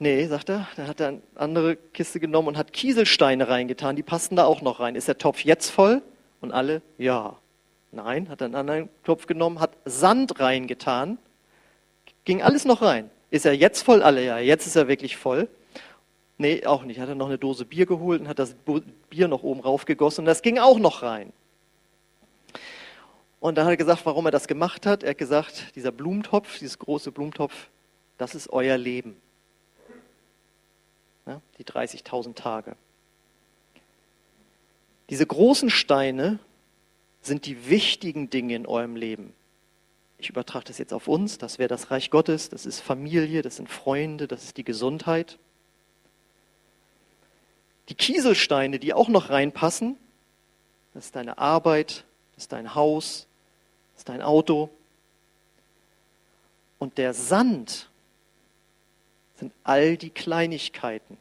Nee, 0.03 0.27
sagt 0.29 0.49
er. 0.49 0.67
Dann 0.77 0.89
hat 0.89 0.99
er 0.99 1.09
eine 1.09 1.21
andere 1.35 1.77
Kiste 1.77 2.21
genommen 2.21 2.49
und 2.49 2.57
hat 2.57 2.73
Kieselsteine 2.73 3.49
reingetan. 3.49 3.97
Die 3.97 4.03
passten 4.03 4.35
da 4.35 4.47
auch 4.47 4.63
noch 4.63 4.81
rein. 4.81 4.95
Ist 4.95 5.09
der 5.09 5.19
Topf 5.19 5.45
jetzt 5.45 5.69
voll? 5.69 6.01
Und 6.41 6.53
alle, 6.53 6.81
ja. 6.97 7.37
Nein, 7.93 8.31
hat 8.31 8.41
er 8.41 8.47
einen 8.47 8.55
anderen 8.55 8.89
Topf 9.05 9.27
genommen, 9.27 9.61
hat 9.61 9.73
Sand 9.85 10.41
reingetan. 10.41 11.19
Ging 12.25 12.41
alles 12.41 12.65
noch 12.65 12.81
rein. 12.81 13.11
Ist 13.31 13.45
er 13.45 13.53
jetzt 13.53 13.83
voll? 13.83 14.03
Alle, 14.03 14.25
ja. 14.25 14.39
Jetzt 14.39 14.67
ist 14.67 14.75
er 14.75 14.89
wirklich 14.89 15.19
voll. 15.19 15.49
Nee, 16.39 16.65
auch 16.65 16.85
nicht. 16.85 16.99
Hat 16.99 17.11
er 17.11 17.15
noch 17.15 17.27
eine 17.27 17.37
Dose 17.37 17.67
Bier 17.67 17.85
geholt 17.85 18.23
und 18.23 18.29
hat 18.29 18.39
das 18.39 18.57
Bier 19.11 19.29
noch 19.29 19.43
oben 19.43 19.61
raufgegossen. 19.61 20.23
Und 20.23 20.27
das 20.27 20.41
ging 20.41 20.59
auch 20.59 20.79
noch 20.79 21.03
rein. 21.03 21.31
Und 23.39 23.59
dann 23.59 23.67
hat 23.67 23.73
er 23.73 23.77
gesagt, 23.77 24.07
warum 24.07 24.25
er 24.25 24.33
das 24.33 24.49
gemacht 24.49 24.87
hat. 24.87 25.03
Er 25.03 25.11
hat 25.11 25.19
gesagt, 25.19 25.77
dieser 25.77 25.93
Blumentopf, 25.93 26.59
dieses 26.59 26.79
große 26.79 27.13
Blumentopf, 27.13 27.69
das 28.17 28.35
ist 28.35 28.51
euer 28.51 28.79
Leben 28.79 29.21
ne, 31.31 31.41
die 31.59 31.65
30.000 31.65 32.35
Tage. 32.35 32.77
Diese 35.09 35.27
großen 35.27 35.71
Steine 35.71 36.39
sind 37.23 37.47
die 37.47 37.69
wichtigen 37.69 38.31
Dinge 38.31 38.55
in 38.55 38.67
eurem 38.67 38.97
Leben. 38.97 39.33
Ich 40.19 40.29
übertrage 40.29 40.67
das 40.67 40.79
jetzt 40.79 40.93
auf 40.93 41.09
uns, 41.09 41.39
das 41.39 41.59
wäre 41.59 41.69
das 41.69 41.91
Reich 41.91 42.11
Gottes, 42.11 42.51
das 42.51 42.67
ist 42.67 42.81
Familie, 42.81 43.43
das 43.43 43.57
sind 43.57 43.69
Freunde, 43.69 44.29
das 44.29 44.45
ist 44.45 44.57
die 44.57 44.65
Gesundheit. 44.65 45.39
Die 47.89 47.95
Kieselsteine, 47.95 48.79
die 48.79 48.93
auch 48.93 49.09
noch 49.09 49.31
reinpassen, 49.31 49.97
das 50.95 51.07
ist 51.07 51.17
deine 51.17 51.39
Arbeit, 51.39 52.05
das 52.35 52.45
ist 52.45 52.53
dein 52.53 52.75
Haus, 52.75 53.27
das 53.95 54.03
ist 54.03 54.09
dein 54.09 54.23
Auto. 54.23 54.71
Und 56.79 56.99
der 56.99 57.15
Sand, 57.15 57.90
sind 59.41 59.53
all 59.65 59.97
die 59.97 60.11
Kleinigkeiten. 60.11 61.17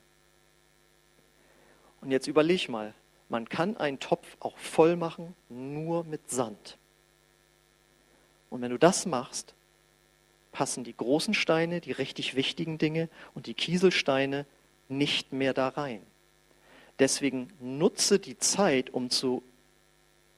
Und 2.02 2.12
jetzt 2.12 2.28
überleg 2.28 2.70
mal, 2.70 2.94
man 3.30 3.50
kann 3.50 3.78
einen 3.78 4.00
Topf 4.00 4.38
auch 4.40 4.58
voll 4.58 4.96
machen, 4.96 5.36
nur 5.50 6.04
mit 6.04 6.30
Sand. 6.30 6.78
Und 8.50 8.62
wenn 8.62 8.72
du 8.72 8.78
das 8.78 9.06
machst, 9.06 9.54
passen 10.52 10.84
die 10.84 10.96
großen 10.96 11.34
Steine, 11.34 11.82
die 11.82 11.92
richtig 11.92 12.36
wichtigen 12.36 12.78
Dinge 12.78 13.10
und 13.36 13.46
die 13.46 13.54
Kieselsteine 13.54 14.46
nicht 14.88 15.34
mehr 15.34 15.54
da 15.54 15.70
rein. 15.70 16.02
Deswegen 16.98 17.52
nutze 17.60 18.20
die 18.20 18.38
Zeit, 18.38 18.90
um 18.90 19.10
zu 19.10 19.44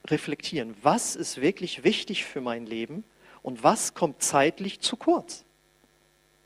reflektieren, 0.05 0.75
was 0.81 1.15
ist 1.15 1.41
wirklich 1.41 1.83
wichtig 1.83 2.25
für 2.25 2.41
mein 2.41 2.65
Leben 2.65 3.03
und 3.41 3.63
was 3.63 3.93
kommt 3.93 4.21
zeitlich 4.21 4.79
zu 4.79 4.97
kurz. 4.97 5.45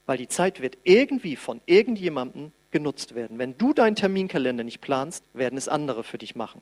Weil 0.05 0.17
die 0.17 0.27
Zeit 0.27 0.61
wird 0.61 0.77
irgendwie 0.83 1.35
von 1.35 1.61
irgendjemandem 1.65 2.51
genutzt 2.71 3.15
werden. 3.15 3.39
Wenn 3.39 3.57
du 3.57 3.73
deinen 3.73 3.95
Terminkalender 3.95 4.63
nicht 4.63 4.81
planst, 4.81 5.23
werden 5.33 5.57
es 5.57 5.67
andere 5.67 6.03
für 6.03 6.17
dich 6.17 6.35
machen. 6.35 6.61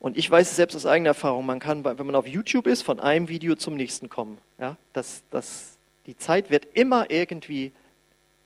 Und 0.00 0.16
ich 0.16 0.30
weiß 0.30 0.50
es 0.50 0.56
selbst 0.56 0.74
aus 0.74 0.84
eigener 0.84 1.10
Erfahrung, 1.10 1.46
man 1.46 1.58
kann, 1.58 1.84
wenn 1.84 2.06
man 2.06 2.14
auf 2.14 2.26
YouTube 2.26 2.66
ist, 2.66 2.82
von 2.82 3.00
einem 3.00 3.28
Video 3.28 3.54
zum 3.54 3.74
nächsten 3.74 4.08
kommen. 4.08 4.38
Ja, 4.58 4.76
das, 4.92 5.22
das, 5.30 5.78
die 6.06 6.16
Zeit 6.16 6.50
wird 6.50 6.66
immer 6.74 7.10
irgendwie 7.10 7.72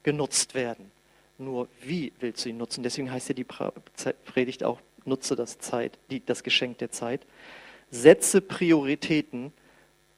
genutzt 0.02 0.54
werden. 0.54 0.90
Nur 1.38 1.68
wie 1.82 2.12
willst 2.20 2.44
du 2.44 2.50
ihn 2.50 2.58
nutzen? 2.58 2.82
Deswegen 2.82 3.10
heißt 3.10 3.30
ja 3.30 3.34
die 3.34 3.46
Predigt 4.26 4.64
auch, 4.64 4.80
nutze 5.04 5.34
das, 5.34 5.58
Zeit, 5.58 5.98
die, 6.10 6.24
das 6.24 6.42
Geschenk 6.42 6.78
der 6.78 6.90
Zeit. 6.90 7.22
Setze 7.90 8.40
Prioritäten, 8.40 9.52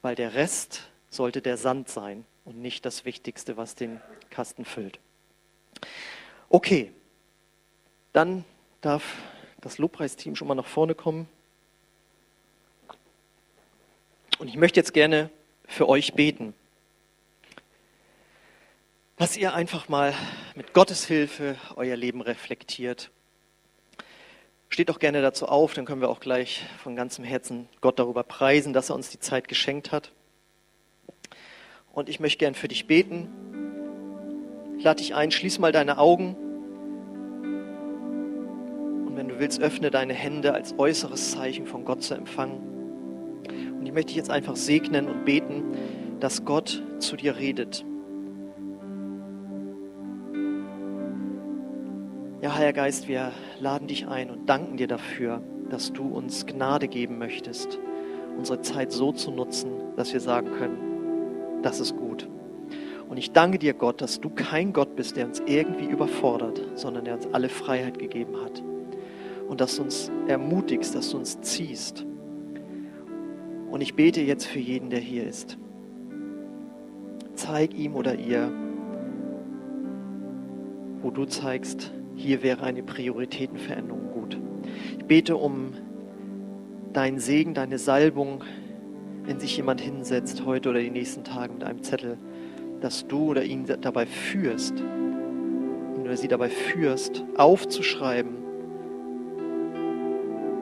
weil 0.02 0.16
der 0.16 0.34
Rest 0.34 0.90
sollte 1.08 1.40
der 1.40 1.56
Sand 1.56 1.88
sein 1.88 2.24
und 2.44 2.60
nicht 2.60 2.84
das 2.84 3.04
Wichtigste, 3.04 3.56
was 3.56 3.74
den 3.74 4.00
Kasten 4.30 4.64
füllt. 4.64 4.98
Okay, 6.48 6.92
dann 8.12 8.44
darf 8.80 9.16
das 9.60 9.78
Lobpreisteam 9.78 10.36
schon 10.36 10.48
mal 10.48 10.54
nach 10.54 10.66
vorne 10.66 10.94
kommen. 10.94 11.28
Und 14.38 14.48
ich 14.48 14.56
möchte 14.56 14.80
jetzt 14.80 14.92
gerne 14.92 15.30
für 15.66 15.88
euch 15.88 16.14
beten. 16.14 16.54
dass 19.16 19.36
ihr 19.36 19.54
einfach 19.54 19.88
mal 19.88 20.14
mit 20.56 20.72
Gottes 20.72 21.06
Hilfe 21.06 21.56
euer 21.76 21.94
Leben 21.94 22.22
reflektiert. 22.22 23.12
Steht 24.68 24.88
doch 24.88 24.98
gerne 24.98 25.22
dazu 25.22 25.46
auf, 25.46 25.74
dann 25.74 25.84
können 25.84 26.00
wir 26.00 26.08
auch 26.08 26.18
gleich 26.18 26.64
von 26.82 26.96
ganzem 26.96 27.24
Herzen 27.24 27.68
Gott 27.80 28.00
darüber 28.00 28.24
preisen, 28.24 28.72
dass 28.72 28.90
er 28.90 28.96
uns 28.96 29.10
die 29.10 29.20
Zeit 29.20 29.46
geschenkt 29.46 29.92
hat. 29.92 30.10
Und 31.92 32.08
ich 32.08 32.20
möchte 32.20 32.38
gern 32.38 32.54
für 32.54 32.68
dich 32.68 32.86
beten. 32.86 33.28
Ich 34.78 34.84
lade 34.84 34.98
dich 34.98 35.14
ein, 35.14 35.30
schließ 35.30 35.58
mal 35.58 35.72
deine 35.72 35.98
Augen. 35.98 36.34
Und 39.06 39.16
wenn 39.16 39.28
du 39.28 39.38
willst, 39.38 39.60
öffne 39.60 39.90
deine 39.90 40.14
Hände 40.14 40.54
als 40.54 40.78
äußeres 40.78 41.32
Zeichen 41.32 41.66
von 41.66 41.84
Gott 41.84 42.02
zu 42.02 42.14
empfangen. 42.14 43.42
Und 43.78 43.84
ich 43.84 43.92
möchte 43.92 44.08
dich 44.08 44.16
jetzt 44.16 44.30
einfach 44.30 44.56
segnen 44.56 45.06
und 45.08 45.24
beten, 45.24 45.64
dass 46.18 46.44
Gott 46.44 46.82
zu 46.98 47.16
dir 47.16 47.36
redet. 47.36 47.84
Ja, 52.40 52.54
Heiliger 52.54 52.72
Geist, 52.72 53.06
wir 53.06 53.32
laden 53.60 53.86
dich 53.86 54.08
ein 54.08 54.30
und 54.30 54.48
danken 54.48 54.76
dir 54.76 54.88
dafür, 54.88 55.42
dass 55.68 55.92
du 55.92 56.08
uns 56.08 56.46
Gnade 56.46 56.88
geben 56.88 57.18
möchtest, 57.18 57.78
unsere 58.36 58.62
Zeit 58.62 58.92
so 58.92 59.12
zu 59.12 59.30
nutzen, 59.30 59.70
dass 59.96 60.12
wir 60.12 60.20
sagen 60.20 60.50
können, 60.52 60.91
das 61.62 61.80
ist 61.80 61.96
gut. 61.96 62.28
Und 63.08 63.18
ich 63.18 63.32
danke 63.32 63.58
dir, 63.58 63.74
Gott, 63.74 64.00
dass 64.00 64.20
du 64.20 64.30
kein 64.30 64.72
Gott 64.72 64.96
bist, 64.96 65.16
der 65.16 65.26
uns 65.26 65.42
irgendwie 65.44 65.84
überfordert, 65.84 66.62
sondern 66.76 67.04
der 67.04 67.14
uns 67.14 67.28
alle 67.32 67.48
Freiheit 67.48 67.98
gegeben 67.98 68.36
hat. 68.42 68.62
Und 69.48 69.60
dass 69.60 69.76
du 69.76 69.82
uns 69.82 70.10
ermutigst, 70.28 70.94
dass 70.94 71.10
du 71.10 71.18
uns 71.18 71.40
ziehst. 71.42 72.06
Und 73.70 73.80
ich 73.80 73.94
bete 73.94 74.22
jetzt 74.22 74.46
für 74.46 74.60
jeden, 74.60 74.90
der 74.90 75.00
hier 75.00 75.26
ist. 75.26 75.58
Zeig 77.34 77.74
ihm 77.74 77.96
oder 77.96 78.14
ihr, 78.14 78.50
wo 81.02 81.10
du 81.10 81.24
zeigst, 81.26 81.92
hier 82.14 82.42
wäre 82.42 82.62
eine 82.62 82.82
Prioritätenveränderung 82.82 84.10
gut. 84.12 84.38
Ich 84.98 85.04
bete 85.04 85.36
um 85.36 85.72
deinen 86.92 87.18
Segen, 87.18 87.54
deine 87.54 87.78
Salbung, 87.78 88.44
wenn 89.24 89.38
sich 89.38 89.56
jemand 89.56 89.80
hinsetzt 89.80 90.44
heute 90.44 90.70
oder 90.70 90.80
die 90.80 90.90
nächsten 90.90 91.24
Tage 91.24 91.52
mit 91.52 91.64
einem 91.64 91.82
Zettel, 91.82 92.18
dass 92.80 93.06
du 93.06 93.30
oder 93.30 93.44
ihn 93.44 93.66
dabei 93.80 94.06
führst, 94.06 94.74
oder 96.12 96.16
sie 96.16 96.28
dabei 96.28 96.50
führst, 96.50 97.24
aufzuschreiben, 97.36 98.34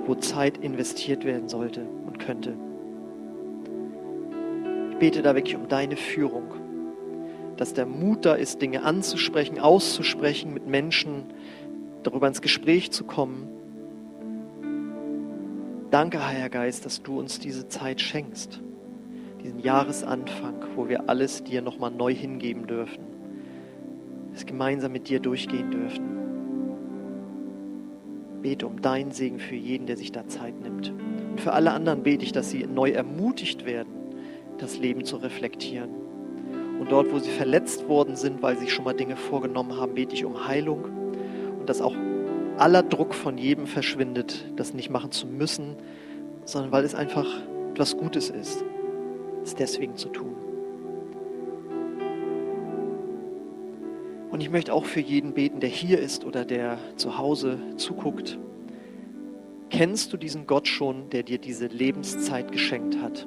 wo 0.07 0.15
Zeit 0.15 0.59
investiert 0.59 1.25
werden 1.25 1.49
sollte 1.49 1.87
und 2.07 2.19
könnte. 2.19 2.55
Ich 4.91 4.97
bete 4.99 5.23
da 5.23 5.35
wirklich 5.35 5.57
um 5.57 5.69
deine 5.69 5.97
Führung, 5.97 6.55
dass 7.57 7.75
der 7.75 7.87
Mut 7.87 8.27
da 8.27 8.35
ist, 8.35 8.61
Dinge 8.61 8.83
anzusprechen, 8.83 9.59
auszusprechen, 9.59 10.53
mit 10.53 10.67
Menschen 10.67 11.25
darüber 12.03 12.29
ins 12.29 12.43
Gespräch 12.43 12.91
zu 12.91 13.05
kommen. 13.05 13.49
Danke, 15.91 16.25
Heiliger 16.25 16.51
Geist, 16.51 16.87
dass 16.87 17.03
du 17.03 17.19
uns 17.19 17.41
diese 17.41 17.67
Zeit 17.67 18.01
schenkst, 18.01 18.61
diesen 19.43 19.59
Jahresanfang, 19.59 20.55
wo 20.77 20.89
wir 20.89 21.09
alles 21.09 21.43
dir 21.43 21.63
nochmal 21.63 21.91
neu 21.91 22.15
hingeben 22.15 22.69
dürfen, 22.69 23.03
es 24.33 24.47
gemeinsam 24.47 24.93
mit 24.93 25.09
dir 25.09 25.19
durchgehen 25.19 25.73
dürfen. 25.73 26.21
Bete 28.41 28.69
um 28.69 28.81
deinen 28.81 29.11
Segen 29.11 29.41
für 29.41 29.57
jeden, 29.57 29.87
der 29.87 29.97
sich 29.97 30.13
da 30.13 30.29
Zeit 30.29 30.61
nimmt. 30.61 30.91
Und 31.31 31.41
für 31.41 31.53
alle 31.55 31.73
anderen 31.73 32.05
bete 32.05 32.25
ich, 32.25 32.31
dass 32.31 32.51
sie 32.51 32.65
neu 32.69 32.91
ermutigt 32.91 33.67
werden, 33.67 33.93
das 34.59 34.79
Leben 34.79 35.05
zu 35.05 35.17
reflektieren. 35.17 35.91
Und 36.79 36.93
dort, 36.93 37.13
wo 37.13 37.19
sie 37.19 37.33
verletzt 37.33 37.89
worden 37.89 38.15
sind, 38.15 38.43
weil 38.43 38.57
sie 38.57 38.71
schon 38.71 38.85
mal 38.85 38.95
Dinge 38.95 39.17
vorgenommen 39.17 39.77
haben, 39.77 39.95
bete 39.95 40.15
ich 40.15 40.25
um 40.25 40.47
Heilung 40.47 40.85
und 41.59 41.69
dass 41.69 41.81
auch 41.81 41.97
aller 42.61 42.83
Druck 42.83 43.15
von 43.15 43.39
jedem 43.39 43.67
verschwindet, 43.67 44.45
das 44.57 44.75
nicht 44.75 44.91
machen 44.91 45.11
zu 45.13 45.27
müssen, 45.27 45.77
sondern 46.45 46.73
weil 46.73 46.85
es 46.85 46.95
einfach 46.95 47.27
etwas 47.73 47.97
Gutes 47.97 48.29
ist, 48.29 48.63
es 49.43 49.55
deswegen 49.55 49.97
zu 49.97 50.11
tun. 50.11 50.37
Und 54.31 54.43
ich 54.43 54.51
möchte 54.51 54.75
auch 54.75 54.85
für 54.85 55.01
jeden 55.01 55.33
beten, 55.33 55.61
der 55.61 55.71
hier 55.71 55.99
ist 55.99 56.25
oder 56.25 56.45
der 56.45 56.79
zu 56.97 57.17
Hause 57.17 57.59
zuguckt. 57.77 58.39
Kennst 59.71 60.13
du 60.13 60.19
diesen 60.19 60.47
Gott 60.47 60.69
schon, 60.69 61.09
der 61.11 61.23
dir 61.23 61.39
diese 61.39 61.67
Lebenszeit 61.67 62.53
geschenkt 62.53 63.01
hat? 63.01 63.27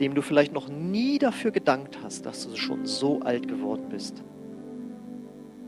Dem 0.00 0.14
du 0.14 0.20
vielleicht 0.20 0.52
noch 0.52 0.68
nie 0.68 1.18
dafür 1.18 1.50
gedankt 1.50 1.98
hast, 2.02 2.26
dass 2.26 2.46
du 2.46 2.56
schon 2.56 2.84
so 2.84 3.20
alt 3.20 3.48
geworden 3.48 3.86
bist? 3.88 4.22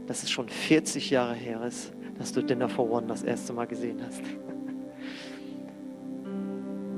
dass 0.08 0.22
es 0.22 0.30
schon 0.30 0.48
40 0.48 1.10
Jahre 1.10 1.34
her 1.34 1.62
ist, 1.64 1.92
dass 2.18 2.32
du 2.32 2.42
Dinner 2.42 2.68
for 2.68 2.90
One 2.90 3.06
das 3.06 3.22
erste 3.22 3.52
Mal 3.52 3.66
gesehen 3.66 4.00
hast. 4.04 4.22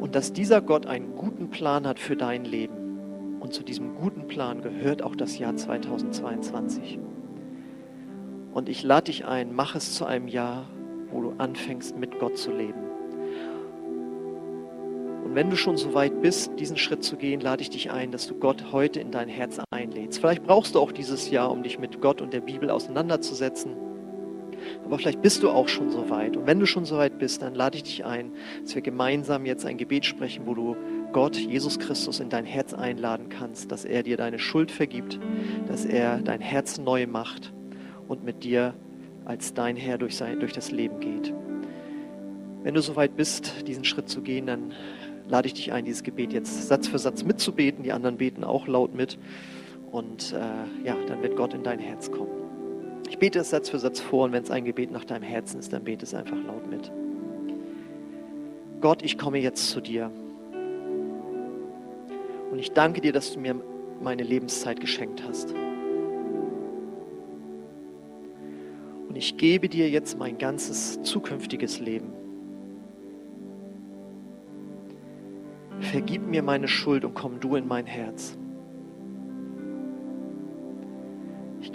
Und 0.00 0.14
dass 0.14 0.32
dieser 0.32 0.62
Gott 0.62 0.86
einen 0.86 1.14
guten 1.14 1.50
Plan 1.50 1.86
hat 1.86 1.98
für 1.98 2.16
dein 2.16 2.44
Leben. 2.44 3.38
Und 3.40 3.52
zu 3.52 3.62
diesem 3.62 3.94
guten 3.94 4.26
Plan 4.26 4.62
gehört 4.62 5.02
auch 5.02 5.14
das 5.14 5.38
Jahr 5.38 5.54
2022. 5.56 6.98
Und 8.52 8.68
ich 8.68 8.82
lade 8.82 9.04
dich 9.04 9.26
ein, 9.26 9.54
mach 9.54 9.74
es 9.74 9.94
zu 9.94 10.06
einem 10.06 10.26
Jahr, 10.26 10.66
wo 11.10 11.20
du 11.20 11.34
anfängst, 11.38 11.96
mit 11.96 12.18
Gott 12.18 12.38
zu 12.38 12.50
leben. 12.50 12.80
Und 15.24 15.34
wenn 15.34 15.50
du 15.50 15.56
schon 15.56 15.76
so 15.76 15.94
weit 15.94 16.22
bist, 16.22 16.58
diesen 16.58 16.76
Schritt 16.76 17.04
zu 17.04 17.16
gehen, 17.16 17.40
lade 17.40 17.62
ich 17.62 17.70
dich 17.70 17.90
ein, 17.90 18.10
dass 18.10 18.26
du 18.26 18.34
Gott 18.34 18.72
heute 18.72 19.00
in 19.00 19.10
dein 19.10 19.28
Herz 19.28 19.60
einlädst. 19.70 20.18
Vielleicht 20.18 20.42
brauchst 20.42 20.74
du 20.74 20.80
auch 20.80 20.92
dieses 20.92 21.30
Jahr, 21.30 21.50
um 21.50 21.62
dich 21.62 21.78
mit 21.78 22.00
Gott 22.00 22.20
und 22.20 22.32
der 22.32 22.40
Bibel 22.40 22.70
auseinanderzusetzen. 22.70 23.89
Aber 24.84 24.98
vielleicht 24.98 25.22
bist 25.22 25.42
du 25.42 25.50
auch 25.50 25.68
schon 25.68 25.90
so 25.90 26.10
weit. 26.10 26.36
Und 26.36 26.46
wenn 26.46 26.58
du 26.58 26.66
schon 26.66 26.84
so 26.84 26.96
weit 26.96 27.18
bist, 27.18 27.42
dann 27.42 27.54
lade 27.54 27.76
ich 27.76 27.84
dich 27.84 28.04
ein, 28.04 28.32
dass 28.62 28.74
wir 28.74 28.82
gemeinsam 28.82 29.46
jetzt 29.46 29.64
ein 29.64 29.76
Gebet 29.76 30.04
sprechen, 30.04 30.46
wo 30.46 30.54
du 30.54 30.76
Gott, 31.12 31.36
Jesus 31.36 31.78
Christus, 31.78 32.20
in 32.20 32.28
dein 32.28 32.44
Herz 32.44 32.74
einladen 32.74 33.28
kannst, 33.28 33.70
dass 33.70 33.84
er 33.84 34.02
dir 34.02 34.16
deine 34.16 34.38
Schuld 34.38 34.70
vergibt, 34.70 35.18
dass 35.68 35.84
er 35.84 36.18
dein 36.18 36.40
Herz 36.40 36.78
neu 36.78 37.06
macht 37.06 37.52
und 38.08 38.24
mit 38.24 38.42
dir 38.42 38.74
als 39.24 39.54
dein 39.54 39.76
Herr 39.76 39.98
durch, 39.98 40.16
sein, 40.16 40.40
durch 40.40 40.52
das 40.52 40.70
Leben 40.70 40.98
geht. 41.00 41.32
Wenn 42.62 42.74
du 42.74 42.82
so 42.82 42.96
weit 42.96 43.16
bist, 43.16 43.66
diesen 43.66 43.84
Schritt 43.84 44.08
zu 44.08 44.22
gehen, 44.22 44.46
dann 44.46 44.72
lade 45.28 45.46
ich 45.46 45.54
dich 45.54 45.72
ein, 45.72 45.84
dieses 45.84 46.02
Gebet 46.02 46.32
jetzt 46.32 46.68
Satz 46.68 46.88
für 46.88 46.98
Satz 46.98 47.24
mitzubeten. 47.24 47.84
Die 47.84 47.92
anderen 47.92 48.16
beten 48.16 48.44
auch 48.44 48.66
laut 48.66 48.94
mit. 48.94 49.18
Und 49.90 50.32
äh, 50.32 50.86
ja, 50.86 50.96
dann 51.06 51.22
wird 51.22 51.36
Gott 51.36 51.54
in 51.54 51.62
dein 51.62 51.78
Herz 51.78 52.10
kommen. 52.10 52.49
Ich 53.08 53.18
bete 53.18 53.40
es 53.40 53.50
Satz 53.50 53.68
für 53.68 53.78
Satz 53.78 54.00
vor 54.00 54.24
und 54.24 54.32
wenn 54.32 54.42
es 54.42 54.50
ein 54.50 54.64
Gebet 54.64 54.90
nach 54.90 55.04
deinem 55.04 55.22
Herzen 55.22 55.58
ist, 55.58 55.72
dann 55.72 55.84
bete 55.84 56.04
es 56.04 56.14
einfach 56.14 56.36
laut 56.36 56.68
mit. 56.70 56.90
Gott, 58.80 59.02
ich 59.02 59.18
komme 59.18 59.38
jetzt 59.38 59.68
zu 59.70 59.80
dir. 59.80 60.10
Und 62.50 62.58
ich 62.58 62.72
danke 62.72 63.00
dir, 63.00 63.12
dass 63.12 63.32
du 63.32 63.40
mir 63.40 63.60
meine 64.00 64.22
Lebenszeit 64.22 64.80
geschenkt 64.80 65.22
hast. 65.26 65.54
Und 69.08 69.16
ich 69.16 69.36
gebe 69.36 69.68
dir 69.68 69.88
jetzt 69.88 70.18
mein 70.18 70.38
ganzes 70.38 71.02
zukünftiges 71.02 71.80
Leben. 71.80 72.12
vergib 75.90 76.26
mir 76.26 76.42
meine 76.42 76.68
Schuld 76.68 77.04
und 77.04 77.14
komm 77.14 77.40
du 77.40 77.56
in 77.56 77.66
mein 77.66 77.86
Herz. 77.86 78.36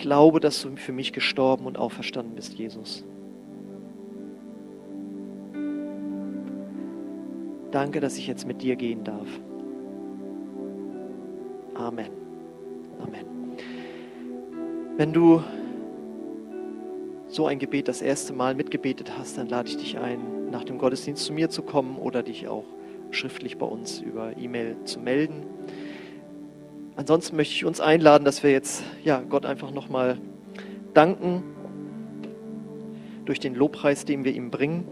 Glaube, 0.05 0.39
dass 0.39 0.61
du 0.61 0.75
für 0.75 0.91
mich 0.91 1.13
gestorben 1.13 1.65
und 1.65 1.79
auferstanden 1.79 2.35
bist, 2.35 2.53
Jesus. 2.53 3.03
Danke, 7.71 8.01
dass 8.01 8.15
ich 8.19 8.27
jetzt 8.27 8.45
mit 8.45 8.61
dir 8.61 8.75
gehen 8.75 9.03
darf. 9.03 9.27
Amen. 11.73 12.11
Amen. 13.01 13.25
Wenn 14.95 15.11
du 15.11 15.41
so 17.27 17.47
ein 17.47 17.57
Gebet 17.57 17.87
das 17.87 18.03
erste 18.03 18.31
Mal 18.31 18.53
mitgebetet 18.53 19.11
hast, 19.17 19.39
dann 19.39 19.49
lade 19.49 19.69
ich 19.69 19.77
dich 19.77 19.97
ein, 19.97 20.51
nach 20.51 20.63
dem 20.63 20.77
Gottesdienst 20.77 21.25
zu 21.25 21.33
mir 21.33 21.49
zu 21.49 21.63
kommen 21.63 21.97
oder 21.97 22.21
dich 22.21 22.47
auch 22.47 22.65
schriftlich 23.09 23.57
bei 23.57 23.65
uns 23.65 24.01
über 24.01 24.37
E-Mail 24.37 24.77
zu 24.83 24.99
melden. 24.99 25.47
Ansonsten 26.97 27.35
möchte 27.35 27.53
ich 27.53 27.65
uns 27.65 27.81
einladen, 27.81 28.23
dass 28.23 28.41
wir 28.41 28.51
jetzt 28.51 28.83
ja, 29.03 29.21
Gott 29.21 29.45
einfach 29.45 29.71
nochmal 29.71 30.17
danken 30.93 31.43
durch 33.25 33.39
den 33.39 33.53
Lobpreis, 33.53 34.05
den 34.05 34.23
wir 34.23 34.33
ihm 34.33 34.49
bringen. 34.49 34.87